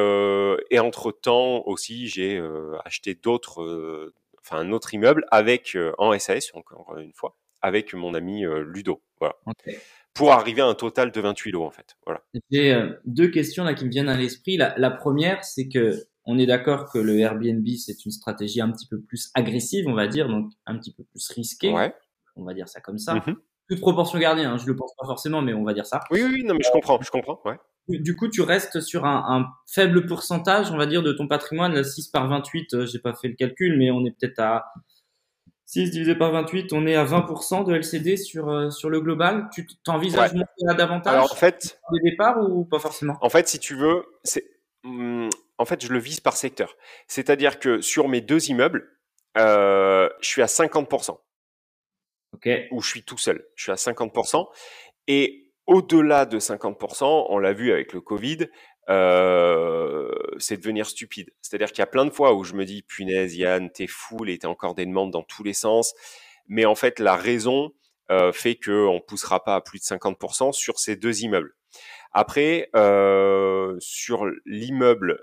entre 0.80 1.12
temps 1.12 1.64
aussi, 1.66 2.08
j'ai 2.08 2.42
acheté 2.86 3.16
d'autres, 3.16 4.12
enfin 4.40 4.58
un 4.58 4.72
autre 4.72 4.94
immeuble 4.94 5.26
avec 5.32 5.78
en 5.98 6.18
SAS 6.18 6.52
encore 6.54 6.98
une 6.98 7.14
fois, 7.14 7.36
avec 7.62 7.94
mon 7.94 8.14
ami 8.14 8.46
Ludo. 8.66 9.02
Voilà. 9.20 9.36
Pour 10.18 10.32
arriver 10.32 10.62
à 10.62 10.66
un 10.66 10.74
total 10.74 11.12
de 11.12 11.22
28 11.22 11.52
lots 11.52 11.64
en 11.64 11.72
fait. 11.72 11.96
Voilà. 12.06 12.22
J'ai 12.52 12.74
euh, 12.74 12.94
deux 13.06 13.30
questions 13.30 13.64
là 13.64 13.74
qui 13.74 13.86
me 13.86 13.90
viennent 13.90 14.10
à 14.10 14.18
l'esprit. 14.18 14.58
La, 14.58 14.74
la, 14.78 14.92
première, 14.92 15.44
c'est 15.44 15.70
que 15.70 16.08
on 16.26 16.38
est 16.38 16.46
d'accord 16.46 16.92
que 16.92 16.98
le 16.98 17.20
Airbnb 17.20 17.66
c'est 17.78 18.06
une 18.06 18.12
stratégie 18.12 18.60
un 18.60 18.72
petit 18.72 18.88
peu 18.88 19.00
plus 19.00 19.30
agressive, 19.36 19.88
on 19.88 19.94
va 19.94 20.08
dire, 20.08 20.28
donc 20.28 20.52
un 20.66 20.78
petit 20.78 20.94
peu 20.94 21.04
plus 21.04 21.30
risquée. 21.30 21.72
Ouais. 21.72 21.94
On 22.36 22.44
va 22.44 22.54
dire 22.54 22.68
ça 22.68 22.82
comme 22.82 22.98
ça. 22.98 23.16
Mm-hmm. 23.16 23.36
Toute 23.70 23.82
proportion 23.82 24.18
gardée, 24.18 24.44
hein, 24.44 24.58
je 24.58 24.66
le 24.66 24.76
pense 24.76 24.94
pas 24.98 25.06
forcément, 25.06 25.42
mais 25.42 25.54
on 25.54 25.64
va 25.64 25.74
dire 25.74 25.86
ça. 25.86 26.02
Oui, 26.12 26.24
oui, 26.24 26.44
non, 26.44 26.54
mais 26.54 26.64
je 26.64 26.72
comprends, 26.72 27.00
je 27.02 27.12
comprends. 27.12 27.42
Ouais. 27.46 27.58
Du 27.90 28.16
coup, 28.16 28.28
tu 28.28 28.42
restes 28.42 28.82
sur 28.82 29.06
un, 29.06 29.24
un, 29.28 29.46
faible 29.66 30.06
pourcentage, 30.06 30.72
on 30.72 30.78
va 30.78 30.86
dire, 30.86 31.04
de 31.04 31.14
ton 31.14 31.28
patrimoine. 31.28 31.74
Là, 31.74 31.84
6 31.84 32.10
par 32.10 32.28
28, 32.28 32.74
euh, 32.74 32.86
j'ai 32.86 33.00
pas 33.00 33.14
fait 33.14 33.28
le 33.28 33.36
calcul, 33.36 33.78
mais 33.78 33.92
on 33.92 34.06
est 34.06 34.12
peut-être 34.12 34.40
à 34.40 34.66
6 35.68 35.92
divisé 35.92 36.16
par 36.16 36.32
28, 36.32 36.72
on 36.72 36.88
est 36.88 36.96
à 36.96 37.04
20% 37.04 37.66
de 37.66 37.76
LCD 37.76 38.16
sur, 38.16 38.50
euh, 38.50 38.70
sur 38.70 38.90
le 38.90 39.02
global. 39.02 39.50
Tu 39.54 39.68
t'envisages 39.84 40.32
ouais. 40.32 40.38
monter 40.38 40.78
davantage 40.78 41.14
Alors, 41.14 41.32
en 41.32 41.36
fait, 41.36 41.80
des 41.92 42.10
départs 42.12 42.38
ou 42.40 42.64
pas 42.64 42.80
forcément? 42.80 43.18
En 43.22 43.30
fait, 43.30 43.50
si 43.50 43.60
tu 43.60 43.76
veux, 43.76 44.06
c'est, 44.24 44.46
en 44.86 45.66
fait, 45.66 45.84
je 45.84 45.92
le 45.92 46.00
vise 46.00 46.22
par 46.22 46.38
secteur. 46.38 46.78
C'est-à-dire 47.08 47.60
que 47.60 47.82
sur 47.82 48.08
mes 48.08 48.22
deux 48.22 48.50
immeubles, 48.50 48.98
euh, 49.38 50.10
je 50.22 50.30
suis 50.30 50.42
à 50.42 50.46
50%. 50.46 51.20
Ok. 52.34 52.50
Où 52.72 52.82
je 52.82 52.90
suis 52.90 53.04
tout 53.04 53.18
seul. 53.18 53.46
Je 53.56 53.64
suis 53.64 53.72
à 53.74 53.76
50%. 53.76 54.48
Et 55.08 55.52
au-delà 55.66 56.26
de 56.26 56.40
50%, 56.40 57.28
on 57.30 57.40
l'a 57.40 57.52
vu 57.52 57.74
avec 57.74 57.92
le 57.92 58.00
Covid, 58.00 58.48
euh, 58.90 60.12
c'est 60.38 60.58
devenir 60.58 60.88
stupide. 60.88 61.32
C'est-à-dire 61.42 61.70
qu'il 61.70 61.80
y 61.80 61.84
a 61.84 61.88
plein 61.88 62.06
de 62.06 62.10
fois 62.10 62.34
où 62.34 62.44
je 62.44 62.54
me 62.54 62.66
dis, 62.66 62.84
punaise, 62.84 63.36
Yann, 63.36 63.70
t'es 63.72 63.88
fou, 63.88 64.26
et 64.26 64.38
t'as 64.38 64.48
encore 64.48 64.76
des 64.76 64.86
demandes 64.86 65.12
dans 65.12 65.24
tous 65.24 65.44
les 65.44 65.54
sens. 65.54 65.94
Mais 66.48 66.66
en 66.66 66.76
fait, 66.76 67.00
la 67.00 67.16
raison 67.16 67.74
euh, 68.12 68.32
fait 68.32 68.56
qu'on 68.56 69.02
poussera 69.06 69.44
pas 69.44 69.56
à 69.56 69.62
plus 69.62 69.80
de 69.80 69.84
50% 69.84 70.54
sur 70.54 70.80
ces 70.80 70.96
deux 70.96 71.22
immeubles. 71.24 71.56
Après, 72.12 72.70
euh, 72.76 73.76
sur 73.80 74.26
l'immeuble 74.46 75.20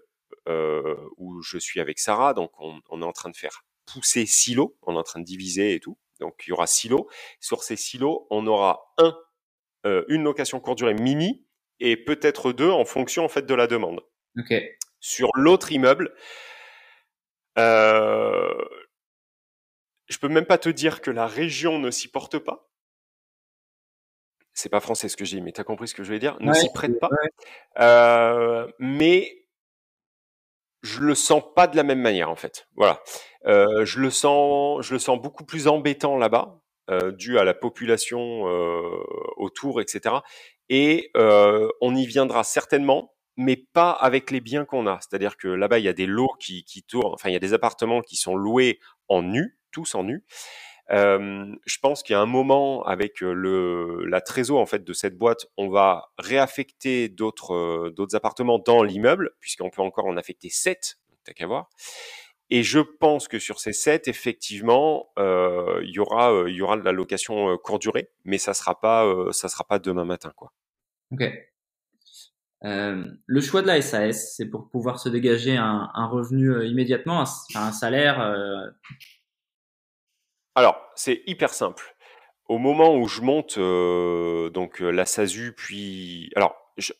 euh, 0.48 0.94
où 1.16 1.40
je 1.42 1.59
suis 1.59 1.81
avec 1.81 1.98
Sarah, 1.98 2.35
donc 2.35 2.50
on, 2.59 2.81
on, 2.90 3.00
est 3.00 3.07
en 3.07 3.12
train 3.12 3.31
de 3.31 3.37
faire 3.37 3.64
pousser 3.87 4.27
silos, 4.27 4.77
on 4.83 4.94
est 4.94 4.98
en 4.98 5.03
train 5.03 5.20
de 5.20 5.24
diviser 5.24 5.74
et 5.74 5.81
tout. 5.81 5.98
Donc 6.20 6.44
il 6.46 6.50
y 6.50 6.53
aura 6.53 6.66
silos. 6.66 7.09
Sur 7.40 7.62
ces 7.62 7.77
silos, 7.77 8.27
on 8.31 8.46
aura 8.46 8.92
un, 8.98 9.16
euh, 9.87 10.05
une 10.09 10.22
location 10.22 10.61
courte 10.61 10.79
durée 10.79 10.94
mini 10.94 11.44
et 11.81 11.97
peut-être 11.97 12.53
deux 12.53 12.71
en 12.71 12.85
fonction 12.85 13.25
en 13.25 13.29
fait 13.29 13.47
de 13.47 13.55
la 13.55 13.67
demande. 13.67 14.01
Okay. 14.39 14.77
Sur 15.01 15.31
l'autre 15.35 15.73
immeuble, 15.73 16.15
euh, 17.59 18.65
je 20.07 20.19
peux 20.19 20.29
même 20.29 20.47
pas 20.47 20.59
te 20.59 20.69
dire 20.69 21.01
que 21.01 21.11
la 21.11 21.27
région 21.27 21.79
ne 21.79 21.91
s'y 21.91 22.09
porte 22.09 22.39
pas. 22.39 22.71
C'est 24.53 24.69
pas 24.69 24.81
français 24.81 25.09
ce 25.09 25.17
que 25.17 25.25
j'ai 25.25 25.39
dit, 25.39 25.43
mais 25.43 25.53
tu 25.53 25.61
as 25.61 25.65
compris 25.65 25.89
ce 25.89 25.95
que 25.95 26.05
je 26.05 26.13
vais 26.13 26.21
dire. 26.21 26.37
Ne 26.41 26.53
s'y 26.53 26.73
prête 26.73 26.99
pas. 27.01 27.11
Euh, 27.81 28.69
mais 28.79 29.45
je 30.83 31.01
le 31.01 31.15
sens 31.15 31.43
pas 31.57 31.67
de 31.67 31.77
la 31.77 31.83
même 31.83 32.01
manière 32.01 32.31
en 32.31 32.37
fait. 32.37 32.69
Voilà. 32.77 33.03
Euh, 33.47 33.85
je 33.85 33.99
le 33.99 34.11
sens, 34.11 34.85
je 34.87 34.93
le 34.93 35.01
sens 35.01 35.21
beaucoup 35.21 35.45
plus 35.45 35.67
embêtant 35.67 36.17
là-bas, 36.19 36.61
euh, 36.91 37.11
dû 37.11 37.39
à 37.39 37.45
la 37.45 37.55
population 37.55 38.47
euh, 38.47 39.03
autour, 39.37 39.81
etc 39.81 40.17
et 40.68 41.11
euh, 41.16 41.68
on 41.81 41.94
y 41.94 42.07
viendra 42.07 42.44
certainement, 42.44 43.12
mais 43.37 43.57
pas 43.57 43.90
avec 43.90 44.31
les 44.31 44.40
biens 44.40 44.64
qu'on 44.64 44.87
a. 44.87 44.98
C'est-à-dire 45.00 45.37
que 45.37 45.48
là-bas, 45.48 45.79
il 45.79 45.85
y 45.85 45.88
a 45.88 45.92
des 45.92 46.07
lots 46.07 46.35
qui, 46.38 46.64
qui 46.64 46.83
tournent, 46.83 47.12
enfin, 47.14 47.29
il 47.31 47.33
y 47.33 47.37
a 47.37 47.40
des 47.40 47.53
appartements 47.53 48.00
qui 48.00 48.16
sont 48.16 48.37
loués 48.37 48.79
en 49.09 49.22
nu, 49.22 49.59
tous 49.72 49.94
en 49.94 50.05
nu. 50.05 50.24
Euh, 50.90 51.46
je 51.64 51.79
pense 51.79 52.03
qu'il 52.03 52.12
y 52.12 52.16
a 52.16 52.20
un 52.20 52.27
moment 52.27 52.83
avec 52.85 53.20
le 53.20 54.05
la 54.05 54.20
trésor 54.20 54.61
en 54.61 54.66
fait 54.66 54.85
de 54.85 54.92
cette 54.92 55.16
boîte, 55.16 55.46
on 55.57 55.70
va 55.70 56.12
réaffecter 56.18 57.09
d'autres 57.09 57.55
euh, 57.55 57.90
d'autres 57.90 58.14
appartements 58.14 58.59
dans 58.59 58.83
l'immeuble 58.83 59.31
puisqu'on 59.40 59.70
peut 59.70 59.81
encore 59.81 60.05
en 60.05 60.18
affecter 60.18 60.50
sept, 60.50 60.98
t'as 61.24 61.33
qu'à 61.33 61.46
voir. 61.46 61.70
Et 62.57 62.62
je 62.62 62.79
pense 62.79 63.27
que 63.27 63.40
sur 63.40 63.59
ces 63.59 63.73
sept, 63.73 64.07
effectivement, 64.07 65.12
euh, 65.19 65.81
il 65.83 65.90
y 65.90 65.99
aura, 65.99 66.33
euh, 66.33 66.49
il 66.49 66.55
y 66.55 66.62
aura 66.62 66.77
de 66.77 66.85
la 66.85 66.93
location 66.93 67.51
euh, 67.51 67.57
courte 67.57 67.83
durée, 67.83 68.12
mais 68.23 68.38
ça 68.38 68.55
sera 68.55 68.81
pas, 68.81 69.12
ça 69.33 69.49
sera 69.49 69.64
pas 69.64 69.81
demain 69.81 70.05
matin, 70.05 70.33
quoi. 70.37 70.53
Ok. 71.11 71.25
Le 72.62 73.40
choix 73.40 73.61
de 73.61 73.67
la 73.67 73.83
SAS, 73.83 74.37
c'est 74.37 74.49
pour 74.49 74.71
pouvoir 74.71 75.01
se 75.01 75.09
dégager 75.09 75.57
un, 75.57 75.90
un 75.95 76.07
revenu 76.07 76.64
immédiatement, 76.64 77.23
un, 77.23 77.61
un 77.61 77.73
salaire. 77.73 78.21
Alors, 80.55 80.81
c'est 80.95 81.25
hyper 81.27 81.53
simple. 81.53 81.97
Au 82.47 82.59
moment 82.59 82.97
où 82.97 83.09
je 83.09 83.21
monte 83.21 83.59
donc 84.53 84.79
la 84.79 85.07
SASU, 85.07 85.55
puis 85.57 86.31
alors 86.37 86.55
je... 86.77 86.93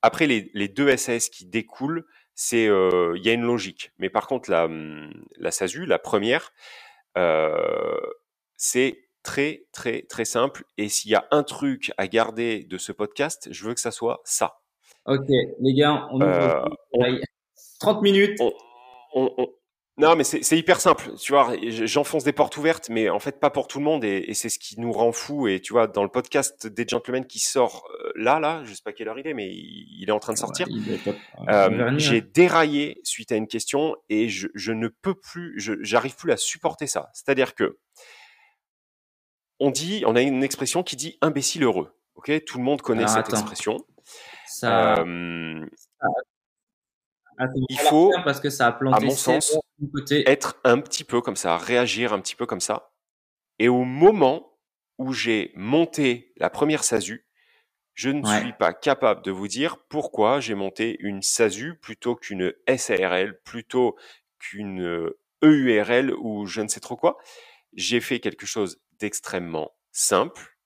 après 0.00 0.26
les, 0.26 0.50
les 0.54 0.68
deux 0.68 0.96
SAS 0.96 1.28
qui 1.28 1.44
découlent, 1.44 2.06
c'est 2.42 2.68
euh, 2.68 3.18
il 3.18 3.22
y 3.22 3.28
a 3.28 3.34
une 3.34 3.42
logique. 3.42 3.92
Mais 3.98 4.08
par 4.08 4.26
contre, 4.26 4.50
la, 4.50 4.64
hum, 4.64 5.12
la 5.36 5.50
SASU, 5.50 5.84
la 5.84 5.98
première, 5.98 6.54
euh, 7.18 8.00
c'est 8.56 8.98
très 9.22 9.66
très 9.72 10.06
très 10.08 10.24
simple. 10.24 10.64
Et 10.78 10.88
s'il 10.88 11.10
y 11.10 11.14
a 11.14 11.28
un 11.32 11.42
truc 11.42 11.92
à 11.98 12.08
garder 12.08 12.64
de 12.64 12.78
ce 12.78 12.92
podcast, 12.92 13.48
je 13.50 13.66
veux 13.66 13.74
que 13.74 13.80
ça 13.80 13.90
soit 13.90 14.22
ça. 14.24 14.62
Ok, 15.04 15.28
les 15.28 15.74
gars, 15.74 16.08
on, 16.12 16.22
euh, 16.22 16.64
on 16.94 17.18
30 17.78 18.00
minutes. 18.00 18.40
On, 18.40 18.54
on, 19.36 19.48
non, 19.98 20.16
mais 20.16 20.24
c'est 20.24 20.56
hyper 20.56 20.80
simple. 20.80 21.10
Tu 21.16 21.32
vois, 21.32 21.52
j'enfonce 21.84 22.24
des 22.24 22.32
portes 22.32 22.56
ouvertes, 22.56 22.88
mais 22.88 23.10
en 23.10 23.18
fait 23.18 23.38
pas 23.38 23.50
pour 23.50 23.68
tout 23.68 23.78
le 23.78 23.84
monde, 23.84 24.02
et, 24.02 24.24
et 24.28 24.34
c'est 24.34 24.48
ce 24.48 24.58
qui 24.58 24.80
nous 24.80 24.92
rend 24.92 25.12
fou. 25.12 25.46
Et 25.46 25.60
tu 25.60 25.74
vois, 25.74 25.88
dans 25.88 26.02
le 26.02 26.08
podcast 26.08 26.66
des 26.66 26.86
gentlemen 26.88 27.26
qui 27.26 27.38
sort 27.38 27.86
euh, 28.04 28.12
là, 28.14 28.40
là, 28.40 28.62
je 28.64 28.72
sais 28.72 28.80
pas 28.82 28.92
quelle 28.92 29.08
heure 29.08 29.18
il 29.18 29.26
est, 29.26 29.34
mais 29.34 29.50
il, 29.52 30.04
est 30.08 30.12
en 30.12 30.18
train 30.20 30.32
de 30.32 30.38
sortir. 30.38 30.66
euh, 31.50 31.98
J'ai 31.98 32.22
déraillé 32.22 33.00
suite 33.04 33.30
à 33.30 33.36
une 33.36 33.46
question, 33.46 33.94
et 34.08 34.28
je, 34.30 34.48
je 34.54 34.72
ne 34.72 34.88
peux 34.88 35.14
plus, 35.14 35.54
j'arrive 35.82 36.16
plus 36.16 36.32
à 36.32 36.38
supporter 36.38 36.86
ça. 36.86 37.10
C'est-à-dire 37.12 37.54
que 37.54 37.78
on 39.58 39.70
dit, 39.70 40.02
on 40.06 40.16
a 40.16 40.22
une 40.22 40.42
expression 40.42 40.82
qui 40.82 40.96
dit 40.96 41.18
imbécile 41.20 41.64
heureux. 41.64 41.92
Ok, 42.14 42.32
tout 42.46 42.56
le 42.58 42.64
monde 42.64 42.80
connaît 42.80 43.06
cette 43.08 43.28
expression. 43.30 43.76
Ça, 44.46 44.98
euh, 44.98 45.66
ça, 45.76 46.06
il 47.68 47.78
faut, 47.78 48.12
parce 48.24 48.40
que 48.40 48.50
ça 48.50 48.66
a 48.66 48.72
planté 48.72 48.96
à 48.96 49.00
mon 49.00 49.14
sens, 49.14 49.58
être 50.26 50.60
un 50.64 50.80
petit 50.80 51.04
peu 51.04 51.20
comme 51.20 51.36
ça, 51.36 51.56
réagir 51.56 52.12
un 52.12 52.20
petit 52.20 52.36
peu 52.36 52.46
comme 52.46 52.60
ça. 52.60 52.92
Et 53.58 53.68
au 53.68 53.84
moment 53.84 54.58
où 54.98 55.12
j'ai 55.12 55.52
monté 55.54 56.32
la 56.36 56.50
première 56.50 56.84
SASU, 56.84 57.26
je 57.94 58.10
ne 58.10 58.24
suis 58.24 58.52
pas 58.52 58.72
capable 58.72 59.22
de 59.22 59.30
vous 59.30 59.48
dire 59.48 59.78
pourquoi 59.88 60.40
j'ai 60.40 60.54
monté 60.54 60.96
une 61.00 61.22
SASU 61.22 61.78
plutôt 61.78 62.16
qu'une 62.16 62.54
SARL, 62.76 63.38
plutôt 63.44 63.96
qu'une 64.38 65.12
EURL 65.42 66.14
ou 66.18 66.46
je 66.46 66.60
ne 66.62 66.68
sais 66.68 66.80
trop 66.80 66.96
quoi. 66.96 67.18
J'ai 67.74 68.00
fait 68.00 68.20
quelque 68.20 68.46
chose 68.46 68.80
d'extrêmement 68.98 69.72
simple. 69.92 70.56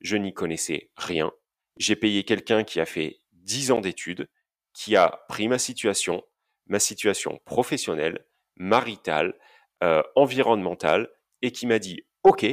Je 0.00 0.16
n'y 0.16 0.32
connaissais 0.32 0.90
rien. 0.96 1.32
J'ai 1.76 1.96
payé 1.96 2.24
quelqu'un 2.24 2.64
qui 2.64 2.80
a 2.80 2.86
fait 2.86 3.18
10 3.32 3.72
ans 3.72 3.80
d'études 3.80 4.28
qui 4.72 4.96
a 4.96 5.24
pris 5.28 5.48
ma 5.48 5.58
situation, 5.58 6.22
ma 6.66 6.78
situation 6.78 7.40
professionnelle, 7.44 8.26
maritale, 8.56 9.38
euh, 9.82 10.02
environnementale, 10.16 11.08
et 11.42 11.52
qui 11.52 11.66
m'a 11.66 11.78
dit, 11.78 12.02
OK, 12.22 12.46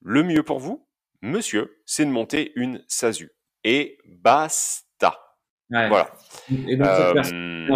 le 0.00 0.22
mieux 0.22 0.42
pour 0.42 0.58
vous, 0.58 0.88
monsieur, 1.22 1.80
c'est 1.86 2.04
de 2.04 2.10
monter 2.10 2.52
une 2.56 2.84
SASU. 2.88 3.32
Et 3.64 3.98
basta. 4.04 5.36
Voilà. 5.70 6.12
Euh, 6.52 7.68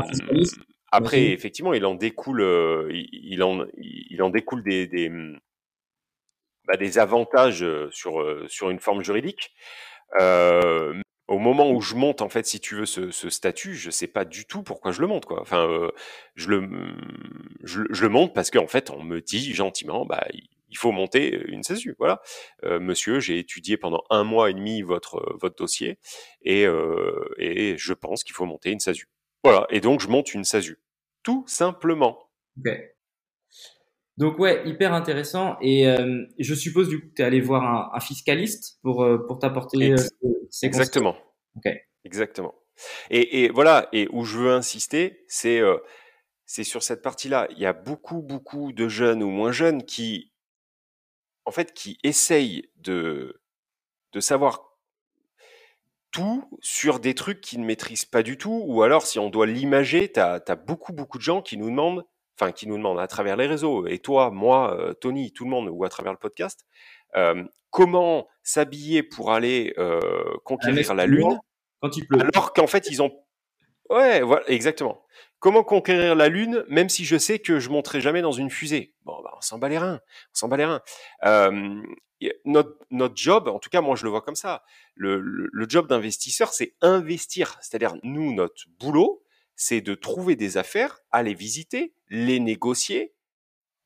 après, 0.92 1.28
effectivement, 1.30 1.72
il 1.72 1.84
en 1.84 1.94
découle, 1.94 2.42
euh, 2.42 2.88
il, 2.92 3.42
en, 3.42 3.66
il 3.76 4.22
en 4.22 4.30
découle 4.30 4.62
des, 4.62 4.86
des, 4.86 5.10
bah, 6.66 6.76
des 6.76 6.98
avantages 6.98 7.66
sur, 7.90 8.44
sur 8.48 8.70
une 8.70 8.80
forme 8.80 9.02
juridique. 9.02 9.52
Euh, 10.20 11.00
au 11.30 11.38
moment 11.38 11.70
où 11.70 11.80
je 11.80 11.94
monte 11.94 12.22
en 12.22 12.28
fait 12.28 12.44
si 12.44 12.58
tu 12.58 12.74
veux 12.74 12.86
ce, 12.86 13.10
statut 13.30 13.74
je 13.74 13.90
sais 13.90 14.08
pas 14.08 14.24
du 14.24 14.46
tout 14.46 14.62
pourquoi 14.62 14.90
je 14.90 15.00
le 15.00 15.06
monte 15.06 15.26
quoi 15.26 15.40
enfin 15.40 15.68
euh, 15.68 15.90
je 16.34 16.48
le 16.48 16.68
je, 17.62 17.80
le 17.80 18.08
monte 18.08 18.34
parce 18.34 18.50
qu'en 18.50 18.66
fait 18.66 18.90
on 18.90 19.02
me 19.02 19.20
dit 19.20 19.54
gentiment 19.54 20.04
bah 20.04 20.26
il 20.72 20.78
faut 20.78 20.92
monter 20.92 21.36
une 21.48 21.64
SASU. 21.64 21.96
Voilà, 21.98 22.22
monsieur, 22.62 23.18
j'ai 23.18 23.40
étudié 23.40 23.76
pendant 23.76 24.04
un 24.08 24.22
mois 24.22 24.50
et 24.50 24.54
demi 24.54 24.82
votre 24.82 25.36
votre 25.40 25.56
dossier 25.56 25.98
et 26.42 26.64
et 27.38 27.76
je 27.76 27.92
pense 27.92 28.22
qu'il 28.22 28.36
faut 28.36 28.46
monter 28.46 28.70
une 28.70 28.78
SASU. 28.78 29.08
Voilà, 29.42 29.66
et 29.70 29.80
donc 29.80 30.00
je 30.00 30.06
monte 30.06 30.32
une 30.32 30.44
SASU, 30.44 30.78
tout 31.24 31.42
simplement. 31.48 32.30
Donc 34.20 34.38
ouais, 34.38 34.62
hyper 34.68 34.92
intéressant. 34.92 35.56
Et 35.60 35.86
je 36.38 36.54
suppose 36.54 36.88
du 36.88 37.00
coup 37.00 37.08
que 37.08 37.14
tu 37.14 37.22
es 37.22 37.24
allé 37.24 37.40
voir 37.40 37.92
un, 37.92 38.00
fiscaliste 38.00 38.78
pour, 38.82 39.04
pour 39.26 39.40
t'apporter 39.40 39.96
ces 40.50 40.66
Exactement. 40.66 41.16
Ok. 41.56 41.72
Exactement. 42.04 42.54
Et, 43.10 43.44
et, 43.44 43.50
voilà, 43.50 43.88
et 43.92 44.08
où 44.10 44.24
je 44.24 44.38
veux 44.38 44.52
insister, 44.52 45.24
c'est 45.26 45.60
c'est 46.50 46.64
sur 46.64 46.82
cette 46.82 47.00
partie-là. 47.00 47.46
Il 47.52 47.60
y 47.60 47.66
a 47.66 47.72
beaucoup, 47.72 48.22
beaucoup 48.22 48.72
de 48.72 48.88
jeunes 48.88 49.22
ou 49.22 49.28
moins 49.28 49.52
jeunes 49.52 49.84
qui, 49.84 50.32
en 51.44 51.52
fait, 51.52 51.72
qui 51.72 51.96
essayent 52.02 52.68
de, 52.74 53.40
de 54.12 54.18
savoir 54.18 54.70
tout 56.10 56.42
sur 56.60 56.98
des 56.98 57.14
trucs 57.14 57.40
qu'ils 57.40 57.60
ne 57.60 57.66
maîtrisent 57.66 58.04
pas 58.04 58.24
du 58.24 58.36
tout, 58.36 58.64
ou 58.66 58.82
alors 58.82 59.06
si 59.06 59.20
on 59.20 59.30
doit 59.30 59.46
l'imager, 59.46 60.10
tu 60.10 60.18
as, 60.18 60.40
beaucoup, 60.56 60.92
beaucoup 60.92 61.18
de 61.18 61.22
gens 61.22 61.40
qui 61.40 61.56
nous 61.56 61.70
demandent, 61.70 62.04
enfin 62.40 62.52
qui 62.52 62.66
nous 62.66 62.76
demandent 62.76 63.00
à 63.00 63.06
travers 63.06 63.36
les 63.36 63.46
réseaux, 63.46 63.86
et 63.86 63.98
toi, 63.98 64.30
moi, 64.30 64.74
euh, 64.78 64.94
Tony, 64.94 65.32
tout 65.32 65.44
le 65.44 65.50
monde, 65.50 65.68
ou 65.70 65.84
à 65.84 65.88
travers 65.88 66.12
le 66.12 66.18
podcast, 66.18 66.64
euh, 67.16 67.44
comment 67.70 68.28
s'habiller 68.42 69.02
pour 69.02 69.32
aller 69.32 69.74
euh, 69.78 70.00
conquérir 70.44 70.94
la 70.94 71.06
Lune, 71.06 71.38
quand 71.80 71.96
il 71.96 72.06
pleut. 72.06 72.20
alors 72.20 72.52
qu'en 72.52 72.66
fait, 72.66 72.88
ils 72.90 73.02
ont... 73.02 73.12
Ouais, 73.90 74.22
voilà, 74.22 74.48
exactement. 74.48 75.02
Comment 75.38 75.64
conquérir 75.64 76.14
la 76.14 76.28
Lune, 76.28 76.64
même 76.68 76.88
si 76.88 77.04
je 77.04 77.18
sais 77.18 77.40
que 77.40 77.58
je 77.58 77.68
monterai 77.68 78.00
jamais 78.00 78.22
dans 78.22 78.32
une 78.32 78.50
fusée? 78.50 78.94
Bon, 79.04 79.20
bah, 79.22 79.32
on 79.36 79.40
s'en 79.40 79.58
bat 79.58 79.68
les 79.68 79.78
reins. 79.78 80.00
On 80.04 80.34
s'en 80.34 80.48
bat 80.48 80.56
les 80.56 80.64
reins. 80.64 80.82
Notre, 82.44 82.76
notre 82.90 83.16
job, 83.16 83.48
en 83.48 83.58
tout 83.58 83.70
cas, 83.70 83.80
moi, 83.80 83.96
je 83.96 84.04
le 84.04 84.10
vois 84.10 84.20
comme 84.20 84.36
ça. 84.36 84.62
Le, 84.94 85.18
le, 85.18 85.48
le 85.50 85.68
job 85.68 85.88
d'investisseur, 85.88 86.52
c'est 86.52 86.74
investir. 86.82 87.56
C'est-à-dire, 87.62 87.94
nous, 88.02 88.34
notre 88.34 88.64
boulot, 88.78 89.24
c'est 89.56 89.80
de 89.80 89.94
trouver 89.94 90.36
des 90.36 90.56
affaires, 90.56 91.00
aller 91.10 91.34
visiter, 91.34 91.94
les 92.10 92.40
négocier 92.40 93.14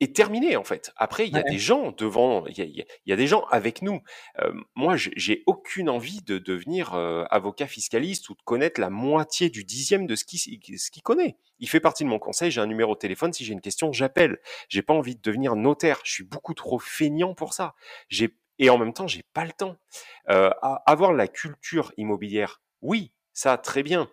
est 0.01 0.15
terminé 0.15 0.57
en 0.57 0.65
fait. 0.65 0.93
Après, 0.97 1.29
il 1.29 1.35
y 1.35 1.39
a 1.39 1.43
des 1.43 1.59
gens 1.59 1.93
devant, 1.93 2.47
il 2.47 2.59
y 2.59 2.63
a, 2.63 2.85
y 3.07 3.13
a, 3.13 3.17
des 3.17 3.27
gens 3.29 3.45
avec 3.51 3.81
nous. 3.81 4.01
Euh, 4.41 4.53
moi, 4.75 4.97
j'ai 4.97 5.45
aucune 5.47 5.89
envie 5.89 6.21
de 6.23 6.39
devenir 6.39 6.95
euh, 6.95 7.25
avocat 7.31 7.69
fiscaliste 7.69 8.29
ou 8.29 8.35
de 8.35 8.43
connaître 8.43 8.81
la 8.81 8.91
moitié 8.91 9.51
du 9.51 9.65
dixième 9.65 10.07
de 10.07 10.17
ce 10.17 10.25
qu'il 10.25 10.41
ce 10.41 10.91
qu'il 10.91 11.03
connaît. 11.03 11.37
Il 11.61 11.69
fait 11.69 11.81
partie 11.81 12.03
de 12.03 12.09
mon 12.09 12.19
conseil. 12.19 12.51
J'ai 12.51 12.61
un 12.61 12.67
numéro 12.67 12.95
de 12.95 12.99
téléphone. 12.99 13.33
Si 13.33 13.45
j'ai 13.45 13.53
une 13.53 13.61
question, 13.61 13.93
j'appelle. 13.93 14.41
J'ai 14.69 14.83
pas 14.83 14.95
envie 14.95 15.15
de 15.15 15.23
devenir 15.23 15.55
notaire. 15.55 16.01
Je 16.05 16.13
suis 16.13 16.25
beaucoup 16.25 16.55
trop 16.55 16.81
feignant 16.81 17.35
pour 17.35 17.55
ça. 17.55 17.75
J'ai 18.09 18.35
et 18.59 18.71
en 18.71 18.79
même 18.79 18.93
temps, 18.93 19.07
j'ai 19.07 19.25
pas 19.33 19.45
le 19.45 19.53
temps. 19.53 19.77
Euh, 20.31 20.51
avoir 20.87 21.13
la 21.13 21.29
culture 21.29 21.93
immobilière, 21.97 22.63
oui, 22.83 23.13
ça 23.33 23.59
très 23.59 23.83
bien. 23.83 24.09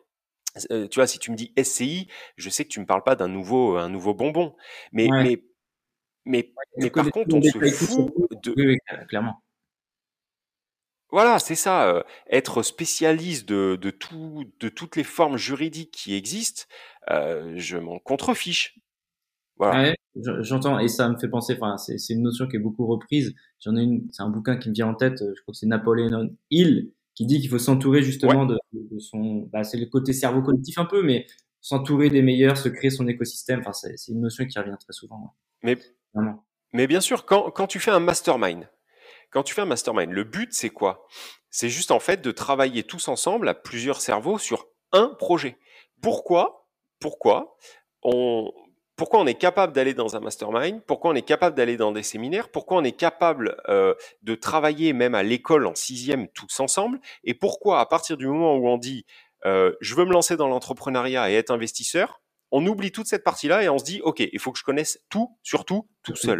Euh, 0.71 0.87
tu 0.87 0.99
vois, 0.99 1.07
si 1.07 1.19
tu 1.19 1.31
me 1.31 1.35
dis 1.35 1.53
SCI, 1.61 2.07
je 2.35 2.49
sais 2.49 2.65
que 2.65 2.69
tu 2.69 2.79
me 2.79 2.85
parles 2.85 3.03
pas 3.03 3.15
d'un 3.15 3.27
nouveau, 3.27 3.77
un 3.77 3.89
nouveau 3.89 4.13
bonbon, 4.13 4.55
mais, 4.91 5.07
mais 5.09 5.41
mais, 6.25 6.53
mais 6.77 6.89
par 6.89 7.09
contre, 7.09 7.33
on 7.35 7.41
se 7.41 7.57
fout 7.85 8.11
de. 8.43 8.53
Oui, 8.55 8.77
clairement. 9.07 9.41
Voilà, 11.09 11.39
c'est 11.39 11.55
ça. 11.55 11.89
Euh, 11.89 12.03
être 12.29 12.63
spécialiste 12.63 13.47
de, 13.47 13.75
de, 13.75 13.89
tout, 13.89 14.45
de 14.59 14.69
toutes 14.69 14.95
les 14.95 15.03
formes 15.03 15.37
juridiques 15.37 15.91
qui 15.91 16.15
existent, 16.15 16.63
euh, 17.09 17.53
je 17.57 17.77
m'en 17.77 17.99
contrefiche. 17.99 18.79
Voilà. 19.57 19.89
Ouais, 19.89 19.95
J'entends, 20.41 20.79
et 20.79 20.87
ça 20.87 21.09
me 21.09 21.17
fait 21.17 21.27
penser, 21.27 21.57
enfin, 21.59 21.77
c'est 21.77 22.13
une 22.13 22.23
notion 22.23 22.47
qui 22.47 22.55
est 22.55 22.59
beaucoup 22.59 22.85
reprise. 22.85 23.33
J'en 23.59 23.75
ai 23.75 23.83
une, 23.83 24.07
c'est 24.11 24.23
un 24.23 24.29
bouquin 24.29 24.57
qui 24.57 24.69
me 24.69 24.73
vient 24.73 24.87
en 24.87 24.95
tête, 24.95 25.19
je 25.19 25.41
crois 25.41 25.53
que 25.53 25.57
c'est 25.57 25.67
Napoléon 25.67 26.35
Hill, 26.49 26.91
qui 27.13 27.25
dit 27.25 27.39
qu'il 27.39 27.49
faut 27.49 27.59
s'entourer 27.59 28.03
justement 28.03 28.45
de, 28.45 28.57
de, 28.73 28.99
son, 28.99 29.49
bah, 29.51 29.63
c'est 29.63 29.77
le 29.77 29.85
côté 29.85 30.13
cerveau 30.13 30.41
collectif 30.41 30.77
un 30.77 30.85
peu, 30.85 31.03
mais 31.03 31.25
s'entourer 31.59 32.09
des 32.09 32.21
meilleurs, 32.21 32.57
se 32.57 32.69
créer 32.69 32.89
son 32.89 33.07
écosystème, 33.07 33.59
enfin, 33.59 33.73
c'est 33.73 34.11
une 34.11 34.21
notion 34.21 34.45
qui 34.45 34.57
revient 34.57 34.77
très 34.79 34.93
souvent. 34.93 35.35
Mais 35.63 35.77
mais 36.73 36.87
bien 36.87 37.01
sûr, 37.01 37.25
quand, 37.25 37.51
quand 37.51 37.67
tu 37.67 37.79
fais 37.79 37.91
un 37.91 37.99
mastermind, 37.99 38.69
quand 39.29 39.43
tu 39.43 39.53
fais 39.53 39.61
un 39.61 39.65
mastermind, 39.65 40.11
le 40.11 40.23
but 40.23 40.53
c'est 40.53 40.69
quoi? 40.69 41.07
C'est 41.49 41.69
juste 41.69 41.91
en 41.91 41.99
fait 41.99 42.21
de 42.21 42.31
travailler 42.31 42.83
tous 42.83 43.07
ensemble 43.07 43.49
à 43.49 43.53
plusieurs 43.53 44.01
cerveaux 44.01 44.37
sur 44.37 44.67
un 44.93 45.09
projet. 45.09 45.57
Pourquoi? 46.01 46.69
Pourquoi 46.99 47.57
on 48.03 48.51
pourquoi 49.01 49.19
on 49.19 49.25
est 49.25 49.33
capable 49.33 49.73
d'aller 49.73 49.95
dans 49.95 50.15
un 50.15 50.19
mastermind, 50.19 50.79
pourquoi 50.85 51.09
on 51.09 51.15
est 51.15 51.23
capable 51.23 51.55
d'aller 51.55 51.75
dans 51.75 51.91
des 51.91 52.03
séminaires, 52.03 52.49
pourquoi 52.49 52.77
on 52.77 52.83
est 52.83 52.91
capable 52.91 53.57
euh, 53.67 53.95
de 54.21 54.35
travailler 54.35 54.93
même 54.93 55.15
à 55.15 55.23
l'école 55.23 55.65
en 55.65 55.73
sixième 55.73 56.27
tous 56.27 56.59
ensemble, 56.59 56.99
et 57.23 57.33
pourquoi 57.33 57.79
à 57.79 57.87
partir 57.87 58.15
du 58.15 58.27
moment 58.27 58.55
où 58.57 58.67
on 58.67 58.77
dit 58.77 59.07
euh, 59.43 59.73
je 59.81 59.95
veux 59.95 60.05
me 60.05 60.13
lancer 60.13 60.37
dans 60.37 60.47
l'entrepreneuriat 60.47 61.31
et 61.31 61.33
être 61.33 61.49
investisseur, 61.49 62.21
on 62.51 62.63
oublie 62.67 62.91
toute 62.91 63.07
cette 63.07 63.23
partie-là 63.23 63.63
et 63.63 63.69
on 63.69 63.79
se 63.79 63.85
dit, 63.85 64.01
OK, 64.03 64.19
il 64.19 64.37
faut 64.37 64.51
que 64.51 64.59
je 64.59 64.63
connaisse 64.63 64.99
tout, 65.09 65.35
surtout, 65.41 65.89
tout 66.03 66.15
seul. 66.15 66.39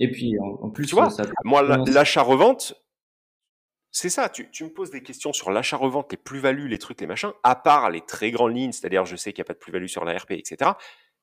Et 0.00 0.10
puis, 0.10 0.34
en, 0.40 0.68
plus, 0.70 0.86
tu 0.86 0.96
vois, 0.96 1.10
moi, 1.44 1.62
l'achat-revente, 1.62 2.74
c'est 3.92 4.10
ça. 4.10 4.28
Tu, 4.30 4.64
me 4.64 4.70
poses 4.70 4.90
des 4.90 5.02
questions 5.02 5.32
sur 5.32 5.52
l'achat-revente, 5.52 6.10
les 6.10 6.18
plus-values, 6.18 6.66
les 6.66 6.78
trucs, 6.78 7.00
les 7.00 7.06
machins, 7.06 7.30
à 7.44 7.54
part 7.54 7.88
les 7.90 8.00
très 8.00 8.32
grandes 8.32 8.56
lignes, 8.56 8.72
c'est-à-dire 8.72 9.04
je 9.04 9.14
sais 9.14 9.32
qu'il 9.32 9.42
n'y 9.42 9.46
a 9.46 9.48
pas 9.48 9.54
de 9.54 9.58
plus-value 9.60 9.86
sur 9.86 10.04
la 10.04 10.18
RP, 10.18 10.32
etc. 10.32 10.72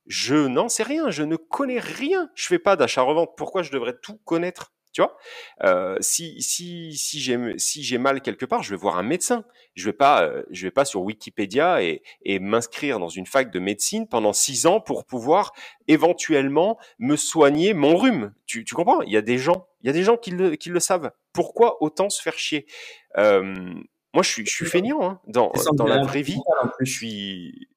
Je 0.10 0.36
n'en 0.36 0.68
sais 0.68 0.84
rien, 0.84 1.10
je 1.12 1.24
ne 1.24 1.38
connais 1.38 1.80
rien. 1.80 2.30
Je 2.36 2.47
fais 2.47 2.60
pas 2.60 2.76
d'achat-revente. 2.76 3.38
Pourquoi 3.38 3.64
je 3.64 3.72
devrais 3.72 3.95
tout 4.01 4.18
connaître 4.26 4.74
tu 4.91 5.01
vois, 5.03 5.16
euh, 5.64 5.97
si 6.01 6.41
si 6.41 6.97
si 6.97 7.20
j'ai 7.20 7.38
si 7.60 7.84
j'ai 7.84 7.99
mal 7.99 8.22
quelque 8.22 8.45
part, 8.45 8.64
je 8.64 8.72
vais 8.72 8.76
voir 8.76 8.97
un 8.97 9.03
médecin. 9.03 9.45
Je 9.76 9.86
vais 9.86 9.93
pas 9.93 10.24
euh, 10.24 10.43
je 10.49 10.66
vais 10.66 10.72
pas 10.72 10.84
sur 10.84 11.01
Wikipédia 11.01 11.84
et, 11.84 12.01
et 12.24 12.39
m'inscrire 12.39 12.97
dans 12.97 13.07
une 13.07 13.28
fac 13.28 13.51
de 13.51 13.60
médecine 13.60 14.07
pendant 14.07 14.34
six 14.34 14.66
ans 14.66 14.82
pour 14.82 15.05
pouvoir 15.05 15.53
éventuellement 15.88 16.80
me 16.97 17.16
soigner 17.18 17.76
mon 17.76 17.95
rhume. 17.97 18.34
Tu, 18.47 18.66
tu 18.66 18.74
comprends? 18.74 19.01
Il 19.03 19.12
y 19.12 19.18
a 19.18 19.22
des 19.22 19.38
gens 19.38 19.68
il 19.82 19.88
y 19.88 19.89
a 19.91 19.93
des 19.93 20.03
gens 20.03 20.18
qui 20.18 20.32
le 20.32 20.55
qui 20.55 20.70
le 20.70 20.80
savent. 20.80 21.12
Pourquoi 21.34 21.84
autant 21.84 22.10
se 22.10 22.20
faire 22.20 22.39
chier? 22.39 22.66
Euh, 23.18 23.43
Moi, 24.16 24.24
je 24.24 24.30
suis 24.30 24.45
je 24.47 24.51
suis 24.51 24.66
feignant 24.66 25.03
hein, 25.07 25.22
dans 25.28 25.51
dans 25.74 25.86
la 25.86 26.01
vraie 26.01 26.24
vie. 26.24 26.39
Je 26.80 26.91
suis 26.91 27.70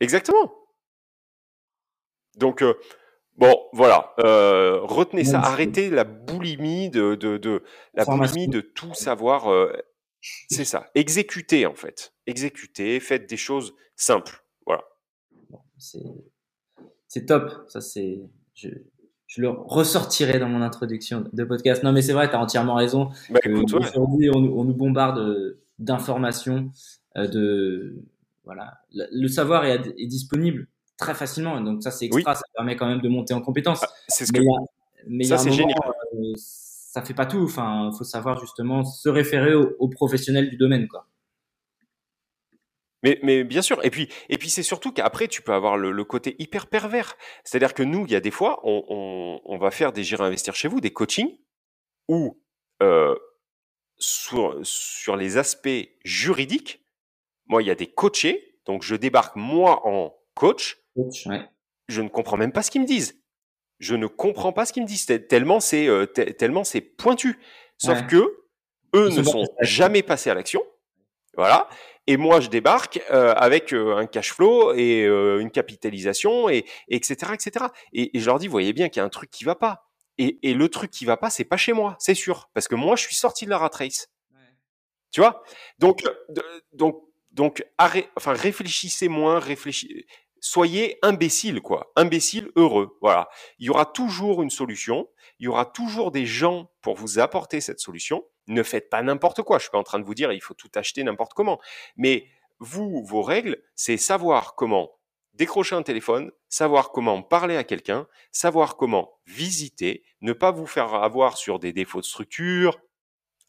exactement. 0.00 0.52
Donc 2.36 2.62
euh, 2.62 2.74
Bon, 3.36 3.56
voilà. 3.72 4.12
Euh, 4.20 4.80
retenez 4.82 5.24
ça. 5.24 5.40
Arrêtez 5.40 5.90
la 5.90 6.04
boulimie 6.04 6.88
de, 6.90 7.16
de, 7.16 7.36
de 7.36 7.62
la 7.94 8.04
boulimie 8.04 8.48
de 8.48 8.60
tout 8.60 8.94
savoir. 8.94 9.50
Euh, 9.50 9.72
c'est 10.48 10.64
ça. 10.64 10.90
Exécutez 10.94 11.66
en 11.66 11.74
fait. 11.74 12.14
Exécutez. 12.26 13.00
Faites 13.00 13.28
des 13.28 13.36
choses 13.36 13.74
simples. 13.96 14.44
Voilà. 14.66 14.84
c'est 17.08 17.26
top. 17.26 17.50
Ça 17.68 17.80
c'est. 17.80 18.20
Je, 18.54 18.68
je, 19.26 19.42
le 19.42 19.48
ressortirai 19.48 20.38
dans 20.38 20.48
mon 20.48 20.62
introduction 20.62 21.24
de 21.32 21.44
podcast. 21.44 21.82
Non, 21.82 21.90
mais 21.92 22.02
c'est 22.02 22.12
vrai. 22.12 22.30
tu 22.30 22.36
as 22.36 22.40
entièrement 22.40 22.76
raison. 22.76 23.10
Bah, 23.30 23.40
Aujourd'hui, 23.44 24.30
on, 24.32 24.38
on, 24.38 24.64
nous 24.64 24.74
bombarde 24.74 25.58
d'informations. 25.80 26.70
De 27.16 27.96
voilà. 28.44 28.78
Le, 28.92 29.26
savoir 29.26 29.64
est, 29.64 29.92
est 29.98 30.06
disponible 30.06 30.68
très 30.96 31.14
facilement. 31.14 31.60
Donc 31.60 31.82
ça, 31.82 31.90
c'est 31.90 32.06
extra, 32.06 32.34
ça 32.34 32.44
permet 32.54 32.76
quand 32.76 32.86
même 32.86 33.00
de 33.00 33.08
monter 33.08 33.34
en 33.34 33.40
compétence. 33.40 33.80
Ah, 33.82 33.88
c'est 34.08 34.26
ce 34.26 34.32
que... 34.32 34.40
mais 35.08 35.24
ça, 35.24 35.38
c'est 35.38 35.52
génial. 35.52 35.78
Euh, 36.14 36.32
ça 36.36 37.02
fait 37.02 37.14
pas 37.14 37.26
tout. 37.26 37.42
Enfin, 37.42 37.90
faut 37.96 38.04
savoir 38.04 38.40
justement 38.40 38.84
se 38.84 39.08
référer 39.08 39.54
aux, 39.54 39.88
professionnels 39.88 40.50
du 40.50 40.56
domaine, 40.56 40.88
quoi. 40.88 41.08
Mais, 43.02 43.18
mais, 43.22 43.44
bien 43.44 43.60
sûr, 43.60 43.84
et 43.84 43.90
puis, 43.90 44.08
et 44.30 44.38
puis 44.38 44.48
c'est 44.48 44.62
surtout 44.62 44.90
qu'après, 44.90 45.28
tu 45.28 45.42
peux 45.42 45.52
avoir 45.52 45.76
le, 45.76 46.04
côté 46.04 46.36
hyper 46.38 46.68
pervers. 46.68 47.16
C'est-à-dire 47.44 47.74
que 47.74 47.82
nous, 47.82 48.06
il 48.06 48.12
y 48.12 48.16
a 48.16 48.20
des 48.20 48.30
fois, 48.30 48.60
on, 48.64 48.82
on, 48.88 49.40
on 49.44 49.58
va 49.58 49.70
faire 49.70 49.92
des 49.92 50.02
gérer 50.02 50.24
investir 50.24 50.54
chez 50.54 50.68
vous, 50.68 50.80
des 50.80 50.92
coachings, 50.92 51.36
où 52.08 52.40
euh, 52.82 53.14
sur, 53.98 54.58
sur 54.62 55.16
les 55.16 55.36
aspects 55.36 55.68
juridiques, 56.04 56.82
moi, 57.46 57.62
il 57.62 57.66
y 57.66 57.70
a 57.70 57.74
des 57.74 57.88
coachés, 57.88 58.58
donc 58.64 58.82
je 58.82 58.94
débarque 58.94 59.36
moi 59.36 59.86
en 59.86 60.14
coach, 60.34 60.83
je 61.88 62.00
ne 62.00 62.08
comprends 62.08 62.36
même 62.36 62.52
pas 62.52 62.62
ce 62.62 62.70
qu'ils 62.70 62.82
me 62.82 62.86
disent. 62.86 63.20
Je 63.78 63.94
ne 63.94 64.06
comprends 64.06 64.52
pas 64.52 64.66
ce 64.66 64.72
qu'ils 64.72 64.82
me 64.82 64.88
disent 64.88 65.06
tellement 65.28 65.60
c'est 65.60 65.88
euh, 65.88 66.06
tellement 66.06 66.64
c'est 66.64 66.80
pointu. 66.80 67.38
Sauf 67.76 68.06
que 68.06 68.44
eux 68.94 69.08
ne 69.10 69.22
sont 69.22 69.44
jamais 69.60 70.02
passés 70.02 70.30
à 70.30 70.34
l'action. 70.34 70.62
Voilà. 71.36 71.68
Et 72.06 72.16
moi, 72.16 72.38
je 72.38 72.48
débarque 72.48 73.00
euh, 73.10 73.34
avec 73.34 73.72
euh, 73.72 73.96
un 73.96 74.06
cash 74.06 74.32
flow 74.32 74.74
et 74.74 75.04
une 75.04 75.50
capitalisation 75.50 76.48
et, 76.48 76.64
etc. 76.88 77.32
etc. 77.32 77.66
Et, 77.92 78.10
je 78.14 78.26
leur 78.26 78.38
dis, 78.38 78.46
voyez 78.46 78.72
bien 78.72 78.88
qu'il 78.88 79.00
y 79.00 79.02
a 79.02 79.04
un 79.04 79.10
truc 79.10 79.30
qui 79.30 79.42
va 79.42 79.56
pas. 79.56 79.88
Et, 80.16 80.38
et 80.48 80.54
le 80.54 80.68
truc 80.68 80.92
qui 80.92 81.04
va 81.04 81.16
pas, 81.16 81.28
c'est 81.28 81.44
pas 81.44 81.56
chez 81.56 81.72
moi, 81.72 81.96
c'est 81.98 82.14
sûr, 82.14 82.48
parce 82.54 82.68
que 82.68 82.76
moi, 82.76 82.94
je 82.94 83.02
suis 83.02 83.16
sorti 83.16 83.46
de 83.46 83.50
la 83.50 83.58
rat 83.58 83.70
race. 83.72 84.08
Tu 85.10 85.20
vois? 85.20 85.42
Donc, 85.78 86.02
donc, 86.72 87.02
donc, 87.32 87.66
enfin, 87.78 88.32
réfléchissez 88.32 89.08
moins, 89.08 89.40
réfléchissez 89.40 90.06
soyez 90.44 90.98
imbécile, 91.00 91.62
quoi. 91.62 91.90
Imbécile 91.96 92.52
heureux. 92.54 92.98
Voilà. 93.00 93.30
Il 93.58 93.66
y 93.66 93.70
aura 93.70 93.86
toujours 93.86 94.42
une 94.42 94.50
solution. 94.50 95.08
Il 95.38 95.46
y 95.46 95.48
aura 95.48 95.64
toujours 95.64 96.10
des 96.10 96.26
gens 96.26 96.70
pour 96.82 96.96
vous 96.96 97.18
apporter 97.18 97.62
cette 97.62 97.80
solution. 97.80 98.26
Ne 98.46 98.62
faites 98.62 98.90
pas 98.90 99.02
n'importe 99.02 99.42
quoi. 99.42 99.56
Je 99.56 99.62
suis 99.62 99.70
pas 99.70 99.78
en 99.78 99.84
train 99.84 99.98
de 99.98 100.04
vous 100.04 100.14
dire 100.14 100.32
il 100.32 100.42
faut 100.42 100.52
tout 100.52 100.70
acheter 100.74 101.02
n'importe 101.02 101.32
comment. 101.32 101.58
Mais 101.96 102.28
vous, 102.58 103.02
vos 103.04 103.22
règles, 103.22 103.62
c'est 103.74 103.96
savoir 103.96 104.54
comment 104.54 104.90
décrocher 105.32 105.76
un 105.76 105.82
téléphone, 105.82 106.30
savoir 106.50 106.90
comment 106.90 107.22
parler 107.22 107.56
à 107.56 107.64
quelqu'un, 107.64 108.06
savoir 108.30 108.76
comment 108.76 109.18
visiter, 109.26 110.04
ne 110.20 110.34
pas 110.34 110.52
vous 110.52 110.66
faire 110.66 110.92
avoir 110.94 111.38
sur 111.38 111.58
des 111.58 111.72
défauts 111.72 112.00
de 112.00 112.06
structure, 112.06 112.78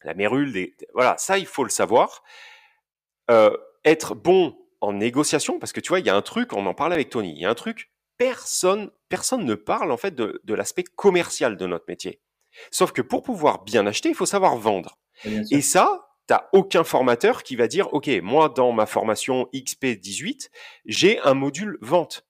la 0.02 0.14
mérule, 0.14 0.52
des, 0.52 0.74
voilà, 0.94 1.16
ça 1.18 1.36
il 1.36 1.46
faut 1.46 1.62
le 1.62 1.70
savoir. 1.70 2.24
Euh, 3.30 3.54
être 3.84 4.14
bon 4.14 4.56
en 4.86 4.92
négociation, 4.92 5.58
parce 5.58 5.72
que 5.72 5.80
tu 5.80 5.88
vois, 5.88 5.98
il 5.98 6.06
y 6.06 6.10
a 6.10 6.16
un 6.16 6.22
truc, 6.22 6.52
on 6.52 6.64
en 6.66 6.74
parlait 6.74 6.94
avec 6.94 7.10
Tony, 7.10 7.32
il 7.32 7.40
y 7.40 7.44
a 7.44 7.50
un 7.50 7.54
truc, 7.54 7.90
personne, 8.18 8.90
personne 9.08 9.44
ne 9.44 9.54
parle 9.54 9.90
en 9.90 9.96
fait 9.96 10.14
de, 10.14 10.40
de 10.44 10.54
l'aspect 10.54 10.84
commercial 10.84 11.56
de 11.56 11.66
notre 11.66 11.86
métier. 11.88 12.20
Sauf 12.70 12.92
que 12.92 13.02
pour 13.02 13.22
pouvoir 13.22 13.64
bien 13.64 13.84
acheter, 13.86 14.10
il 14.10 14.14
faut 14.14 14.26
savoir 14.26 14.56
vendre. 14.56 14.98
Et 15.50 15.60
ça, 15.60 16.08
t'as 16.28 16.48
aucun 16.52 16.84
formateur 16.84 17.42
qui 17.42 17.56
va 17.56 17.66
dire, 17.66 17.92
OK, 17.92 18.08
moi, 18.22 18.48
dans 18.48 18.70
ma 18.70 18.86
formation 18.86 19.48
XP18, 19.52 20.50
j'ai 20.84 21.18
un 21.20 21.34
module 21.34 21.78
vente. 21.80 22.24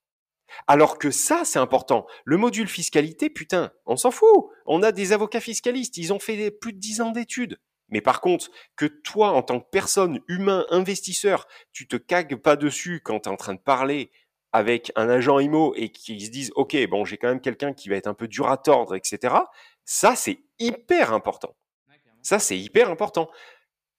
Alors 0.66 0.98
que 0.98 1.10
ça, 1.10 1.42
c'est 1.44 1.58
important. 1.58 2.06
Le 2.24 2.38
module 2.38 2.68
fiscalité, 2.68 3.28
putain, 3.28 3.70
on 3.84 3.96
s'en 3.96 4.10
fout. 4.10 4.46
On 4.64 4.82
a 4.82 4.92
des 4.92 5.12
avocats 5.12 5.40
fiscalistes, 5.40 5.98
ils 5.98 6.12
ont 6.12 6.18
fait 6.18 6.50
plus 6.50 6.72
de 6.72 6.78
10 6.78 7.00
ans 7.02 7.10
d'études. 7.10 7.58
Mais 7.88 8.00
par 8.00 8.20
contre, 8.20 8.50
que 8.74 8.86
toi, 8.86 9.30
en 9.30 9.42
tant 9.42 9.60
que 9.60 9.68
personne, 9.70 10.20
humain, 10.28 10.66
investisseur, 10.70 11.46
tu 11.72 11.86
te 11.86 11.96
cagues 11.96 12.36
pas 12.36 12.56
dessus 12.56 13.00
quand 13.04 13.20
tu 13.20 13.28
es 13.28 13.32
en 13.32 13.36
train 13.36 13.54
de 13.54 13.60
parler 13.60 14.10
avec 14.52 14.90
un 14.96 15.08
agent 15.08 15.38
IMO 15.38 15.74
et 15.76 15.90
qu'ils 15.90 16.24
se 16.24 16.30
disent, 16.30 16.52
OK, 16.56 16.76
bon, 16.88 17.04
j'ai 17.04 17.16
quand 17.18 17.28
même 17.28 17.40
quelqu'un 17.40 17.72
qui 17.72 17.88
va 17.88 17.96
être 17.96 18.06
un 18.06 18.14
peu 18.14 18.26
dur 18.26 18.48
à 18.48 18.56
tordre, 18.56 18.94
etc. 18.96 19.34
Ça, 19.84 20.16
c'est 20.16 20.38
hyper 20.58 21.12
important. 21.12 21.54
Ça, 22.22 22.38
c'est 22.38 22.58
hyper 22.58 22.90
important. 22.90 23.30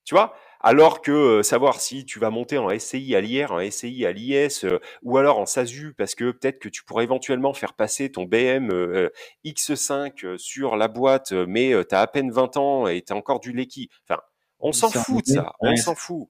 Tu 0.03 0.15
vois 0.15 0.35
alors 0.59 1.01
que 1.01 1.11
euh, 1.11 1.43
savoir 1.43 1.79
si 1.79 2.05
tu 2.05 2.19
vas 2.19 2.29
monter 2.29 2.57
en 2.57 2.69
SCI 2.77 3.15
à 3.15 3.21
l'IR, 3.21 3.51
en 3.51 3.59
SCI 3.59 4.05
à 4.05 4.11
l'IS, 4.11 4.63
euh, 4.63 4.79
ou 5.03 5.17
alors 5.17 5.39
en 5.39 5.45
SASU, 5.45 5.93
parce 5.93 6.15
que 6.15 6.31
peut-être 6.31 6.59
que 6.59 6.69
tu 6.69 6.83
pourrais 6.83 7.03
éventuellement 7.03 7.53
faire 7.53 7.73
passer 7.73 8.11
ton 8.11 8.23
BM 8.23 8.71
euh, 8.71 9.09
X5 9.45 10.37
sur 10.37 10.75
la 10.75 10.87
boîte, 10.87 11.31
mais 11.31 11.73
tu 11.87 11.95
as 11.95 12.01
à 12.01 12.07
peine 12.07 12.31
20 12.31 12.57
ans 12.57 12.87
et 12.87 13.01
tu 13.01 13.13
as 13.13 13.15
encore 13.15 13.39
du 13.39 13.51
lecky. 13.51 13.89
Enfin, 14.07 14.21
on 14.59 14.71
s'en 14.71 14.89
fout 14.89 15.25
de 15.25 15.33
ça, 15.33 15.53
on 15.59 15.75
s'en 15.75 15.95
fout. 15.95 16.29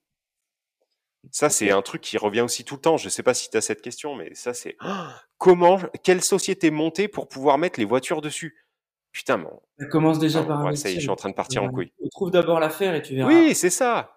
Ça, 1.32 1.50
c'est 1.50 1.72
un 1.72 1.82
truc 1.82 2.02
qui 2.02 2.18
revient 2.18 2.42
aussi 2.42 2.64
tout 2.64 2.76
le 2.76 2.82
temps. 2.82 2.98
Je 2.98 3.06
ne 3.06 3.10
sais 3.10 3.24
pas 3.24 3.34
si 3.34 3.50
tu 3.50 3.58
as 3.58 3.62
cette 3.62 3.82
question, 3.82 4.16
mais 4.16 4.34
ça, 4.34 4.54
c'est 4.54 4.78
comment, 5.38 5.80
quelle 6.04 6.22
société 6.22 6.72
monter 6.72 7.08
pour 7.08 7.28
pouvoir 7.28 7.58
mettre 7.58 7.80
les 7.80 7.86
voitures 7.86 8.22
dessus? 8.22 8.64
Putain, 9.12 9.40
bon. 9.40 9.60
Ça 9.80 9.86
commence 9.88 10.20
déjà 10.20 10.44
par 10.44 10.64
ouais, 10.64 10.76
ça 10.76 10.90
y 10.90 10.94
est, 10.94 10.96
je 10.96 11.02
suis 11.02 11.10
en 11.10 11.16
train 11.16 11.30
de 11.30 11.36
partir 11.36 11.64
en 11.64 11.70
couille. 11.70 11.92
Trouve 12.12 12.32
d'abord 12.32 12.60
l'affaire 12.60 12.94
et 12.94 13.02
tu 13.02 13.16
verras. 13.16 13.30
Oui, 13.30 13.56
c'est 13.56 13.70
ça. 13.70 14.17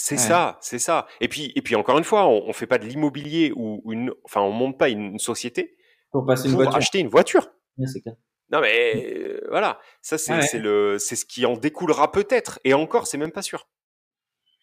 C'est 0.00 0.16
ça, 0.16 0.58
c'est 0.60 0.78
ça. 0.78 1.08
Et 1.20 1.26
puis, 1.26 1.52
et 1.56 1.60
puis 1.60 1.74
encore 1.74 1.98
une 1.98 2.04
fois, 2.04 2.28
on, 2.28 2.44
on 2.46 2.52
fait 2.52 2.68
pas 2.68 2.78
de 2.78 2.84
l'immobilier 2.84 3.52
ou 3.56 3.82
une, 3.90 4.12
enfin, 4.22 4.40
on 4.40 4.52
monte 4.52 4.78
pas 4.78 4.88
une, 4.90 5.18
société 5.18 5.76
pour, 6.12 6.24
passer 6.24 6.48
pour 6.52 6.74
acheter 6.74 7.00
une 7.00 7.08
voiture. 7.08 7.50
clair. 7.76 8.14
Non 8.50 8.60
mais 8.60 8.94
euh, 8.94 9.40
voilà, 9.50 9.80
ça 10.00 10.16
c'est 10.16 10.58
le, 10.58 10.98
c'est 10.98 11.16
ce 11.16 11.24
qui 11.26 11.44
en 11.44 11.56
découlera 11.56 12.12
peut-être. 12.12 12.60
Et 12.62 12.74
encore, 12.74 13.08
c'est 13.08 13.18
même 13.18 13.32
pas 13.32 13.42
sûr. 13.42 13.68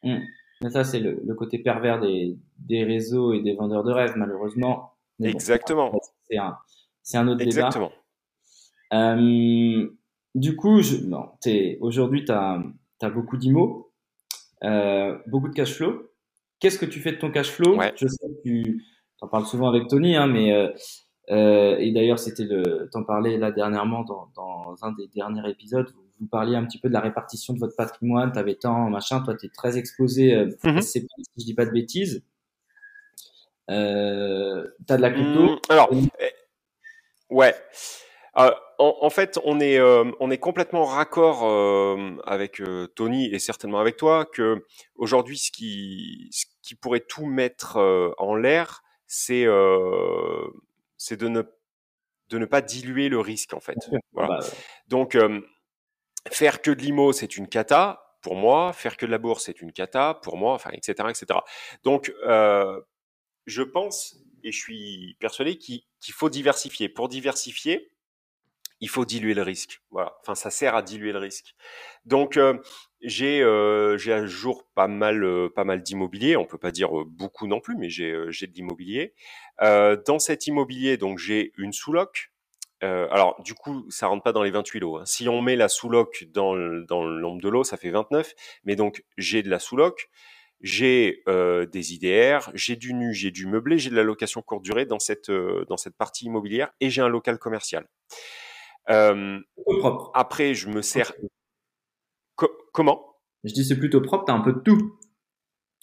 Mmh. 0.04 0.20
Mais 0.62 0.70
ça 0.70 0.86
c'est 0.86 1.02
le, 1.02 1.22
le, 1.24 1.36
côté 1.36 1.60
pervers 1.60 2.00
des, 2.00 2.38
des 2.58 2.86
réseaux 2.86 3.34
et 3.34 3.42
des 3.42 3.56
vendeurs 3.56 3.84
de 3.84 3.92
rêves, 3.92 4.14
malheureusement. 4.16 4.94
Exactement. 5.22 5.92
c'est 6.30 6.38
un, 6.38 6.58
c'est 7.04 7.18
un 7.18 7.28
autre 7.28 7.42
Exactement. 7.42 7.92
débat. 8.90 9.16
Euh, 9.18 9.90
du 10.34 10.56
coup, 10.56 10.82
je, 10.82 10.96
non, 10.96 11.34
aujourd'hui, 11.82 12.24
tu 12.24 12.32
as, 12.32 12.64
as 13.02 13.10
beaucoup 13.10 13.36
d'IMO. 13.36 13.92
Euh, 14.64 15.18
beaucoup 15.28 15.50
de 15.50 15.54
cash 15.54 15.74
flow. 15.74 16.10
Qu'est-ce 16.60 16.80
que 16.80 16.86
tu 16.86 17.00
fais 17.00 17.12
de 17.12 17.18
ton 17.18 17.32
cash 17.32 17.52
flow? 17.52 17.80
Je 17.96 18.08
sais 18.08 18.28
que 18.28 18.42
tu 18.44 18.84
en 19.22 19.28
parles 19.28 19.46
souvent 19.46 19.70
avec 19.70 19.88
Tony, 19.88 20.16
hein, 20.16 20.28
mais 20.28 20.54
euh, 20.54 20.70
euh, 21.32 21.78
et 21.78 21.92
d'ailleurs 21.92 22.20
c'était 22.20 22.44
le, 22.44 22.88
t'en 22.92 23.04
parlais 23.04 23.38
là 23.38 23.52
dernièrement 23.52 24.04
dans, 24.04 24.30
dans, 24.36 24.76
un 24.82 24.92
des 24.94 25.08
derniers 25.08 25.50
épisodes. 25.50 25.90
Vous, 25.96 26.04
vous, 26.20 26.28
parliez 26.28 26.56
un 26.56 26.66
petit 26.66 26.80
peu 26.80 26.88
de 26.88 26.94
la 26.94 27.02
répartition 27.02 27.54
de 27.54 27.60
votre 27.60 27.76
patrimoine. 27.76 28.32
T'avais 28.32 28.56
tant 28.56 28.90
machin. 28.90 29.22
Toi, 29.22 29.36
t'es 29.36 29.50
très 29.50 29.78
exposé. 29.78 30.36
Euh, 30.36 30.46
mm 30.64 30.82
si 30.82 31.08
je 31.38 31.44
dis 31.44 31.54
pas 31.54 31.66
de 31.66 31.72
bêtises. 31.72 32.24
Euh, 33.70 34.68
t'as 34.86 34.98
de 34.98 35.02
la 35.02 35.12
crypto? 35.12 35.56
Mmh, 35.56 35.60
alors, 35.70 35.90
eh, 35.92 36.32
ouais. 37.30 37.56
Euh, 38.38 38.52
en, 38.78 39.10
fait, 39.10 39.40
on 39.44 39.60
est, 39.60 39.78
euh, 39.78 40.12
on 40.20 40.32
est 40.32 40.38
complètement 40.38 40.86
raccord 40.86 41.46
euh, 41.46 42.18
avec 42.26 42.62
Tony 42.96 43.34
et 43.34 43.40
certainement 43.40 43.80
avec 43.80 43.98
toi 43.98 44.26
que 44.26 44.66
aujourd'hui, 44.96 45.38
ce 45.38 45.52
qui, 45.52 46.30
ce 46.32 46.46
qui 46.62 46.76
pourrait 46.76 47.02
tout 47.08 47.26
mettre 47.26 47.78
en 48.18 48.36
l'air, 48.36 48.84
c'est, 49.08 49.46
c'est 50.98 51.18
de 51.18 51.28
ne, 51.28 51.42
de 52.30 52.38
ne 52.38 52.46
pas 52.46 52.62
diluer 52.62 53.10
le 53.10 53.20
risque 53.20 53.54
en 53.54 53.60
fait. 53.60 53.78
Voilà. 54.14 54.40
Bah, 54.40 54.48
Donc, 54.88 55.18
faire 56.30 56.62
que 56.62 56.72
de 56.72 56.82
l'IMO, 56.82 57.12
c'est 57.12 57.38
une 57.38 57.48
cata 57.48 58.18
pour 58.22 58.36
moi. 58.36 58.74
Faire 58.74 58.98
que 58.98 59.06
de 59.06 59.12
la 59.12 59.18
bourse, 59.18 59.46
c'est 59.46 59.62
une 59.62 59.74
cata 59.74 60.20
pour 60.24 60.38
moi. 60.38 60.54
Enfin, 60.54 60.72
etc., 60.74 61.10
etc. 61.10 61.40
Donc, 61.84 62.14
je 63.46 63.62
pense 63.62 64.18
et 64.46 64.52
je 64.52 64.60
suis 64.60 65.18
persuadé 65.20 65.58
qu'il 65.58 65.82
faut 66.14 66.30
diversifier. 66.30 66.88
Pour 66.88 67.10
diversifier, 67.10 67.92
il 68.82 68.90
faut 68.90 69.06
diluer 69.06 69.34
le 69.34 69.42
risque. 69.42 69.82
Voilà. 69.92 70.16
Enfin, 70.22 70.36
ça 70.36 70.50
sert 70.50 70.76
à 70.76 70.82
diluer 70.82 71.12
le 71.12 71.20
risque. 71.20 71.56
Donc, 72.06 72.38
euh, 72.38 72.58
j'ai 73.02 73.42
euh, 73.42 73.98
j'ai 73.98 74.14
à 74.14 74.26
jour 74.26 74.68
pas 74.76 74.88
mal 74.88 75.24
euh, 75.24 75.50
pas 75.50 75.64
mal 75.64 75.82
d'immobilier. 75.82 76.38
On 76.38 76.46
peut 76.46 76.58
pas 76.58 76.72
dire 76.72 76.90
beaucoup 77.06 77.48
non 77.48 77.60
plus, 77.60 77.76
mais 77.78 77.90
j'ai 77.90 78.16
j'ai 78.30 78.48
de 78.48 78.54
l'immobilier. 78.54 79.14
dans 79.62 80.20
cet 80.20 80.48
immobilier, 80.48 80.98
donc 80.98 81.20
j'ai 81.20 81.52
une 81.58 81.74
sous-loc. 81.74 82.32
alors, 82.82 83.42
du 83.44 83.54
coup, 83.56 83.86
ça 83.90 84.08
rentre 84.08 84.24
pas 84.24 84.34
dans 84.34 84.44
les 84.44 84.52
28 84.52 84.80
lots. 84.80 84.98
Hein. 84.98 85.06
Si 85.06 85.28
on 85.30 85.42
met 85.42 85.56
la 85.56 85.70
sous-loc 85.70 86.26
dans 86.34 86.56
dans 86.88 87.06
le 87.06 87.20
nombre 87.22 87.42
de 87.42 87.50
lots, 87.50 87.64
ça 87.64 87.78
fait 87.78 87.92
29. 87.92 88.34
Mais 88.66 88.76
donc, 88.76 89.04
j'ai 89.18 89.44
de 89.44 89.50
la 89.50 89.60
sous-loc 89.60 90.10
j'ai 90.62 91.22
des 91.28 91.94
IDR, 91.94 92.50
j'ai 92.54 92.76
du 92.76 92.94
nu, 92.94 93.14
j'ai 93.14 93.30
du 93.30 93.46
meublé, 93.46 93.78
j'ai 93.78 93.90
de 93.90 93.96
la 93.96 94.04
location 94.04 94.42
courte 94.42 94.64
durée 94.64 94.86
dans 94.86 95.00
cette 95.00 95.30
dans 95.30 95.78
cette 95.78 95.96
partie 95.96 96.26
immobilière 96.26 96.72
et 96.80 96.90
j'ai 96.90 97.02
un 97.02 97.10
local 97.10 97.38
commercial. 97.38 97.88
Euh, 98.90 99.40
propre. 99.80 100.12
Après, 100.14 100.54
je 100.54 100.70
me 100.70 100.82
sers. 100.82 101.14
comment? 102.74 103.16
Je 103.44 103.54
dis 103.54 103.64
c'est 103.64 103.78
plutôt 103.78 104.02
propre, 104.02 104.26
t'as 104.26 104.34
un 104.34 104.42
peu 104.42 104.54
de 104.54 104.60
tout. 104.60 104.98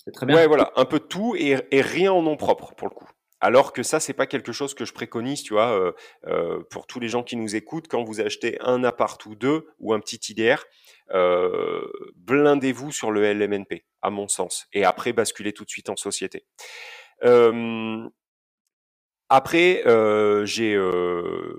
C'est 0.05 0.11
très 0.11 0.27
bien. 0.27 0.37
Ouais, 0.37 0.47
voilà, 0.47 0.73
un 0.77 0.85
peu 0.85 0.99
de 0.99 1.05
tout 1.05 1.35
et, 1.37 1.57
rien 1.73 2.13
en 2.13 2.23
nom 2.23 2.37
propre 2.37 2.75
pour 2.75 2.89
le 2.89 2.95
coup. 2.95 3.09
Alors 3.41 3.73
que 3.73 3.83
ça, 3.83 3.99
c'est 3.99 4.13
pas 4.13 4.27
quelque 4.27 4.53
chose 4.53 4.75
que 4.75 4.85
je 4.85 4.93
préconise, 4.93 5.43
tu 5.43 5.55
vois, 5.55 5.73
euh, 5.73 5.93
euh, 6.27 6.63
pour 6.71 6.87
tous 6.87 7.01
les 7.01 7.09
gens 7.09 7.25
qui 7.25 7.37
nous 7.37 7.57
écoutent, 7.57 7.89
quand 7.89 8.05
vous 8.05 8.21
achetez 8.21 8.57
un 8.61 8.85
appart 8.85 9.25
ou 9.27 9.35
deux 9.35 9.67
ou 9.81 9.93
un 9.93 10.01
petit 10.01 10.21
IDR, 10.33 10.65
euh, 11.11 11.85
blindez-vous 12.17 12.93
sur 12.93 13.11
le 13.11 13.23
LMNP, 13.25 13.85
à 14.01 14.11
mon 14.11 14.29
sens, 14.29 14.67
et 14.73 14.85
après 14.85 15.13
basculez 15.13 15.53
tout 15.53 15.65
de 15.65 15.71
suite 15.71 15.91
en 15.91 15.97
société. 15.97 16.47
Euh, 17.25 18.09
après, 19.29 19.83
euh, 19.87 20.45
j'ai 20.45 20.79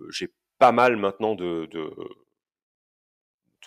j'ai 0.10 0.34
pas 0.60 0.72
mal 0.72 0.98
maintenant 0.98 1.36
de, 1.36 1.68
de, 1.72 1.94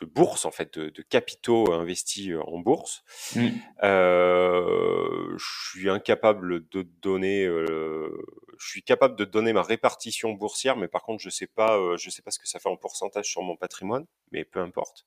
de 0.01 0.07
bourse 0.07 0.44
en 0.44 0.51
fait, 0.51 0.78
de, 0.78 0.90
de, 0.90 1.03
capitaux 1.03 1.72
investis 1.72 2.30
euh, 2.30 2.40
en 2.47 2.59
bourse. 2.59 3.03
Mmh. 3.34 3.49
Euh, 3.82 5.36
je 5.36 5.70
suis 5.70 5.90
incapable 5.90 6.68
de 6.68 6.82
donner, 6.82 7.44
euh, 7.44 8.11
je 8.59 8.68
suis 8.68 8.82
capable 8.82 9.16
de 9.16 9.24
donner 9.24 9.53
ma 9.53 9.62
répartition 9.62 10.32
boursière, 10.32 10.76
mais 10.76 10.88
par 10.88 11.03
contre 11.03 11.22
je 11.22 11.30
sais 11.30 11.47
pas, 11.47 11.78
euh, 11.78 11.97
je 11.97 12.11
sais 12.11 12.22
pas 12.22 12.30
ce 12.30 12.38
que 12.38 12.49
ça 12.49 12.59
fait 12.59 12.68
en 12.68 12.76
pourcentage 12.76 13.26
sur 13.26 13.42
mon 13.42 13.57
patrimoine, 13.57 14.07
mais 14.32 14.44
peu 14.44 14.61
importe. 14.61 15.05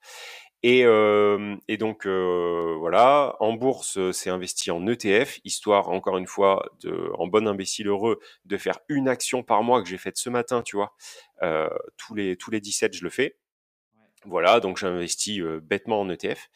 Et, 0.61 0.83
euh, 0.83 1.55
et 1.69 1.77
donc 1.77 2.05
euh, 2.05 2.75
voilà, 2.79 3.37
en 3.39 3.53
bourse, 3.53 4.11
c'est 4.11 4.29
investi 4.29 4.71
en 4.71 4.85
ETF, 4.87 5.39
histoire 5.45 5.89
encore 5.89 6.17
une 6.17 6.27
fois, 6.27 6.69
de, 6.83 7.11
en 7.17 7.27
bon 7.27 7.47
imbécile 7.47 7.87
heureux, 7.87 8.19
de 8.45 8.57
faire 8.57 8.79
une 8.89 9.07
action 9.07 9.41
par 9.41 9.63
mois 9.63 9.81
que 9.81 9.87
j'ai 9.87 9.97
faite 9.97 10.17
ce 10.17 10.29
matin, 10.29 10.61
tu 10.61 10.75
vois. 10.75 10.93
Euh, 11.43 11.69
tous 11.95 12.13
les 12.13 12.35
tous 12.35 12.51
les 12.51 12.59
17, 12.59 12.93
je 12.93 13.03
le 13.03 13.09
fais. 13.09 13.37
Voilà, 14.25 14.59
donc 14.59 14.77
j'investis 14.77 15.39
euh, 15.39 15.59
bêtement 15.61 16.01
en 16.01 16.09
ETF. 16.09 16.49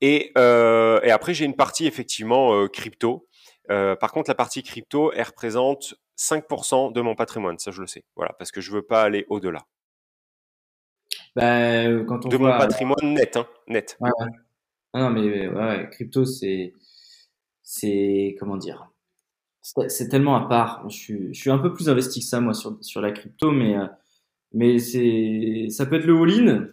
Et, 0.00 0.32
euh, 0.36 1.00
et 1.02 1.10
après, 1.10 1.34
j'ai 1.34 1.44
une 1.44 1.56
partie 1.56 1.86
effectivement 1.86 2.66
crypto. 2.68 3.26
par 3.68 4.12
contre, 4.12 4.30
la 4.30 4.34
partie 4.34 4.62
crypto, 4.62 5.12
elle 5.12 5.24
représente 5.24 5.94
5% 6.18 6.92
de 6.92 7.00
mon 7.00 7.14
patrimoine, 7.14 7.58
ça 7.58 7.70
je 7.70 7.80
le 7.80 7.86
sais. 7.86 8.04
Voilà, 8.14 8.34
parce 8.38 8.50
que 8.50 8.60
je 8.60 8.72
veux 8.72 8.82
pas 8.82 9.02
aller 9.02 9.24
au-delà. 9.28 9.62
Bah, 11.34 11.84
quand 12.04 12.26
on 12.26 12.28
de 12.28 12.36
mon 12.36 12.50
patrimoine 12.58 13.14
net, 13.14 13.36
hein, 13.36 13.46
net. 13.68 13.96
Ouais, 14.00 14.10
ouais. 14.20 14.26
Non, 14.94 15.10
mais 15.10 15.48
ouais, 15.48 15.88
crypto, 15.90 16.24
c'est, 16.24 16.72
c'est 17.62 18.36
comment 18.38 18.56
dire, 18.56 18.90
c'est 19.88 20.08
tellement 20.08 20.36
à 20.36 20.48
part. 20.48 20.88
Je 20.88 20.96
suis, 20.96 21.34
je 21.34 21.40
suis 21.40 21.50
un 21.50 21.58
peu 21.58 21.72
plus 21.72 21.88
investi 21.88 22.20
que 22.20 22.26
ça, 22.26 22.40
moi, 22.40 22.54
sur, 22.54 22.78
sur 22.82 23.00
la 23.00 23.12
crypto, 23.12 23.50
mais, 23.50 23.76
euh, 23.76 23.86
mais 24.52 24.78
c'est, 24.78 25.66
ça 25.70 25.86
peut 25.86 25.96
être 25.96 26.06
le 26.06 26.14
all-in. 26.14 26.68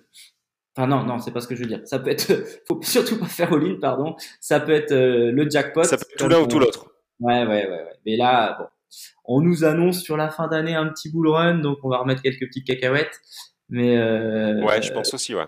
Enfin, 0.75 0.87
non, 0.87 1.03
non, 1.03 1.19
c'est 1.19 1.31
pas 1.31 1.41
ce 1.41 1.47
que 1.47 1.55
je 1.55 1.61
veux 1.61 1.67
dire. 1.67 1.81
Ça 1.85 1.99
peut 1.99 2.09
être, 2.09 2.33
faut 2.67 2.81
surtout 2.81 3.19
pas 3.19 3.27
faire 3.27 3.53
all-in, 3.53 3.77
pardon. 3.79 4.15
Ça 4.39 4.59
peut 4.59 4.71
être 4.71 4.91
euh, 4.91 5.31
le 5.31 5.49
jackpot. 5.49 5.83
Ça 5.83 5.97
peut 5.97 6.05
être 6.09 6.17
tout 6.17 6.27
l'un 6.27 6.41
ou 6.41 6.47
tout 6.47 6.59
l'autre. 6.59 6.87
Ouais, 7.19 7.45
ouais, 7.45 7.47
ouais, 7.47 7.69
ouais. 7.69 7.95
Mais 8.05 8.17
là, 8.17 8.57
bon, 8.59 8.65
on 9.25 9.41
nous 9.41 9.63
annonce 9.63 10.01
sur 10.01 10.17
la 10.17 10.29
fin 10.29 10.47
d'année 10.47 10.75
un 10.75 10.87
petit 10.89 11.11
bull 11.11 11.27
run, 11.27 11.59
donc 11.59 11.79
on 11.83 11.89
va 11.89 11.97
remettre 11.97 12.21
quelques 12.21 12.47
petites 12.47 12.65
cacahuètes. 12.67 13.21
Mais 13.69 13.97
euh, 13.97 14.61
ouais, 14.63 14.81
je 14.81 14.91
pense 14.91 15.13
aussi, 15.13 15.33
ouais. 15.33 15.47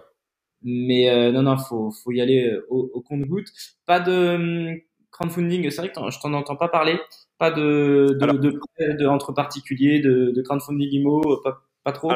Mais 0.64 1.10
euh, 1.10 1.32
non, 1.32 1.44
non, 1.44 1.58
faut, 1.58 1.92
faut 1.92 2.12
y 2.12 2.22
aller 2.22 2.48
euh, 2.48 2.66
au, 2.70 2.90
au 2.94 3.02
compte-goutte. 3.02 3.50
Pas 3.86 4.00
de 4.00 4.36
hum, 4.36 4.80
crowdfunding, 5.12 5.70
c'est 5.70 5.82
vrai 5.82 5.92
que 5.92 6.00
je 6.10 6.20
t'en 6.20 6.34
entends 6.34 6.56
pas 6.56 6.70
parler. 6.70 7.00
Pas 7.38 7.52
de, 7.52 8.18
de, 8.20 8.26
de 8.38 8.98
de, 8.98 9.06
entre 9.06 9.34
particuliers, 9.34 10.00
de, 10.00 10.32
de 10.32 10.42
crowdfunding 10.42 10.90
IMO, 10.92 11.22
pas, 11.44 11.64
pas 11.86 11.94
trop. 11.94 12.12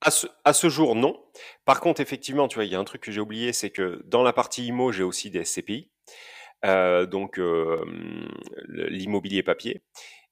à, 0.00 0.52
ce, 0.52 0.68
jour, 0.68 0.94
non. 0.94 1.20
Par 1.66 1.80
contre, 1.80 2.00
effectivement, 2.00 2.48
tu 2.48 2.54
vois, 2.54 2.64
il 2.64 2.72
y 2.72 2.74
a 2.74 2.78
un 2.78 2.84
truc 2.84 3.02
que 3.02 3.12
j'ai 3.12 3.20
oublié, 3.20 3.52
c'est 3.52 3.70
que 3.70 4.00
dans 4.06 4.22
la 4.22 4.32
partie 4.32 4.66
IMO, 4.66 4.92
j'ai 4.92 5.02
aussi 5.02 5.28
des 5.30 5.44
SCPI. 5.44 5.90
Euh, 6.64 7.06
donc 7.06 7.38
euh, 7.38 7.84
l'immobilier 8.66 9.42
papier. 9.42 9.82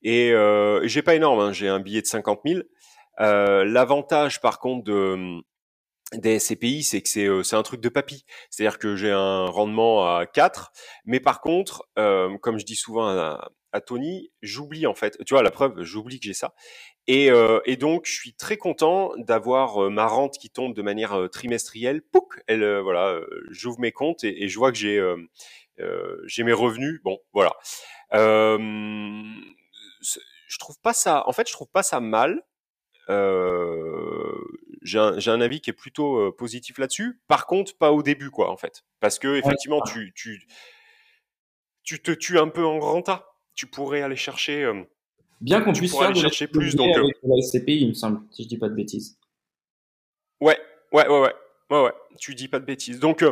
Et 0.02 0.32
euh, 0.32 0.86
j'ai 0.86 1.02
pas 1.02 1.14
énorme, 1.14 1.40
hein, 1.40 1.52
j'ai 1.52 1.68
un 1.68 1.80
billet 1.80 2.02
de 2.02 2.06
50 2.06 2.40
000. 2.44 2.60
Euh, 3.20 3.64
l'avantage, 3.64 4.40
par 4.40 4.58
contre, 4.58 4.84
de 4.84 5.40
des 6.12 6.38
SCPI, 6.38 6.82
c'est 6.84 7.02
que 7.02 7.08
c'est 7.08 7.28
c'est 7.42 7.56
un 7.56 7.62
truc 7.62 7.80
de 7.80 7.88
papy. 7.88 8.24
C'est-à-dire 8.50 8.78
que 8.78 8.96
j'ai 8.96 9.10
un 9.10 9.46
rendement 9.46 10.16
à 10.16 10.26
4, 10.26 10.72
mais 11.04 11.20
par 11.20 11.40
contre, 11.40 11.88
euh, 11.98 12.36
comme 12.38 12.58
je 12.58 12.64
dis 12.64 12.76
souvent 12.76 13.08
à, 13.08 13.50
Tony, 13.84 14.30
j'oublie 14.40 14.86
en 14.86 14.94
fait. 14.94 15.18
Tu 15.26 15.34
vois, 15.34 15.42
la 15.42 15.50
preuve, 15.50 15.82
j'oublie 15.82 16.18
que 16.18 16.24
j'ai 16.24 16.32
ça. 16.32 16.54
Et, 17.08 17.30
euh, 17.30 17.60
et, 17.66 17.76
donc, 17.76 18.06
je 18.06 18.14
suis 18.14 18.32
très 18.32 18.56
content 18.56 19.12
d'avoir 19.18 19.90
ma 19.90 20.06
rente 20.06 20.38
qui 20.38 20.48
tombe 20.48 20.74
de 20.74 20.80
manière 20.80 21.28
trimestrielle. 21.30 22.00
Pouc, 22.00 22.40
elle, 22.46 22.78
voilà, 22.78 23.20
j'ouvre 23.50 23.78
mes 23.80 23.92
comptes 23.92 24.24
et, 24.24 24.48
je 24.48 24.58
vois 24.58 24.72
que 24.72 24.78
j'ai 24.78 24.98
euh, 25.80 26.22
j'ai 26.26 26.42
mes 26.42 26.52
revenus. 26.52 27.00
Bon, 27.02 27.18
voilà. 27.32 27.54
Euh, 28.14 28.58
je 30.00 30.58
trouve 30.58 30.78
pas 30.80 30.92
ça. 30.92 31.24
En 31.28 31.32
fait, 31.32 31.48
je 31.48 31.52
trouve 31.52 31.68
pas 31.68 31.82
ça 31.82 32.00
mal. 32.00 32.42
Euh, 33.08 34.44
j'ai 34.86 34.98
un, 34.98 35.18
un, 35.18 35.40
avis 35.40 35.60
qui 35.60 35.70
est 35.70 35.74
plutôt 35.74 36.18
euh, 36.18 36.34
positif 36.34 36.78
là-dessus. 36.78 37.20
Par 37.28 37.46
contre, 37.46 37.76
pas 37.76 37.92
au 37.92 38.02
début, 38.02 38.30
quoi, 38.30 38.50
en 38.50 38.56
fait, 38.56 38.84
parce 39.00 39.18
que 39.18 39.36
effectivement, 39.36 39.80
tu, 39.82 40.12
tu, 40.14 40.46
tu 41.82 42.00
te 42.00 42.12
tues 42.12 42.38
un 42.38 42.48
peu 42.48 42.64
en 42.64 42.78
grand 42.78 43.02
tas. 43.02 43.26
Tu 43.54 43.66
pourrais 43.66 44.02
aller 44.02 44.16
chercher. 44.16 44.64
Euh, 44.64 44.82
Bien 45.40 45.60
qu'on 45.60 45.72
puisse 45.72 45.92
faire 45.92 46.08
aller 46.08 46.20
chercher 46.20 46.46
plus, 46.46 46.74
donc. 46.74 46.96
Avec 46.96 47.16
la 47.22 47.42
SCPI, 47.42 47.80
il 47.80 47.88
me 47.88 47.94
semble, 47.94 48.22
si 48.30 48.44
je 48.44 48.48
dis 48.48 48.58
pas 48.58 48.68
de 48.68 48.74
bêtises. 48.74 49.18
Ouais, 50.40 50.58
ouais, 50.92 51.08
ouais, 51.08 51.20
ouais, 51.20 51.34
ouais, 51.70 51.82
ouais. 51.82 51.92
Tu 52.18 52.34
dis 52.34 52.48
pas 52.48 52.60
de 52.60 52.64
bêtises. 52.64 53.00
Donc, 53.00 53.24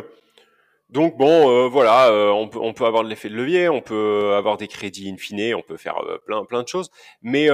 donc 0.95 1.17
bon, 1.17 1.49
euh, 1.49 1.67
voilà, 1.67 2.07
euh, 2.07 2.29
on, 2.29 2.47
peut, 2.73 2.85
avoir 2.85 3.03
de 3.03 3.09
l'effet 3.09 3.27
de 3.27 3.35
levier, 3.35 3.67
on 3.67 3.81
peut 3.81 4.33
avoir 4.33 4.55
des 4.55 4.69
crédits 4.69 5.09
in 5.09 5.53
on 5.53 5.61
peut 5.61 5.75
faire 5.75 5.97
euh, 5.97 6.19
plein 6.25 6.45
plein 6.45 6.63
de 6.63 6.69
choses. 6.69 6.89
Mais 7.21 7.49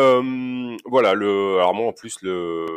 voilà, 0.85 1.15
le, 1.15 1.55
alors 1.57 1.73
moi 1.73 1.87
en 1.87 1.91
plus 1.91 2.21
le, 2.21 2.67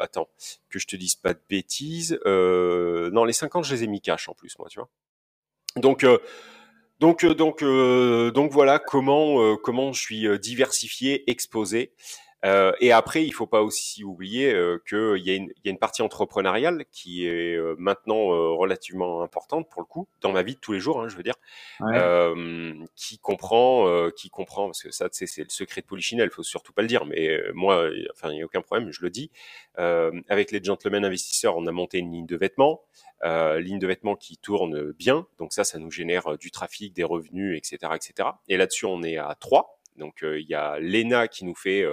attends, 0.00 0.28
que 0.70 0.80
je 0.80 0.88
te 0.88 0.96
dise 0.96 1.14
pas 1.14 1.34
de 1.34 1.40
bêtises, 1.48 2.18
non 2.26 3.24
les 3.24 3.32
50 3.32 3.64
je 3.64 3.74
les 3.76 3.84
ai 3.84 3.86
mis 3.86 4.00
cash 4.00 4.28
en 4.28 4.34
plus 4.34 4.58
moi, 4.58 4.66
tu 4.68 4.80
vois. 4.80 4.88
Donc 5.76 6.04
donc 6.98 7.24
donc 7.24 7.62
donc 7.62 8.50
voilà 8.50 8.80
comment 8.80 9.56
comment 9.58 9.92
je 9.92 10.00
suis 10.00 10.38
diversifié, 10.40 11.30
exposé. 11.30 11.92
Euh, 12.44 12.72
et 12.80 12.90
après, 12.92 13.24
il 13.24 13.32
faut 13.32 13.46
pas 13.46 13.62
aussi 13.62 14.02
oublier 14.02 14.52
euh, 14.52 14.82
qu'il 14.88 15.18
y, 15.18 15.30
y, 15.30 15.68
a 15.68 15.70
une 15.70 15.78
partie 15.78 16.02
entrepreneuriale 16.02 16.84
qui 16.90 17.26
est 17.26 17.54
euh, 17.54 17.76
maintenant 17.78 18.32
euh, 18.32 18.50
relativement 18.50 19.22
importante 19.22 19.68
pour 19.70 19.80
le 19.80 19.86
coup 19.86 20.08
dans 20.20 20.32
ma 20.32 20.42
vie 20.42 20.54
de 20.54 20.60
tous 20.60 20.72
les 20.72 20.80
jours, 20.80 21.00
hein, 21.00 21.08
je 21.08 21.16
veux 21.16 21.22
dire, 21.22 21.36
ouais. 21.80 21.96
Euh, 21.96 22.74
qui 22.96 23.18
comprend, 23.18 24.10
qui 24.16 24.30
comprend 24.30 24.66
parce 24.66 24.82
que 24.82 24.90
ça, 24.90 25.08
c'est 25.12 25.26
le 25.38 25.48
secret 25.48 25.82
de 25.82 25.86
Polichinelle, 25.86 26.30
faut 26.30 26.42
surtout 26.42 26.72
pas 26.72 26.82
le 26.82 26.88
dire, 26.88 27.04
mais 27.04 27.38
moi, 27.54 27.88
enfin, 28.12 28.30
il 28.30 28.36
n'y 28.36 28.42
a 28.42 28.44
aucun 28.44 28.62
problème, 28.62 28.90
je 28.92 29.02
le 29.02 29.10
dis. 29.10 29.30
avec 29.76 30.50
les 30.50 30.62
gentlemen 30.62 31.04
investisseurs, 31.04 31.56
on 31.56 31.66
a 31.66 31.72
monté 31.72 31.98
une 31.98 32.12
ligne 32.12 32.26
de 32.26 32.36
vêtements, 32.36 32.82
ligne 33.24 33.78
de 33.78 33.86
vêtements 33.86 34.16
qui 34.16 34.36
tourne 34.36 34.92
bien, 34.92 35.26
donc 35.38 35.52
ça, 35.52 35.64
ça 35.64 35.78
nous 35.78 35.90
génère 35.90 36.38
du 36.38 36.50
trafic, 36.50 36.92
des 36.92 37.04
revenus, 37.04 37.56
etc., 37.56 37.92
etc. 37.94 38.30
Et 38.48 38.56
là-dessus, 38.56 38.86
on 38.86 39.02
est 39.02 39.16
à 39.16 39.34
trois. 39.38 39.78
Donc 39.96 40.20
il 40.22 40.46
y 40.48 40.54
a 40.54 40.78
Lena 40.80 41.28
qui 41.28 41.44
nous 41.44 41.54
fait 41.54 41.84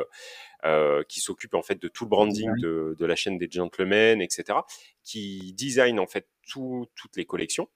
euh, 0.65 1.03
qui 1.07 1.21
s'occupe 1.21 1.53
en 1.53 1.61
fait 1.61 1.81
de 1.81 1.87
tout 1.87 2.03
le 2.03 2.09
branding 2.09 2.51
de, 2.59 2.93
de, 2.99 3.05
la 3.05 3.15
chaîne 3.15 3.37
des 3.37 3.47
gentlemen, 3.49 4.21
etc., 4.21 4.59
qui 5.05 5.53
design 5.53 6.01
en 6.01 6.05
fait 6.05 6.27
tout, 6.51 6.85
toutes 6.95 7.15
les 7.15 7.23
collections. 7.23 7.69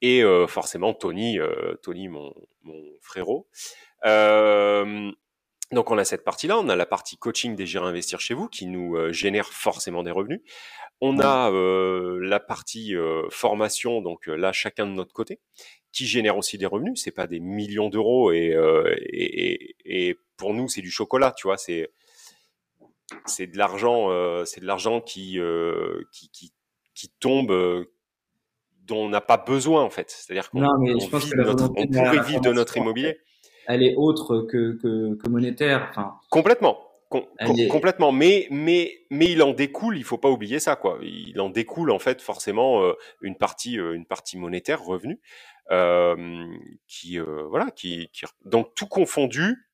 Et 0.00 0.24
euh, 0.24 0.46
forcément 0.46 0.94
Tony, 0.94 1.38
euh, 1.38 1.74
Tony 1.82 2.08
mon, 2.08 2.34
mon 2.62 2.82
frérot. 3.02 3.46
donc 5.70 5.90
on 5.90 5.98
a 5.98 6.04
cette 6.06 6.24
partie-là, 6.24 6.58
on 6.58 6.70
a 6.70 6.76
la 6.76 6.86
partie 6.86 7.18
coaching 7.18 7.56
des 7.56 7.66
gérants 7.66 7.88
investir 7.88 8.20
chez 8.20 8.32
vous 8.32 8.48
qui 8.48 8.64
nous 8.64 9.12
génère 9.12 9.52
forcément 9.52 10.02
des 10.02 10.10
revenus. 10.10 10.40
On 11.02 11.20
a 11.20 11.50
la 11.50 12.40
partie 12.40 12.94
formation, 13.28 14.00
donc 14.00 14.28
là 14.28 14.52
chacun 14.52 14.86
de 14.86 14.92
notre 14.92 15.12
côté, 15.12 15.40
qui 15.92 16.06
génère 16.06 16.36
aussi 16.36 16.58
des 16.58 16.66
revenus. 16.66 17.00
C'est 17.02 17.10
pas 17.10 17.26
des 17.26 17.40
millions 17.40 17.88
d'euros 17.88 18.32
et, 18.32 18.56
et, 19.12 19.76
et, 19.84 20.16
pour 20.36 20.54
nous 20.54 20.68
c'est 20.68 20.82
du 20.82 20.90
chocolat, 20.90 21.32
tu 21.36 21.46
vois. 21.46 21.56
C'est 21.56 21.90
c'est 23.26 23.46
de 23.46 23.58
l'argent, 23.58 24.10
euh, 24.10 24.44
c'est 24.44 24.60
de 24.60 24.66
l'argent 24.66 25.00
qui, 25.00 25.38
euh, 25.38 26.02
qui, 26.12 26.30
qui, 26.30 26.52
qui 26.94 27.08
tombe, 27.20 27.50
euh, 27.50 27.92
dont 28.86 29.04
on 29.04 29.08
n'a 29.08 29.20
pas 29.20 29.36
besoin 29.36 29.82
en 29.82 29.90
fait. 29.90 30.10
C'est-à-dire 30.10 30.50
qu'on 30.50 30.60
pourrait 30.60 32.22
vivre 32.22 32.40
de 32.40 32.52
notre 32.52 32.76
immobilier. 32.76 33.20
Elle 33.66 33.82
est 33.82 33.94
autre 33.96 34.46
que, 34.50 34.78
que, 34.80 35.14
que 35.14 35.28
monétaire. 35.28 35.88
Enfin, 35.90 36.14
complètement. 36.30 36.78
Com 37.10 37.24
est... 37.40 37.66
Complètement, 37.66 38.12
mais 38.12 38.46
mais 38.52 39.04
mais 39.10 39.32
il 39.32 39.42
en 39.42 39.50
découle, 39.52 39.98
il 39.98 40.04
faut 40.04 40.16
pas 40.16 40.30
oublier 40.30 40.60
ça 40.60 40.76
quoi. 40.76 41.00
Il 41.02 41.40
en 41.40 41.50
découle 41.50 41.90
en 41.90 41.98
fait 41.98 42.22
forcément 42.22 42.84
euh, 42.84 42.92
une 43.20 43.34
partie 43.34 43.80
euh, 43.80 43.94
une 43.94 44.06
partie 44.06 44.38
monétaire 44.38 44.80
revenu 44.80 45.14
euh, 45.14 45.59
qui 45.68 47.18
voilà 47.18 47.70
qui, 47.70 48.08
qui 48.12 48.24
donc 48.44 48.74
tout 48.74 48.86
confondu, 48.86 49.70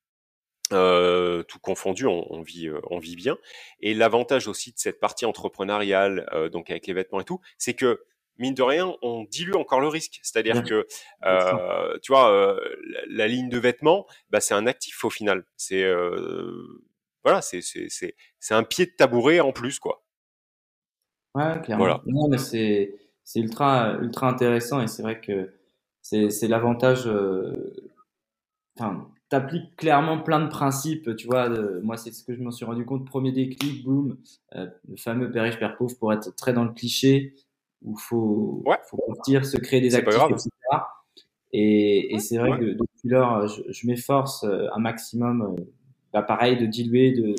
euh, 0.73 1.43
tout 1.45 1.59
confondu, 1.61 2.07
on, 2.07 2.27
on, 2.33 2.43
vit, 2.43 2.69
euh, 2.69 2.81
on 2.91 2.99
vit 2.99 3.17
bien. 3.17 3.37
Et 3.81 3.95
l'avantage 3.95 4.49
aussi 4.49 4.73
de 4.73 4.79
cette 4.79 4.99
partie 4.99 5.25
entrepreneuriale, 5.25 6.29
euh, 6.33 6.49
donc 6.49 6.71
avec 6.71 6.87
les 6.87 6.93
vêtements 6.93 7.21
et 7.21 7.25
tout, 7.25 7.41
c'est 7.57 7.75
que 7.75 8.03
mine 8.39 8.55
de 8.55 8.63
rien, 8.63 8.95
on 9.03 9.25
dilue 9.25 9.55
encore 9.55 9.81
le 9.81 9.89
risque. 9.89 10.19
C'est-à-dire 10.23 10.63
que, 10.65 10.87
euh, 11.25 11.99
tu 12.03 12.13
vois, 12.13 12.59
la, 12.89 13.01
la, 13.09 13.29
ligne 13.29 13.49
de 13.49 13.59
vêtements, 13.59 14.07
bah, 14.31 14.41
c'est 14.41 14.55
un 14.55 14.67
actif 14.67 15.05
au 15.05 15.11
final. 15.11 15.45
C'est 15.57 15.85
voilà, 17.23 17.43
c'est 17.43 17.61
c'est 17.61 17.89
c'est 18.39 18.55
un 18.55 18.63
pied 18.63 18.87
de 18.87 18.93
tabouret 18.93 19.41
en 19.41 19.53
plus, 19.53 19.79
quoi. 19.79 20.05
Ouais, 21.35 21.61
clairement. 21.63 21.85
Voilà. 21.85 22.03
Non, 22.07 22.29
mais 22.29 22.39
c'est 22.39 22.95
c'est 23.25 23.41
ultra 23.41 23.97
ultra 24.01 24.29
intéressant 24.29 24.81
et 24.81 24.87
c'est 24.87 25.03
vrai 25.03 25.21
que 25.21 25.56
c'est 26.09 26.31
c'est 26.31 26.49
l'avantage. 26.49 27.09
Enfin, 28.79 29.09
t'appliques 29.29 29.77
clairement 29.77 30.21
plein 30.21 30.41
de 30.41 30.49
principes, 30.49 31.15
tu 31.17 31.27
vois. 31.27 31.49
De, 31.49 31.81
moi, 31.83 31.97
c'est 31.97 32.13
ce 32.13 32.23
que 32.25 32.35
je 32.35 32.43
m'en 32.43 32.51
suis 32.51 32.65
rendu 32.65 32.85
compte. 32.85 33.07
Premier 33.07 33.33
déclic, 33.33 33.85
boum, 33.85 34.19
euh, 34.55 34.67
le 34.89 34.97
fameux 34.97 35.31
père 35.31 35.45
riche, 35.45 35.59
père 35.59 35.77
pauvre 35.77 35.97
pour 35.99 36.13
être 36.13 36.35
très 36.37 36.53
dans 36.53 36.65
le 36.65 36.73
cliché 36.73 37.35
où 37.83 37.97
faut, 37.97 38.63
ouais. 38.67 38.79
faut 38.89 38.99
partir, 39.07 39.45
se 39.45 39.57
créer 39.59 39.81
des 39.81 39.95
actifs, 39.95 40.31
etc. 40.31 40.51
Et, 41.53 42.15
et 42.15 42.19
c'est 42.19 42.39
vrai 42.39 42.53
ouais. 42.53 42.59
que 42.59 42.65
depuis 42.65 43.09
lors, 43.09 43.47
je, 43.47 43.63
je 43.69 43.87
m'efforce 43.87 44.45
euh, 44.45 44.67
un 44.75 44.79
maximum, 44.79 45.43
euh, 45.43 45.63
bah, 46.13 46.23
pareil, 46.23 46.57
de 46.57 46.67
diluer, 46.67 47.13
de, 47.13 47.35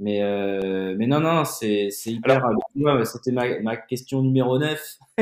mais, 0.00 0.22
euh, 0.22 0.94
mais 0.96 1.06
non, 1.06 1.20
non, 1.20 1.44
c'est, 1.44 1.90
c'est 1.90 2.10
hyper. 2.10 2.42
Alors, 2.42 3.06
c'était 3.06 3.32
ma, 3.32 3.60
ma 3.60 3.76
question 3.76 4.22
numéro 4.22 4.58
9. 4.58 4.96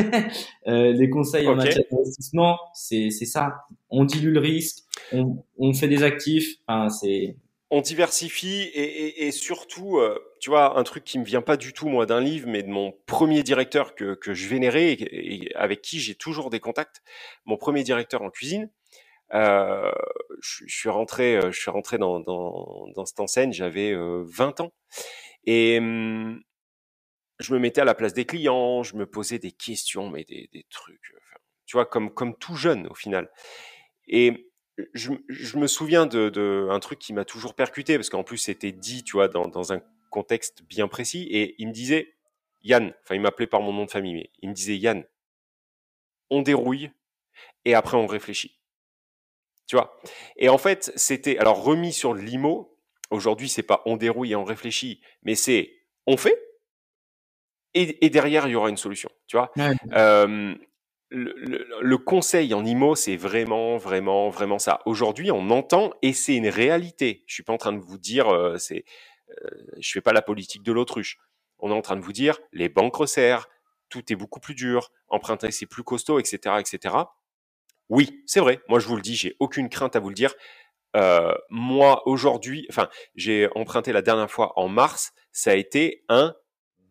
euh, 0.68 0.92
les 0.92 1.10
conseils 1.10 1.46
okay. 1.48 1.52
en 1.52 1.56
matière 1.56 1.84
d'investissement, 1.90 2.58
c'est, 2.74 3.10
c'est 3.10 3.26
ça. 3.26 3.56
On 3.90 4.04
dilue 4.04 4.32
le 4.32 4.38
risque, 4.38 4.84
on, 5.12 5.44
on 5.58 5.74
fait 5.74 5.88
des 5.88 6.04
actifs. 6.04 6.58
Enfin, 6.68 6.90
c'est. 6.90 7.36
On 7.70 7.82
diversifie 7.82 8.62
et, 8.72 8.82
et, 8.82 9.26
et 9.26 9.30
surtout, 9.32 9.98
euh, 9.98 10.16
tu 10.40 10.48
vois, 10.48 10.78
un 10.78 10.84
truc 10.84 11.04
qui 11.04 11.18
me 11.18 11.24
vient 11.24 11.42
pas 11.42 11.58
du 11.58 11.74
tout 11.74 11.88
moi 11.88 12.06
d'un 12.06 12.20
livre, 12.20 12.48
mais 12.48 12.62
de 12.62 12.68
mon 12.68 12.94
premier 13.04 13.42
directeur 13.42 13.94
que, 13.94 14.14
que 14.14 14.32
je 14.32 14.48
vénérais 14.48 14.92
et, 14.92 15.34
et 15.34 15.54
avec 15.56 15.82
qui 15.82 15.98
j'ai 15.98 16.14
toujours 16.14 16.48
des 16.48 16.60
contacts. 16.60 17.02
Mon 17.44 17.58
premier 17.58 17.82
directeur 17.82 18.22
en 18.22 18.30
cuisine, 18.30 18.70
euh, 19.34 19.92
je, 20.40 20.64
je, 20.66 20.76
suis 20.76 20.88
rentré, 20.88 21.36
euh, 21.36 21.50
je 21.50 21.60
suis 21.60 21.70
rentré 21.70 21.98
dans, 21.98 22.20
dans, 22.20 22.86
dans 22.94 23.04
cette 23.04 23.20
enseigne, 23.20 23.52
j'avais 23.52 23.92
euh, 23.92 24.24
20 24.26 24.60
ans. 24.60 24.72
Et 25.44 25.78
hum, 25.78 26.42
je 27.38 27.54
me 27.54 27.58
mettais 27.58 27.80
à 27.80 27.84
la 27.84 27.94
place 27.94 28.14
des 28.14 28.24
clients, 28.24 28.82
je 28.82 28.96
me 28.96 29.06
posais 29.06 29.38
des 29.38 29.52
questions, 29.52 30.10
mais 30.10 30.24
des, 30.24 30.48
des 30.52 30.64
trucs, 30.70 31.14
tu 31.66 31.76
vois, 31.76 31.86
comme, 31.86 32.12
comme 32.12 32.36
tout 32.36 32.56
jeune 32.56 32.86
au 32.88 32.94
final. 32.94 33.30
Et 34.08 34.50
je, 34.94 35.12
je, 35.28 35.58
me 35.58 35.66
souviens 35.66 36.06
de, 36.06 36.28
de 36.30 36.68
un 36.70 36.80
truc 36.80 36.98
qui 36.98 37.12
m'a 37.12 37.24
toujours 37.24 37.54
percuté 37.54 37.96
parce 37.96 38.10
qu'en 38.10 38.24
plus 38.24 38.38
c'était 38.38 38.72
dit, 38.72 39.04
tu 39.04 39.12
vois, 39.12 39.28
dans, 39.28 39.48
dans 39.48 39.72
un 39.72 39.80
contexte 40.10 40.62
bien 40.62 40.88
précis. 40.88 41.28
Et 41.30 41.54
il 41.58 41.68
me 41.68 41.72
disait, 41.72 42.14
Yann, 42.62 42.92
enfin 43.04 43.14
il 43.14 43.20
m'appelait 43.20 43.46
par 43.46 43.60
mon 43.60 43.72
nom 43.72 43.84
de 43.84 43.90
famille, 43.90 44.14
mais 44.14 44.30
il 44.42 44.48
me 44.48 44.54
disait 44.54 44.76
Yann, 44.76 45.04
on 46.30 46.42
dérouille 46.42 46.90
et 47.64 47.74
après 47.74 47.96
on 47.96 48.06
réfléchit. 48.06 48.57
Tu 49.68 49.76
vois? 49.76 49.96
Et 50.36 50.48
en 50.48 50.58
fait, 50.58 50.92
c'était 50.96 51.38
alors 51.38 51.62
remis 51.62 51.92
sur 51.92 52.14
l'IMO. 52.14 52.74
Aujourd'hui, 53.10 53.48
c'est 53.48 53.62
pas 53.62 53.82
on 53.86 53.96
dérouille 53.96 54.32
et 54.32 54.36
on 54.36 54.44
réfléchit, 54.44 55.00
mais 55.22 55.34
c'est 55.34 55.72
on 56.06 56.16
fait 56.16 56.42
et, 57.74 58.04
et, 58.04 58.10
derrière 58.10 58.48
il 58.48 58.52
y 58.52 58.54
aura 58.56 58.70
une 58.70 58.78
solution. 58.78 59.10
Tu 59.26 59.36
vois? 59.36 59.52
Euh, 59.92 60.54
le, 61.10 61.66
le, 61.80 61.98
conseil 61.98 62.52
en 62.54 62.64
IMO, 62.64 62.94
c'est 62.94 63.16
vraiment, 63.16 63.76
vraiment, 63.76 64.30
vraiment 64.30 64.58
ça. 64.58 64.80
Aujourd'hui, 64.86 65.30
on 65.30 65.50
entend 65.50 65.92
et 66.02 66.12
c'est 66.12 66.34
une 66.34 66.48
réalité. 66.48 67.24
Je 67.26 67.34
suis 67.34 67.42
pas 67.42 67.52
en 67.52 67.58
train 67.58 67.72
de 67.72 67.78
vous 67.78 67.98
dire, 67.98 68.28
euh, 68.28 68.56
c'est, 68.58 68.84
euh, 69.30 69.48
je 69.78 69.90
fais 69.92 70.00
pas 70.00 70.12
la 70.12 70.22
politique 70.22 70.62
de 70.62 70.72
l'autruche. 70.72 71.18
On 71.58 71.70
est 71.70 71.74
en 71.74 71.82
train 71.82 71.96
de 71.96 72.02
vous 72.02 72.12
dire, 72.12 72.38
les 72.52 72.68
banques 72.68 72.96
resserrent, 72.96 73.48
tout 73.88 74.12
est 74.12 74.16
beaucoup 74.16 74.40
plus 74.40 74.54
dur, 74.54 74.90
emprunter 75.08 75.50
c'est 75.50 75.66
plus 75.66 75.82
costaud, 75.82 76.18
etc., 76.18 76.56
etc. 76.58 76.94
Oui, 77.88 78.22
c'est 78.26 78.40
vrai. 78.40 78.60
Moi, 78.68 78.78
je 78.78 78.86
vous 78.86 78.96
le 78.96 79.02
dis, 79.02 79.16
j'ai 79.16 79.36
aucune 79.38 79.68
crainte 79.68 79.96
à 79.96 80.00
vous 80.00 80.08
le 80.08 80.14
dire. 80.14 80.34
Euh, 80.96 81.34
moi, 81.50 82.06
aujourd'hui, 82.06 82.66
enfin, 82.70 82.88
j'ai 83.14 83.48
emprunté 83.54 83.92
la 83.92 84.02
dernière 84.02 84.30
fois 84.30 84.58
en 84.58 84.68
mars, 84.68 85.12
ça 85.32 85.52
a 85.52 85.54
été 85.54 86.04
un 86.08 86.34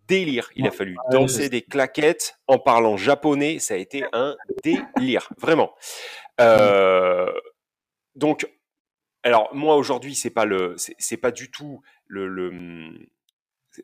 délire. 0.07 0.49
Il 0.55 0.67
a 0.67 0.71
fallu 0.71 0.95
danser 1.11 1.49
des 1.49 1.61
claquettes 1.61 2.35
en 2.47 2.59
parlant 2.59 2.97
japonais. 2.97 3.59
Ça 3.59 3.73
a 3.73 3.77
été 3.77 4.03
un 4.13 4.35
délire, 4.63 5.29
vraiment. 5.37 5.75
Euh, 6.39 7.31
donc, 8.15 8.49
alors 9.23 9.53
moi 9.53 9.75
aujourd'hui, 9.75 10.15
c'est 10.15 10.29
pas 10.29 10.45
le, 10.45 10.75
c'est 10.77 11.17
pas 11.17 11.31
du 11.31 11.51
tout 11.51 11.81
le, 12.05 12.27
le 12.27 13.07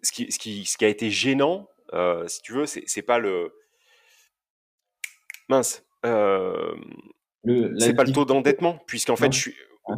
ce 0.01 0.11
qui, 0.11 0.31
ce 0.31 0.39
qui, 0.39 0.65
ce 0.65 0.77
qui 0.77 0.85
a 0.85 0.87
été 0.87 1.11
gênant, 1.11 1.67
euh, 1.93 2.27
si 2.27 2.41
tu 2.41 2.53
veux, 2.53 2.65
c'est 2.65 3.01
pas 3.01 3.19
le 3.19 3.53
mince. 5.49 5.83
Euh, 6.05 6.75
c'est 7.77 7.93
pas 7.93 8.03
le 8.03 8.11
taux 8.11 8.25
d'endettement, 8.25 8.79
puisqu'en 8.87 9.15
fait, 9.15 9.31
je 9.31 9.39
suis, 9.39 9.55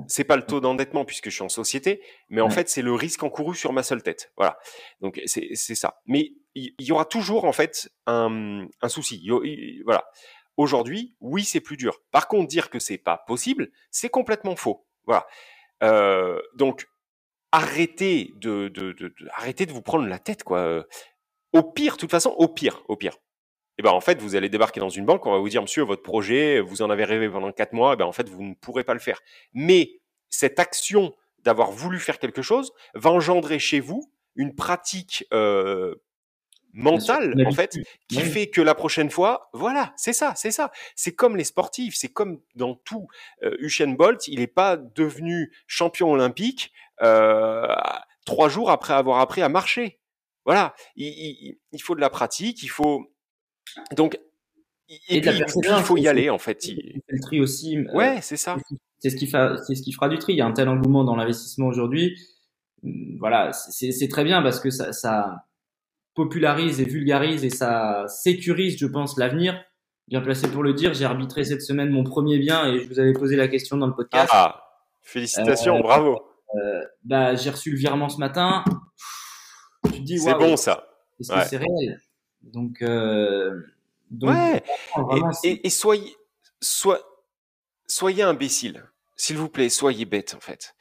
c'est 0.08 0.24
pas 0.24 0.36
le 0.36 0.44
taux 0.44 0.60
d'endettement 0.60 1.06
puisque 1.06 1.30
je 1.30 1.36
suis 1.36 1.44
en 1.44 1.50
société, 1.50 2.02
mais 2.30 2.42
en 2.42 2.50
fait 2.50 2.70
c'est 2.70 2.82
le 2.82 2.94
risque 2.94 3.24
encouru 3.24 3.56
sur 3.56 3.72
ma 3.72 3.84
seule 3.84 4.02
tête. 4.02 4.32
Voilà. 4.38 4.58
Donc 5.02 5.22
c'est 5.26 5.56
ça. 5.56 6.02
Mais 6.06 6.34
il 6.56 6.74
y, 6.80 6.92
aura 6.92 7.06
toujours 7.06 7.46
en 7.46 7.52
fait 7.52 7.90
un, 8.08 8.68
un 8.82 8.90
souci. 8.90 9.30
voilà. 9.84 10.06
Aujourd'hui, 10.58 11.16
oui, 11.20 11.44
c'est 11.44 11.60
plus 11.60 11.76
dur. 11.76 12.00
Par 12.12 12.30
contre, 12.30 12.48
dire 12.48 12.70
que 12.70 12.80
c'est 12.80 12.98
pas 12.98 13.24
possible, 13.28 13.72
c'est 13.92 14.10
complètement 14.10 14.56
faux. 14.56 14.88
Voilà. 15.06 15.28
Euh, 15.84 16.40
donc 16.56 16.88
arrêtez 17.52 18.32
de, 18.38 18.70
de, 18.70 18.94
de, 18.94 19.10
de, 19.10 19.28
arrêtez 19.34 19.66
de 19.66 19.74
vous 19.74 19.82
prendre 19.82 20.08
la 20.08 20.20
tête 20.20 20.44
quoi. 20.44 20.86
Au 21.54 21.64
pire, 21.64 21.94
de 21.94 22.00
toute 22.00 22.12
façon, 22.12 22.32
au 22.32 22.50
pire, 22.50 22.84
au 22.90 22.98
pire, 22.98 23.18
et 23.78 23.82
eh 23.82 23.84
ben 23.84 23.92
en 23.92 24.00
fait, 24.00 24.22
vous 24.22 24.38
allez 24.38 24.48
débarquer 24.48 24.80
dans 24.80 24.90
une 24.90 25.06
banque, 25.06 25.26
on 25.26 25.34
va 25.34 25.38
vous 25.38 25.50
dire, 25.50 25.62
monsieur, 25.62 25.84
votre 25.84 26.02
projet, 26.02 26.62
vous 26.62 26.82
en 26.82 26.90
avez 26.90 27.04
rêvé 27.04 27.28
pendant 27.28 27.52
quatre 27.52 27.74
mois, 27.74 27.92
et 27.92 27.94
eh 27.96 27.98
ben 27.98 28.06
en 28.06 28.14
fait, 28.14 28.30
vous 28.30 28.42
ne 28.42 28.54
pourrez 28.54 28.86
pas 28.86 28.94
le 28.94 29.02
faire. 29.02 29.20
Mais 29.54 30.00
cette 30.30 30.60
action 30.60 31.14
d'avoir 31.40 31.72
voulu 31.72 32.00
faire 32.00 32.18
quelque 32.18 32.42
chose 32.42 32.72
va 32.94 33.12
engendrer 33.12 33.60
chez 33.60 33.82
vous 33.82 34.10
une 34.38 34.56
pratique 34.56 35.26
euh, 35.34 35.96
mentale, 36.72 37.36
en 37.46 37.52
fait, 37.52 37.78
qui 38.08 38.22
fait 38.22 38.48
que 38.48 38.62
la 38.62 38.76
prochaine 38.76 39.10
fois, 39.10 39.50
voilà, 39.54 39.94
c'est 39.98 40.14
ça, 40.14 40.34
c'est 40.36 40.52
ça. 40.52 40.72
C'est 40.96 41.14
comme 41.14 41.36
les 41.36 41.44
sportifs, 41.44 41.96
c'est 41.96 42.10
comme 42.10 42.42
dans 42.56 42.76
tout. 42.76 43.08
Euh, 43.44 43.56
Usain 43.60 43.94
Bolt, 43.94 44.28
il 44.28 44.40
n'est 44.40 44.48
pas 44.48 44.78
devenu 44.78 45.52
champion 45.68 46.12
olympique 46.12 46.72
euh, 47.02 47.68
trois 48.26 48.50
jours 48.50 48.72
après 48.72 48.94
avoir 48.94 49.20
appris 49.20 49.42
à 49.42 49.50
marcher. 49.50 50.00
Voilà, 50.46 50.76
il, 50.96 51.08
il, 51.08 51.60
il 51.72 51.82
faut 51.82 51.96
de 51.96 52.02
la 52.02 52.10
pratique, 52.10 52.62
il 52.64 52.70
faut 52.70 53.10
donc, 53.96 54.20
et, 55.10 55.22
puis, 55.22 55.32
il 55.32 55.84
faut 55.84 55.98
y 55.98 56.08
aller 56.08 56.30
en 56.30 56.38
fait. 56.38 56.68
Il... 56.68 57.02
le 57.08 57.20
tri 57.20 57.40
aussi. 57.40 57.78
Euh, 57.78 57.94
ouais, 57.94 58.20
c'est 58.22 58.38
ça. 58.38 58.56
C'est 59.00 59.10
ce 59.10 59.16
qui 59.16 59.28
c'est 59.28 59.76
ce 59.76 59.82
qui 59.82 59.92
fera 59.92 60.10
du 60.10 60.20
tri. 60.20 60.34
Il 60.34 60.38
y 60.38 60.42
a 60.42 60.46
un 60.46 60.54
tel 60.54 60.70
engouement 60.70 61.04
dans 61.04 61.16
l'investissement 61.16 61.68
aujourd'hui. 61.68 62.18
Hum, 62.84 63.18
voilà, 63.20 63.52
c'est 63.52 64.08
très 64.08 64.24
bien 64.24 64.42
parce 64.42 64.60
que 64.60 64.70
ça, 64.70 64.94
ça, 64.94 65.46
popularise 66.16 66.80
et 66.82 66.86
vulgarise 66.86 67.44
et 67.44 67.50
ça 67.50 68.06
sécurise, 68.08 68.78
je 68.78 68.88
pense, 68.88 69.18
l'avenir. 69.18 69.62
Bien 70.08 70.22
placé 70.22 70.48
pour 70.48 70.64
le 70.64 70.74
dire. 70.74 70.94
J'ai 70.94 71.06
arbitré 71.06 71.44
cette 71.44 71.62
semaine 71.62 71.90
mon 71.90 72.04
premier 72.04 72.40
bien 72.40 72.66
et 72.68 72.80
je 72.80 72.88
vous 72.88 73.00
avais 73.00 73.14
posé 73.14 73.36
la 73.36 73.48
question 73.48 73.78
dans 73.78 73.88
le 73.88 73.94
podcast. 73.94 74.30
Ah, 74.32 74.64
félicitations, 75.02 75.78
euh, 75.78 75.82
bravo. 75.82 76.22
Euh, 76.56 76.82
bah, 77.04 77.36
j'ai 77.36 77.50
reçu 77.50 77.72
le 77.72 77.78
virement 77.78 78.08
ce 78.10 78.18
matin. 78.18 78.64
Tu 79.86 80.00
te 80.00 80.04
dis, 80.04 80.20
c'est 80.20 80.34
bon 80.36 80.56
ça. 80.56 80.88
Est-ce 81.20 81.34
que 81.34 81.48
c'est 81.50 81.58
réel? 81.58 82.00
Donc, 82.46 82.82
euh, 82.82 83.62
ouais. 84.22 84.64
Et, 85.44 85.70
soyez, 85.70 86.16
soyez 87.88 88.24
imbécile. 88.24 88.86
S'il 89.18 89.38
vous 89.38 89.50
plaît, 89.50 89.70
soyez 89.70 90.06
bête 90.06 90.36
en 90.36 90.42
fait. 90.42 90.76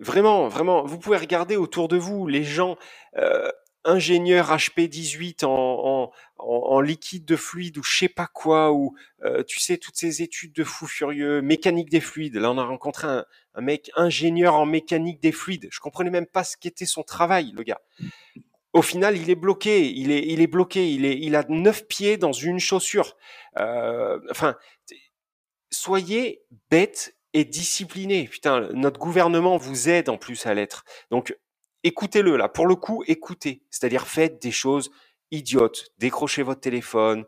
Vraiment, 0.00 0.48
vraiment, 0.48 0.84
vous 0.84 0.98
pouvez 0.98 1.18
regarder 1.18 1.56
autour 1.56 1.88
de 1.88 1.96
vous 1.96 2.26
les 2.26 2.42
gens 2.42 2.76
euh, 3.16 3.50
ingénieurs 3.84 4.50
HP 4.50 4.88
18 4.88 5.44
en, 5.44 5.50
en, 5.50 6.12
en, 6.38 6.80
liquide 6.80 7.26
de 7.26 7.36
fluide 7.36 7.76
ou 7.76 7.82
je 7.82 7.98
sais 7.98 8.08
pas 8.08 8.26
quoi 8.26 8.72
ou 8.72 8.96
euh, 9.22 9.42
tu 9.44 9.60
sais 9.60 9.76
toutes 9.76 9.96
ces 9.96 10.22
études 10.22 10.54
de 10.54 10.64
fou 10.64 10.86
furieux, 10.86 11.42
mécanique 11.42 11.90
des 11.90 12.00
fluides. 12.00 12.36
Là, 12.36 12.50
on 12.50 12.58
a 12.58 12.64
rencontré 12.64 13.06
un, 13.06 13.26
un 13.54 13.60
mec 13.60 13.90
ingénieur 13.94 14.54
en 14.54 14.64
mécanique 14.64 15.20
des 15.20 15.32
fluides. 15.32 15.68
Je 15.70 15.80
comprenais 15.80 16.10
même 16.10 16.26
pas 16.26 16.42
ce 16.42 16.56
qu'était 16.56 16.86
son 16.86 17.02
travail, 17.02 17.52
le 17.54 17.62
gars 17.62 17.82
au 18.74 18.82
final, 18.82 19.16
il 19.16 19.30
est 19.30 19.36
bloqué. 19.36 19.88
Il 19.88 20.10
est, 20.10 20.26
il 20.26 20.40
est 20.40 20.46
bloqué. 20.48 20.92
Il 20.92 21.06
est, 21.06 21.16
il 21.18 21.36
a 21.36 21.44
neuf 21.48 21.86
pieds 21.86 22.16
dans 22.16 22.32
une 22.32 22.58
chaussure. 22.58 23.16
Euh, 23.58 24.18
enfin, 24.30 24.56
soyez 25.70 26.42
bête 26.70 27.16
et 27.32 27.44
discipliné. 27.44 28.26
Putain, 28.26 28.68
notre 28.72 28.98
gouvernement 28.98 29.56
vous 29.56 29.88
aide 29.88 30.08
en 30.08 30.18
plus 30.18 30.44
à 30.46 30.54
l'être. 30.54 30.84
Donc, 31.10 31.38
écoutez-le 31.84 32.36
là. 32.36 32.48
Pour 32.48 32.66
le 32.66 32.74
coup, 32.74 33.04
écoutez. 33.06 33.62
C'est-à-dire, 33.70 34.08
faites 34.08 34.42
des 34.42 34.50
choses 34.50 34.90
idiotes. 35.30 35.86
Décrochez 35.98 36.42
votre 36.42 36.60
téléphone. 36.60 37.24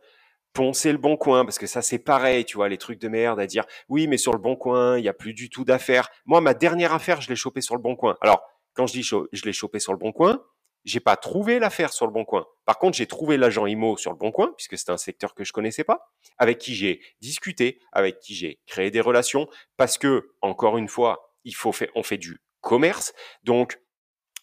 Poncez 0.53 0.91
le 0.91 0.99
bon 0.99 1.17
coin, 1.17 1.45
parce 1.45 1.59
que 1.59 1.67
ça 1.67 1.83
c'est 1.83 1.99
pareil, 1.99 2.47
tu 2.47 2.57
vois, 2.57 2.71
les 2.71 2.79
trucs 2.79 2.99
de 2.99 3.09
merde 3.09 3.39
à 3.39 3.47
dire 3.47 3.67
oui, 3.91 4.07
mais 4.07 4.17
sur 4.17 4.33
le 4.33 4.39
bon 4.39 4.57
coin, 4.57 4.97
il 4.97 5.05
y 5.05 5.09
a 5.09 5.13
plus 5.13 5.35
du 5.35 5.51
tout 5.51 5.67
d'affaires. 5.67 6.09
Moi, 6.25 6.41
ma 6.41 6.55
dernière 6.55 6.95
affaire, 6.95 7.21
je 7.21 7.29
l'ai 7.29 7.37
chopé 7.37 7.61
sur 7.61 7.77
le 7.77 7.83
bon 7.83 7.95
coin. 7.95 8.17
Alors, 8.23 8.41
quand 8.73 8.87
je 8.87 8.95
dis 8.95 9.03
je 9.03 9.45
l'ai 9.45 9.53
chopé 9.53 9.81
sur 9.81 9.93
le 9.93 9.99
bon 9.99 10.13
coin, 10.13 10.43
j'ai 10.87 11.01
pas 11.01 11.17
trouvé 11.17 11.59
l'affaire 11.59 11.93
sur 11.93 12.07
le 12.07 12.13
bon 12.13 12.25
coin. 12.25 12.47
Par 12.65 12.79
contre, 12.79 12.97
j'ai 12.97 13.07
trouvé 13.07 13.37
l'agent 13.37 13.67
IMO 13.67 13.97
sur 13.97 14.13
le 14.13 14.17
bon 14.17 14.31
coin, 14.31 14.55
puisque 14.57 14.79
c'est 14.79 14.91
un 14.91 14.97
secteur 14.97 15.35
que 15.35 15.45
je 15.45 15.53
connaissais 15.53 15.85
pas, 15.85 16.13
avec 16.39 16.59
qui 16.59 16.75
j'ai 16.75 17.03
discuté, 17.21 17.81
avec 17.93 18.21
qui 18.21 18.35
j'ai 18.35 18.61
créé 18.67 18.91
des 18.93 19.01
relations, 19.01 19.49
parce 19.77 19.99
que, 19.99 20.31
encore 20.41 20.79
une 20.79 20.89
fois, 20.89 21.35
il 21.45 21.55
faut 21.57 21.73
faire, 21.73 21.89
on 21.97 22.05
fait 22.05 22.19
du 22.19 22.41
commerce. 22.61 23.13
Donc, 23.43 23.81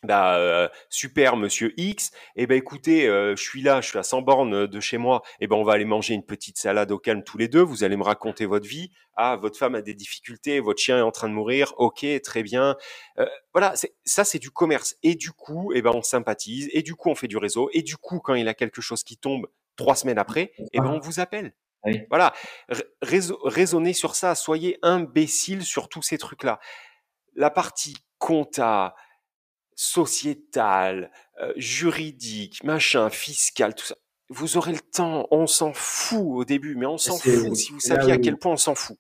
bah 0.04 0.38
euh, 0.38 0.68
super 0.89 1.38
monsieur 1.38 1.74
X. 1.78 2.12
Eh 2.36 2.47
ben 2.47 2.58
écoutez 2.58 3.08
euh, 3.08 3.36
je 3.36 3.41
suis 3.41 3.62
là 3.62 3.82
je 3.82 3.88
suis 3.88 3.97
à 3.97 4.04
100 4.04 4.22
bornes 4.22 4.68
de 4.68 4.80
chez 4.80 4.97
moi. 4.97 5.22
Eh 5.39 5.47
ben 5.47 5.56
on 5.56 5.64
va 5.64 5.74
aller 5.74 5.86
manger 5.86 6.14
une 6.14 6.26
petite 6.26 6.58
salade 6.58 6.91
au 6.91 6.99
calme 6.99 7.24
tous 7.24 7.38
les 7.38 7.47
deux. 7.47 7.62
Vous 7.62 7.84
allez 7.84 7.97
me 7.97 8.04
raconter 8.04 8.45
votre 8.45 8.68
vie. 8.68 8.91
Ah 9.16 9.38
votre 9.38 9.58
femme 9.58 9.76
a 9.76 9.82
des 9.82 9.93
difficultés 9.93 10.60
votre 10.60 10.82
chien 10.82 10.97
est 10.97 11.01
en 11.01 11.12
train 11.12 11.30
de 11.30 11.34
mourir. 11.34 11.74
Ok 11.78 12.06
très 12.24 12.43
bien. 12.43 12.76
Euh, 13.20 13.26
voilà 13.54 13.74
ça 14.06 14.24
c'est 14.24 14.39
du 14.39 14.51
commerce. 14.51 14.95
Et 15.04 15.16
du 15.16 15.32
coup 15.32 15.72
eh 15.74 15.82
ben 15.82 15.91
on 15.93 16.01
sympathise. 16.01 16.70
Et 16.74 16.82
du 16.82 16.95
coup 16.95 17.10
on 17.10 17.16
fait 17.16 17.28
du 17.28 17.38
réseau. 17.38 17.70
Et 17.74 17.82
du 17.82 17.97
coup 17.97 18.20
quand 18.20 18.36
il 18.36 18.47
a 18.47 18.54
quelque 18.54 18.82
chose 18.82 19.04
qui 19.04 19.18
tombe 19.18 19.47
trois 19.76 19.95
semaines 19.95 20.20
après 20.20 20.54
eh 20.74 20.80
ben 20.80 20.88
on 20.88 20.99
vous 20.99 21.20
appelle. 21.20 21.54
Voilà. 22.10 22.34
Raisonnez 23.01 23.93
sur 23.93 24.16
ça. 24.16 24.36
Soyez 24.36 24.80
imbéciles 24.84 25.64
sur 25.64 25.89
tous 25.89 26.01
ces 26.01 26.18
trucs 26.18 26.43
là 26.43 26.60
la 27.36 27.49
partie 27.49 27.95
compta 28.18 28.95
sociétal, 29.76 31.11
euh, 31.41 31.53
juridique, 31.55 32.63
machin, 32.63 33.09
fiscal, 33.09 33.76
tout 33.76 33.86
ça. 33.86 33.95
Vous 34.30 34.57
aurez 34.57 34.71
le 34.71 34.80
temps, 34.80 35.28
on 35.32 35.47
s'en 35.47 35.74
fout 35.74 36.26
au 36.26 36.45
début, 36.45 36.76
mais 36.76 36.86
on 36.86 36.97
s'en 36.97 37.17
fout 37.17 37.55
si 37.55 37.71
vous 37.71 37.80
saviez 37.80 38.13
à 38.13 38.17
quel 38.17 38.38
point 38.38 38.53
on 38.53 38.57
s'en 38.57 38.76
fout. 38.76 38.97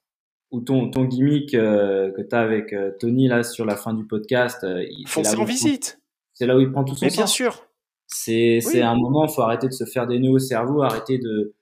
Ou 0.51 0.61
ton, 0.61 0.91
ton 0.91 1.05
gimmick 1.05 1.55
euh, 1.55 2.11
que 2.11 2.21
tu 2.21 2.35
as 2.35 2.41
avec 2.41 2.73
euh, 2.73 2.91
Tony 2.99 3.27
là 3.27 3.43
sur 3.43 3.65
la 3.65 3.75
fin 3.75 3.93
du 3.93 4.05
podcast. 4.05 4.59
il 4.63 5.07
Foncez 5.07 5.35
en 5.35 5.45
visite. 5.45 5.99
C'est 6.33 6.45
là 6.45 6.55
où 6.55 6.59
il 6.59 6.71
prend 6.71 6.83
tout 6.83 6.95
son 6.95 7.05
Mais 7.05 7.11
bien 7.11 7.25
sûr. 7.25 7.67
C'est 8.07 8.81
un 8.81 8.95
moment, 8.95 9.25
il 9.25 9.33
faut 9.33 9.41
arrêter 9.41 9.67
de 9.67 9.73
se 9.73 9.85
faire 9.85 10.07
des 10.07 10.19
nœuds 10.19 10.31
au 10.31 10.39
cerveau, 10.39 10.83
arrêter 10.83 11.17
de. 11.17 11.55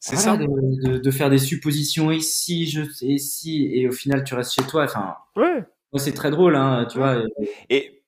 C'est 0.00 0.16
ça. 0.16 0.36
De, 0.36 0.98
de, 0.98 1.10
faire 1.10 1.28
des 1.28 1.38
suppositions 1.38 2.12
ici, 2.12 2.66
je 2.66 2.82
ici, 3.04 3.68
et 3.74 3.88
au 3.88 3.92
final 3.92 4.22
tu 4.22 4.34
restes 4.34 4.54
chez 4.54 4.62
toi. 4.62 4.84
Enfin. 4.84 5.16
Ouais. 5.34 5.64
Moi, 5.92 6.00
c'est 6.00 6.12
très 6.12 6.30
drôle, 6.30 6.54
hein, 6.56 6.86
tu 6.90 6.98
vois. 6.98 7.22
Et 7.70 8.02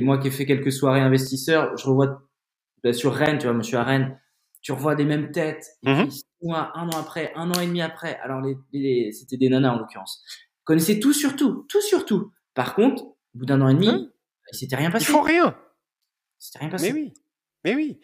moi 0.00 0.18
qui 0.18 0.28
ai 0.28 0.30
fait 0.30 0.46
quelques 0.46 0.72
soirées 0.72 1.00
investisseurs, 1.00 1.76
je 1.76 1.86
revois 1.86 2.22
bah, 2.84 2.92
sur 2.92 3.12
Rennes, 3.14 3.38
tu 3.38 3.44
vois, 3.46 3.52
moi 3.54 3.62
je 3.62 3.68
suis 3.68 3.76
à 3.76 3.84
Rennes. 3.84 4.18
tu 4.64 4.70
revois 4.70 4.94
des 4.94 5.04
mêmes 5.04 5.32
têtes. 5.32 5.66
Et 5.82 5.90
Mhm. 5.90 6.02
puis, 6.04 6.12
six 6.12 6.24
mois, 6.42 6.70
un 6.76 6.86
an 6.88 6.96
après, 7.00 7.32
un 7.34 7.50
an 7.50 7.60
et 7.60 7.66
demi 7.66 7.82
après, 7.82 8.16
alors 8.20 8.40
les, 8.40 8.56
les- 8.72 9.10
c'était 9.10 9.36
des 9.36 9.48
nanas 9.48 9.72
en 9.74 9.78
l'occurrence, 9.80 10.22
connaissaient 10.62 11.00
tout 11.00 11.12
sur 11.12 11.34
tout, 11.34 11.66
tout 11.68 11.80
sur 11.80 12.04
tout. 12.06 12.30
Par 12.54 12.76
contre, 12.76 13.02
au 13.02 13.16
bout 13.34 13.44
d'un 13.44 13.60
an 13.60 13.68
et 13.68 13.74
demi, 13.74 13.88
Hein 13.88 14.08
il 14.52 14.56
s'était 14.56 14.76
rien 14.76 14.88
Ils 14.90 14.92
passé. 14.92 15.06
font 15.06 15.20
rien. 15.22 15.56
Il 16.40 16.44
s'était 16.44 16.58
rien 16.60 16.68
passé. 16.68 16.92
Mais 16.92 17.00
oui, 17.00 17.12
mais 17.64 17.74
oui. 17.74 18.00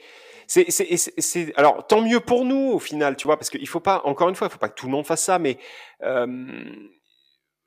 C'est, 0.49 0.68
c'est, 0.72 0.96
c'est, 0.96 1.20
c'est- 1.20 1.55
alors 1.57 1.86
tant 1.86 2.03
mieux 2.03 2.18
pour 2.18 2.44
nous 2.44 2.72
au 2.72 2.80
final, 2.80 3.16
tu 3.16 3.28
vois, 3.28 3.36
parce 3.36 3.51
qu'il 3.51 3.68
faut 3.68 3.78
pas, 3.78 4.03
encore 4.05 4.28
une 4.28 4.34
fois, 4.34 4.49
il 4.49 4.51
faut 4.51 4.59
pas 4.59 4.68
que 4.68 4.74
tout 4.80 4.86
le 4.86 4.92
monde 4.92 5.07
fasse 5.07 5.22
ça, 5.22 5.38
mais 5.38 5.59
euh, 6.03 6.26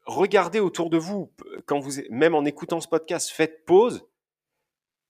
regardez 0.05 0.59
autour 0.59 0.89
de 0.89 0.97
vous 0.97 1.31
quand 1.65 1.79
vous, 1.79 2.01
même 2.09 2.35
en 2.35 2.45
écoutant 2.45 2.79
ce 2.81 2.87
podcast, 2.87 3.29
faites 3.29 3.65
pause, 3.65 4.03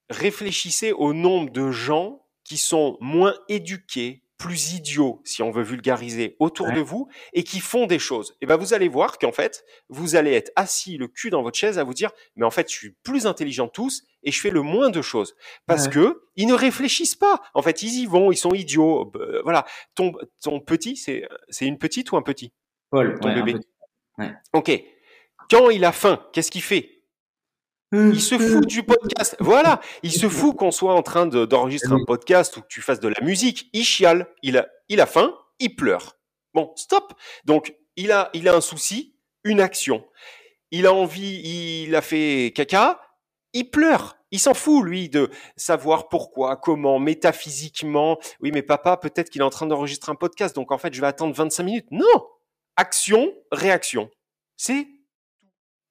réfléchissez 0.09 0.91
au 0.91 1.13
nombre 1.13 1.51
de 1.51 1.71
gens 1.71 2.25
qui 2.43 2.57
sont 2.57 2.97
moins 2.99 3.35
éduqués, 3.49 4.23
plus 4.37 4.73
idiots, 4.73 5.21
si 5.23 5.43
on 5.43 5.51
veut 5.51 5.61
vulgariser, 5.61 6.35
autour 6.39 6.65
Ouais. 6.69 6.73
de 6.73 6.79
vous 6.81 7.07
et 7.33 7.43
qui 7.43 7.59
font 7.59 7.85
des 7.85 7.99
choses. 7.99 8.35
Et 8.41 8.47
ben 8.47 8.57
vous 8.57 8.73
allez 8.73 8.87
voir 8.87 9.19
qu'en 9.19 9.31
fait, 9.31 9.63
vous 9.87 10.15
allez 10.15 10.31
être 10.33 10.51
assis 10.55 10.97
le 10.97 11.07
cul 11.07 11.29
dans 11.29 11.43
votre 11.43 11.57
chaise 11.59 11.77
à 11.77 11.83
vous 11.83 11.93
dire, 11.93 12.09
mais 12.35 12.43
en 12.43 12.49
fait, 12.49 12.67
je 12.67 12.75
suis 12.75 12.91
plus 13.03 13.27
intelligent 13.27 13.67
que 13.67 13.73
tous 13.73 14.01
et 14.23 14.31
je 14.31 14.41
fais 14.41 14.49
le 14.49 14.63
moins 14.63 14.89
de 14.89 15.03
choses 15.03 15.35
parce 15.67 15.85
Ouais. 15.85 15.91
que 15.93 16.23
ils 16.35 16.47
ne 16.47 16.55
réfléchissent 16.55 17.15
pas. 17.15 17.39
En 17.53 17.61
fait, 17.61 17.83
ils 17.83 17.99
y 18.01 18.05
vont, 18.07 18.31
ils 18.31 18.37
sont 18.37 18.53
idiots. 18.55 19.11
Euh, 19.15 19.41
voilà. 19.43 19.63
Ton, 19.93 20.11
ton 20.41 20.59
petit, 20.59 20.97
c'est, 20.97 21.21
c'est 21.49 21.67
une 21.67 21.77
petite 21.77 22.11
ou 22.11 22.17
un 22.17 22.23
petit? 22.23 22.51
Paul, 22.89 23.19
Ton 23.19 23.27
ouais, 23.29 23.35
un 23.35 23.43
bébé. 23.43 23.59
Ok. 24.53 24.71
Quand 25.49 25.69
il 25.69 25.83
a 25.85 25.91
faim, 25.91 26.25
qu'est-ce 26.33 26.51
qu'il 26.51 26.61
fait? 26.61 27.03
Il 27.93 28.21
se 28.21 28.37
fout 28.37 28.65
du 28.67 28.83
podcast. 28.83 29.35
Voilà, 29.39 29.81
il 30.01 30.13
se 30.13 30.29
fout 30.29 30.55
qu'on 30.55 30.71
soit 30.71 30.93
en 30.93 31.01
train 31.01 31.25
de- 31.25 31.43
d'enregistrer 31.45 31.93
un 31.93 32.05
podcast 32.05 32.55
ou 32.55 32.61
que 32.61 32.67
tu 32.67 32.81
fasses 32.81 33.01
de 33.01 33.09
la 33.09 33.19
musique. 33.21 33.69
Il 33.73 33.83
chiale, 33.83 34.27
il 34.43 34.57
a, 34.57 34.67
il 34.87 35.01
a 35.01 35.05
faim, 35.05 35.33
il 35.59 35.75
pleure. 35.75 36.17
Bon, 36.53 36.71
stop. 36.77 37.13
Donc, 37.43 37.75
il 37.97 38.13
a, 38.13 38.29
il 38.33 38.47
a 38.47 38.55
un 38.55 38.61
souci, 38.61 39.17
une 39.43 39.59
action. 39.59 40.05
Il 40.71 40.85
a 40.87 40.93
envie, 40.93 41.83
il 41.83 41.93
a 41.95 42.01
fait 42.01 42.53
caca, 42.55 43.01
il 43.51 43.69
pleure. 43.69 44.15
Il 44.33 44.39
s'en 44.39 44.53
fout, 44.53 44.85
lui, 44.85 45.09
de 45.09 45.29
savoir 45.57 46.07
pourquoi, 46.07 46.55
comment, 46.55 46.97
métaphysiquement. 46.97 48.17
Oui, 48.39 48.51
mais 48.53 48.61
papa, 48.61 48.95
peut-être 48.95 49.29
qu'il 49.29 49.41
est 49.41 49.43
en 49.45 49.49
train 49.49 49.65
d'enregistrer 49.67 50.13
un 50.13 50.15
podcast, 50.15 50.55
donc 50.55 50.71
en 50.71 50.77
fait, 50.77 50.93
je 50.93 51.01
vais 51.01 51.07
attendre 51.07 51.35
25 51.35 51.63
minutes. 51.63 51.87
Non! 51.91 52.05
Action, 52.81 53.31
réaction. 53.51 54.09
C'est 54.57 54.87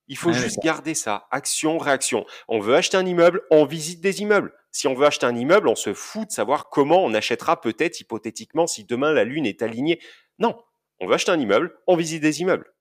il 0.09 0.17
faut 0.17 0.33
juste 0.33 0.59
garder 0.61 0.95
ça. 0.95 1.29
Action, 1.31 1.79
réaction. 1.79 2.27
On 2.49 2.59
veut 2.59 2.75
acheter 2.75 2.97
un 2.97 3.07
immeuble, 3.07 3.43
on 3.53 3.65
visite 3.65 4.01
des 4.01 4.23
immeubles. 4.23 4.53
Si 4.73 4.89
on 4.89 4.95
veut 4.95 5.07
acheter 5.07 5.25
un 5.25 5.37
immeuble, 5.37 5.69
on 5.69 5.77
se 5.77 5.95
fout 5.95 6.27
de 6.27 6.33
savoir 6.33 6.69
comment 6.69 7.05
on 7.05 7.15
achètera 7.15 7.61
peut-être 7.61 8.01
hypothétiquement 8.01 8.67
si 8.67 8.83
demain 8.83 9.13
la 9.13 9.23
lune 9.23 9.47
est 9.47 9.63
alignée. 9.63 10.01
Non. 10.41 10.61
On 10.99 11.07
veut 11.07 11.15
acheter 11.15 11.31
un 11.31 11.39
immeuble, 11.39 11.79
on 11.87 11.95
visite 11.95 12.23
des 12.23 12.41
immeubles. 12.41 12.75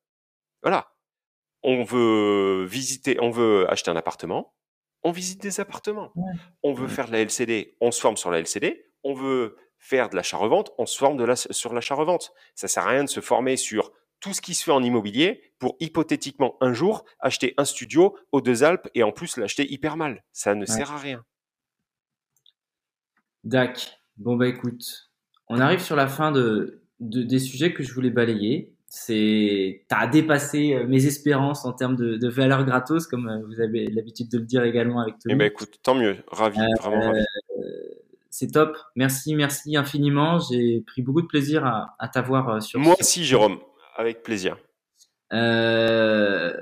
Voilà. 0.64 0.92
On 1.62 1.84
veut 1.84 2.66
visiter, 2.66 3.20
on 3.22 3.30
veut 3.30 3.72
acheter 3.72 3.92
un 3.92 3.96
appartement, 3.96 4.56
on 5.04 5.12
visite 5.12 5.40
des 5.40 5.60
appartements. 5.60 6.12
Ouais. 6.16 6.34
On 6.64 6.74
veut 6.74 6.88
faire 6.88 7.06
de 7.06 7.12
la 7.12 7.22
LCD, 7.22 7.78
on 7.80 7.92
se 7.92 8.02
forme 8.02 8.18
sur 8.18 8.32
la 8.32 8.40
LCD. 8.40 8.88
On 9.04 9.14
veut 9.14 9.56
faire 9.78 10.10
de 10.10 10.16
l'achat-revente, 10.16 10.72
on 10.78 10.86
se 10.86 10.98
forme 10.98 11.18
de 11.18 11.24
la, 11.24 11.36
sur 11.36 11.74
l'achat-revente. 11.74 12.34
Ça 12.56 12.68
sert 12.68 12.86
à 12.86 12.90
rien 12.90 13.04
de 13.04 13.10
se 13.10 13.22
former 13.22 13.56
sur 13.56 13.92
tout 14.20 14.34
ce 14.34 14.42
qui 14.42 14.54
se 14.54 14.64
fait 14.64 14.72
en 14.72 14.84
immobilier 14.84 15.42
pour 15.60 15.76
hypothétiquement 15.80 16.58
un 16.62 16.74
jour 16.74 17.06
acheter 17.20 17.54
un 17.58 17.66
studio 17.66 18.16
aux 18.32 18.42
deux 18.42 18.64
Alpes 18.64 18.88
et 18.96 19.04
en 19.04 19.12
plus 19.12 19.38
l'acheter 19.38 19.72
hyper 19.72 19.98
mal. 19.98 20.24
Ça 20.34 20.56
ne 20.56 20.66
sert 20.66 20.92
à 20.92 20.98
rien. 20.98 21.24
Dac. 23.44 24.00
Bon 24.18 24.36
bah 24.36 24.48
écoute, 24.48 25.10
on 25.48 25.60
arrive 25.60 25.80
sur 25.80 25.96
la 25.96 26.08
fin 26.08 26.32
de, 26.32 26.82
de- 27.00 27.24
des 27.24 27.40
sujets 27.40 27.74
que 27.74 27.84
je 27.84 27.94
voulais 27.94 28.10
balayer. 28.10 28.74
C'est, 28.92 29.86
t'as 29.88 30.08
dépassé 30.08 30.74
euh, 30.74 30.88
mes 30.88 31.06
espérances 31.06 31.64
en 31.64 31.74
termes 31.74 31.96
de, 31.96 32.18
de 32.18 32.28
valeur 32.28 32.66
gratos, 32.66 33.06
comme 33.08 33.30
euh, 33.30 33.40
vous 33.46 33.62
avez 33.62 33.86
l'habitude 33.88 34.30
de 34.30 34.40
le 34.40 34.46
dire 34.46 34.64
également 34.64 35.00
avec 35.00 35.14
Eh 35.20 35.30
Tony. 35.30 35.36
ben 35.36 35.46
écoute, 35.46 35.76
tant 35.84 35.94
mieux, 35.96 36.18
ravi, 36.28 36.60
vraiment 36.82 37.12
ravi. 37.12 37.24
C'est 38.32 38.52
top. 38.52 38.78
Merci, 38.96 39.36
merci 39.36 39.78
infiniment. 39.78 40.40
J'ai 40.40 40.82
pris 40.82 41.02
beaucoup 41.02 41.22
de 41.22 41.28
plaisir 41.28 41.66
à, 41.66 41.96
à 42.00 42.08
t'avoir 42.10 42.50
euh, 42.50 42.60
sur. 42.62 42.80
Moi 42.80 42.96
aussi, 43.00 43.24
Jérôme, 43.24 43.60
avec 44.00 44.24
plaisir. 44.24 44.58
Euh, 45.34 46.54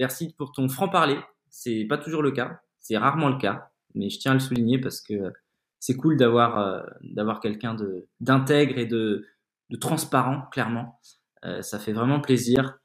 merci 0.00 0.34
pour 0.36 0.50
ton 0.50 0.68
franc-parler. 0.68 1.18
C'est 1.48 1.86
pas 1.88 1.96
toujours 1.96 2.22
le 2.22 2.32
cas. 2.32 2.60
C'est 2.80 2.98
rarement 2.98 3.28
le 3.28 3.38
cas. 3.38 3.70
Mais 3.94 4.10
je 4.10 4.18
tiens 4.18 4.32
à 4.32 4.34
le 4.34 4.40
souligner 4.40 4.78
parce 4.78 5.00
que 5.00 5.32
c'est 5.78 5.96
cool 5.96 6.16
d'avoir 6.16 6.58
euh, 6.58 6.82
d'avoir 7.02 7.38
quelqu'un 7.40 7.76
d'intègre 8.18 8.78
et 8.78 8.86
de, 8.86 9.24
de 9.70 9.76
transparent, 9.76 10.42
clairement. 10.50 11.00
Euh, 11.44 11.62
ça 11.62 11.78
fait 11.78 11.92
vraiment 11.92 12.20
plaisir. 12.20 12.78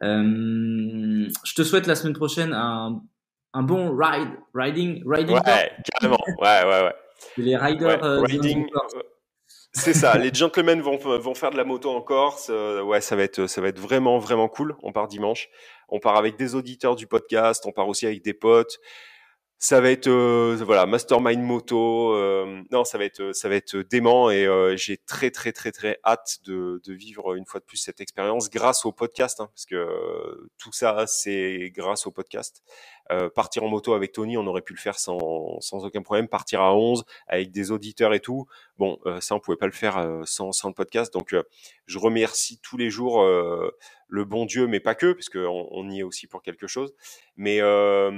Je 0.00 1.54
te 1.54 1.62
souhaite 1.64 1.88
la 1.88 1.96
semaine 1.96 2.14
prochaine 2.14 2.52
un, 2.52 3.02
un 3.54 3.62
bon 3.62 3.94
ride, 3.96 4.30
riding, 4.54 5.02
riding. 5.04 5.34
Ouais, 5.34 5.72
carrément. 5.92 6.22
Ouais, 6.38 6.64
ouais, 6.64 6.84
ouais. 6.84 6.94
Les 7.38 7.56
riders. 7.56 8.00
Ouais, 8.02 8.20
riding, 8.24 8.66
c'est 9.76 9.94
ça. 9.94 10.16
Les 10.18 10.32
gentlemen 10.32 10.80
vont, 10.80 10.96
vont 10.96 11.34
faire 11.34 11.50
de 11.50 11.56
la 11.56 11.64
moto 11.64 11.90
en 11.90 12.00
Corse. 12.00 12.48
euh, 12.50 12.82
ouais, 12.82 13.00
ça 13.00 13.14
va 13.16 13.22
être, 13.22 13.46
ça 13.46 13.60
va 13.60 13.68
être 13.68 13.78
vraiment, 13.78 14.18
vraiment 14.18 14.48
cool. 14.48 14.76
On 14.82 14.92
part 14.92 15.06
dimanche. 15.08 15.48
On 15.88 16.00
part 16.00 16.16
avec 16.16 16.36
des 16.36 16.54
auditeurs 16.54 16.96
du 16.96 17.06
podcast. 17.06 17.64
On 17.66 17.72
part 17.72 17.88
aussi 17.88 18.06
avec 18.06 18.22
des 18.22 18.34
potes. 18.34 18.78
Ça 19.58 19.80
va 19.80 19.90
être, 19.90 20.08
euh, 20.08 20.58
voilà, 20.64 20.84
mastermind 20.86 21.42
moto. 21.42 22.12
euh, 22.12 22.62
non, 22.70 22.84
ça 22.84 22.98
va 22.98 23.04
être, 23.04 23.32
ça 23.32 23.48
va 23.48 23.54
être 23.54 23.76
dément 23.78 24.30
et 24.30 24.46
j'ai 24.76 24.98
très, 24.98 25.30
très, 25.30 25.52
très, 25.52 25.72
très 25.72 25.98
hâte 26.04 26.38
de, 26.44 26.80
de 26.84 26.92
vivre 26.92 27.34
une 27.34 27.46
fois 27.46 27.60
de 27.60 27.64
plus 27.64 27.78
cette 27.78 28.00
expérience 28.00 28.50
grâce 28.50 28.84
au 28.84 28.92
podcast, 28.92 29.40
hein, 29.40 29.48
parce 29.54 29.64
que 29.66 30.48
tout 30.58 30.72
ça, 30.72 31.06
c'est 31.06 31.70
grâce 31.74 32.06
au 32.06 32.10
podcast. 32.10 32.62
Euh, 33.12 33.28
partir 33.28 33.62
en 33.64 33.68
moto 33.68 33.94
avec 33.94 34.12
Tony, 34.12 34.36
on 34.36 34.46
aurait 34.46 34.62
pu 34.62 34.72
le 34.72 34.78
faire 34.78 34.98
sans, 34.98 35.60
sans 35.60 35.84
aucun 35.84 36.02
problème. 36.02 36.28
Partir 36.28 36.60
à 36.60 36.74
11 36.74 37.04
avec 37.28 37.50
des 37.50 37.70
auditeurs 37.70 38.14
et 38.14 38.20
tout. 38.20 38.46
Bon, 38.78 38.98
euh, 39.06 39.20
ça, 39.20 39.34
on 39.34 39.40
pouvait 39.40 39.56
pas 39.56 39.66
le 39.66 39.72
faire 39.72 39.98
euh, 39.98 40.22
sans, 40.24 40.52
sans 40.52 40.68
le 40.68 40.74
podcast. 40.74 41.12
Donc, 41.12 41.32
euh, 41.32 41.42
je 41.86 41.98
remercie 41.98 42.58
tous 42.62 42.76
les 42.76 42.90
jours 42.90 43.22
euh, 43.22 43.70
le 44.08 44.24
bon 44.24 44.46
Dieu, 44.46 44.66
mais 44.66 44.80
pas 44.80 44.94
que, 44.94 45.12
parce 45.12 45.28
qu'on 45.28 45.68
on 45.70 45.88
y 45.90 46.00
est 46.00 46.02
aussi 46.02 46.26
pour 46.26 46.42
quelque 46.42 46.66
chose. 46.66 46.94
Mais 47.36 47.60
euh, 47.60 48.10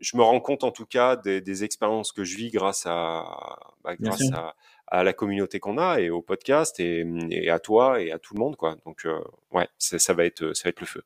je 0.00 0.16
me 0.16 0.22
rends 0.22 0.40
compte, 0.40 0.64
en 0.64 0.70
tout 0.70 0.86
cas, 0.86 1.16
des, 1.16 1.40
des 1.40 1.64
expériences 1.64 2.12
que 2.12 2.24
je 2.24 2.36
vis 2.36 2.50
grâce 2.50 2.84
à, 2.86 3.58
bah, 3.82 3.96
grâce 3.96 4.32
à, 4.32 4.54
à 4.86 5.04
la 5.04 5.12
communauté 5.12 5.60
qu'on 5.60 5.78
a 5.78 6.00
et 6.00 6.10
au 6.10 6.22
podcast 6.22 6.80
et, 6.80 7.06
et 7.30 7.50
à 7.50 7.58
toi 7.58 8.00
et 8.02 8.12
à 8.12 8.18
tout 8.18 8.34
le 8.34 8.40
monde, 8.40 8.56
quoi. 8.56 8.76
Donc, 8.84 9.06
euh, 9.06 9.20
ouais, 9.52 9.68
ça, 9.78 9.98
ça 9.98 10.14
va 10.14 10.24
être, 10.24 10.52
ça 10.54 10.64
va 10.64 10.70
être 10.70 10.80
le 10.80 10.86
feu. 10.86 11.02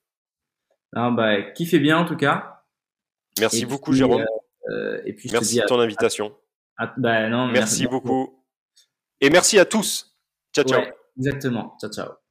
Ah, 0.94 1.10
bah, 1.10 1.42
kiffez 1.42 1.80
bien 1.80 1.98
en 1.98 2.04
tout 2.04 2.16
cas. 2.16 2.53
Merci 3.40 3.62
Et 3.62 3.66
beaucoup, 3.66 3.90
puis, 3.90 3.98
Jérôme. 3.98 4.24
euh, 4.70 5.00
et 5.04 5.12
puis 5.12 5.28
Merci 5.32 5.56
de 5.56 5.62
à, 5.62 5.66
ton 5.66 5.80
invitation. 5.80 6.36
à- 6.76 6.92
bah, 6.96 7.28
non, 7.28 7.48
Merci 7.48 7.86
beaucoup. 7.86 8.44
Et 9.20 9.30
merci 9.30 9.58
à 9.58 9.64
tous. 9.64 10.16
Ciao, 10.54 10.64
ciao. 10.64 10.82
Exactement. 11.16 11.76
Ciao, 11.80 11.90
ciao. 11.90 12.23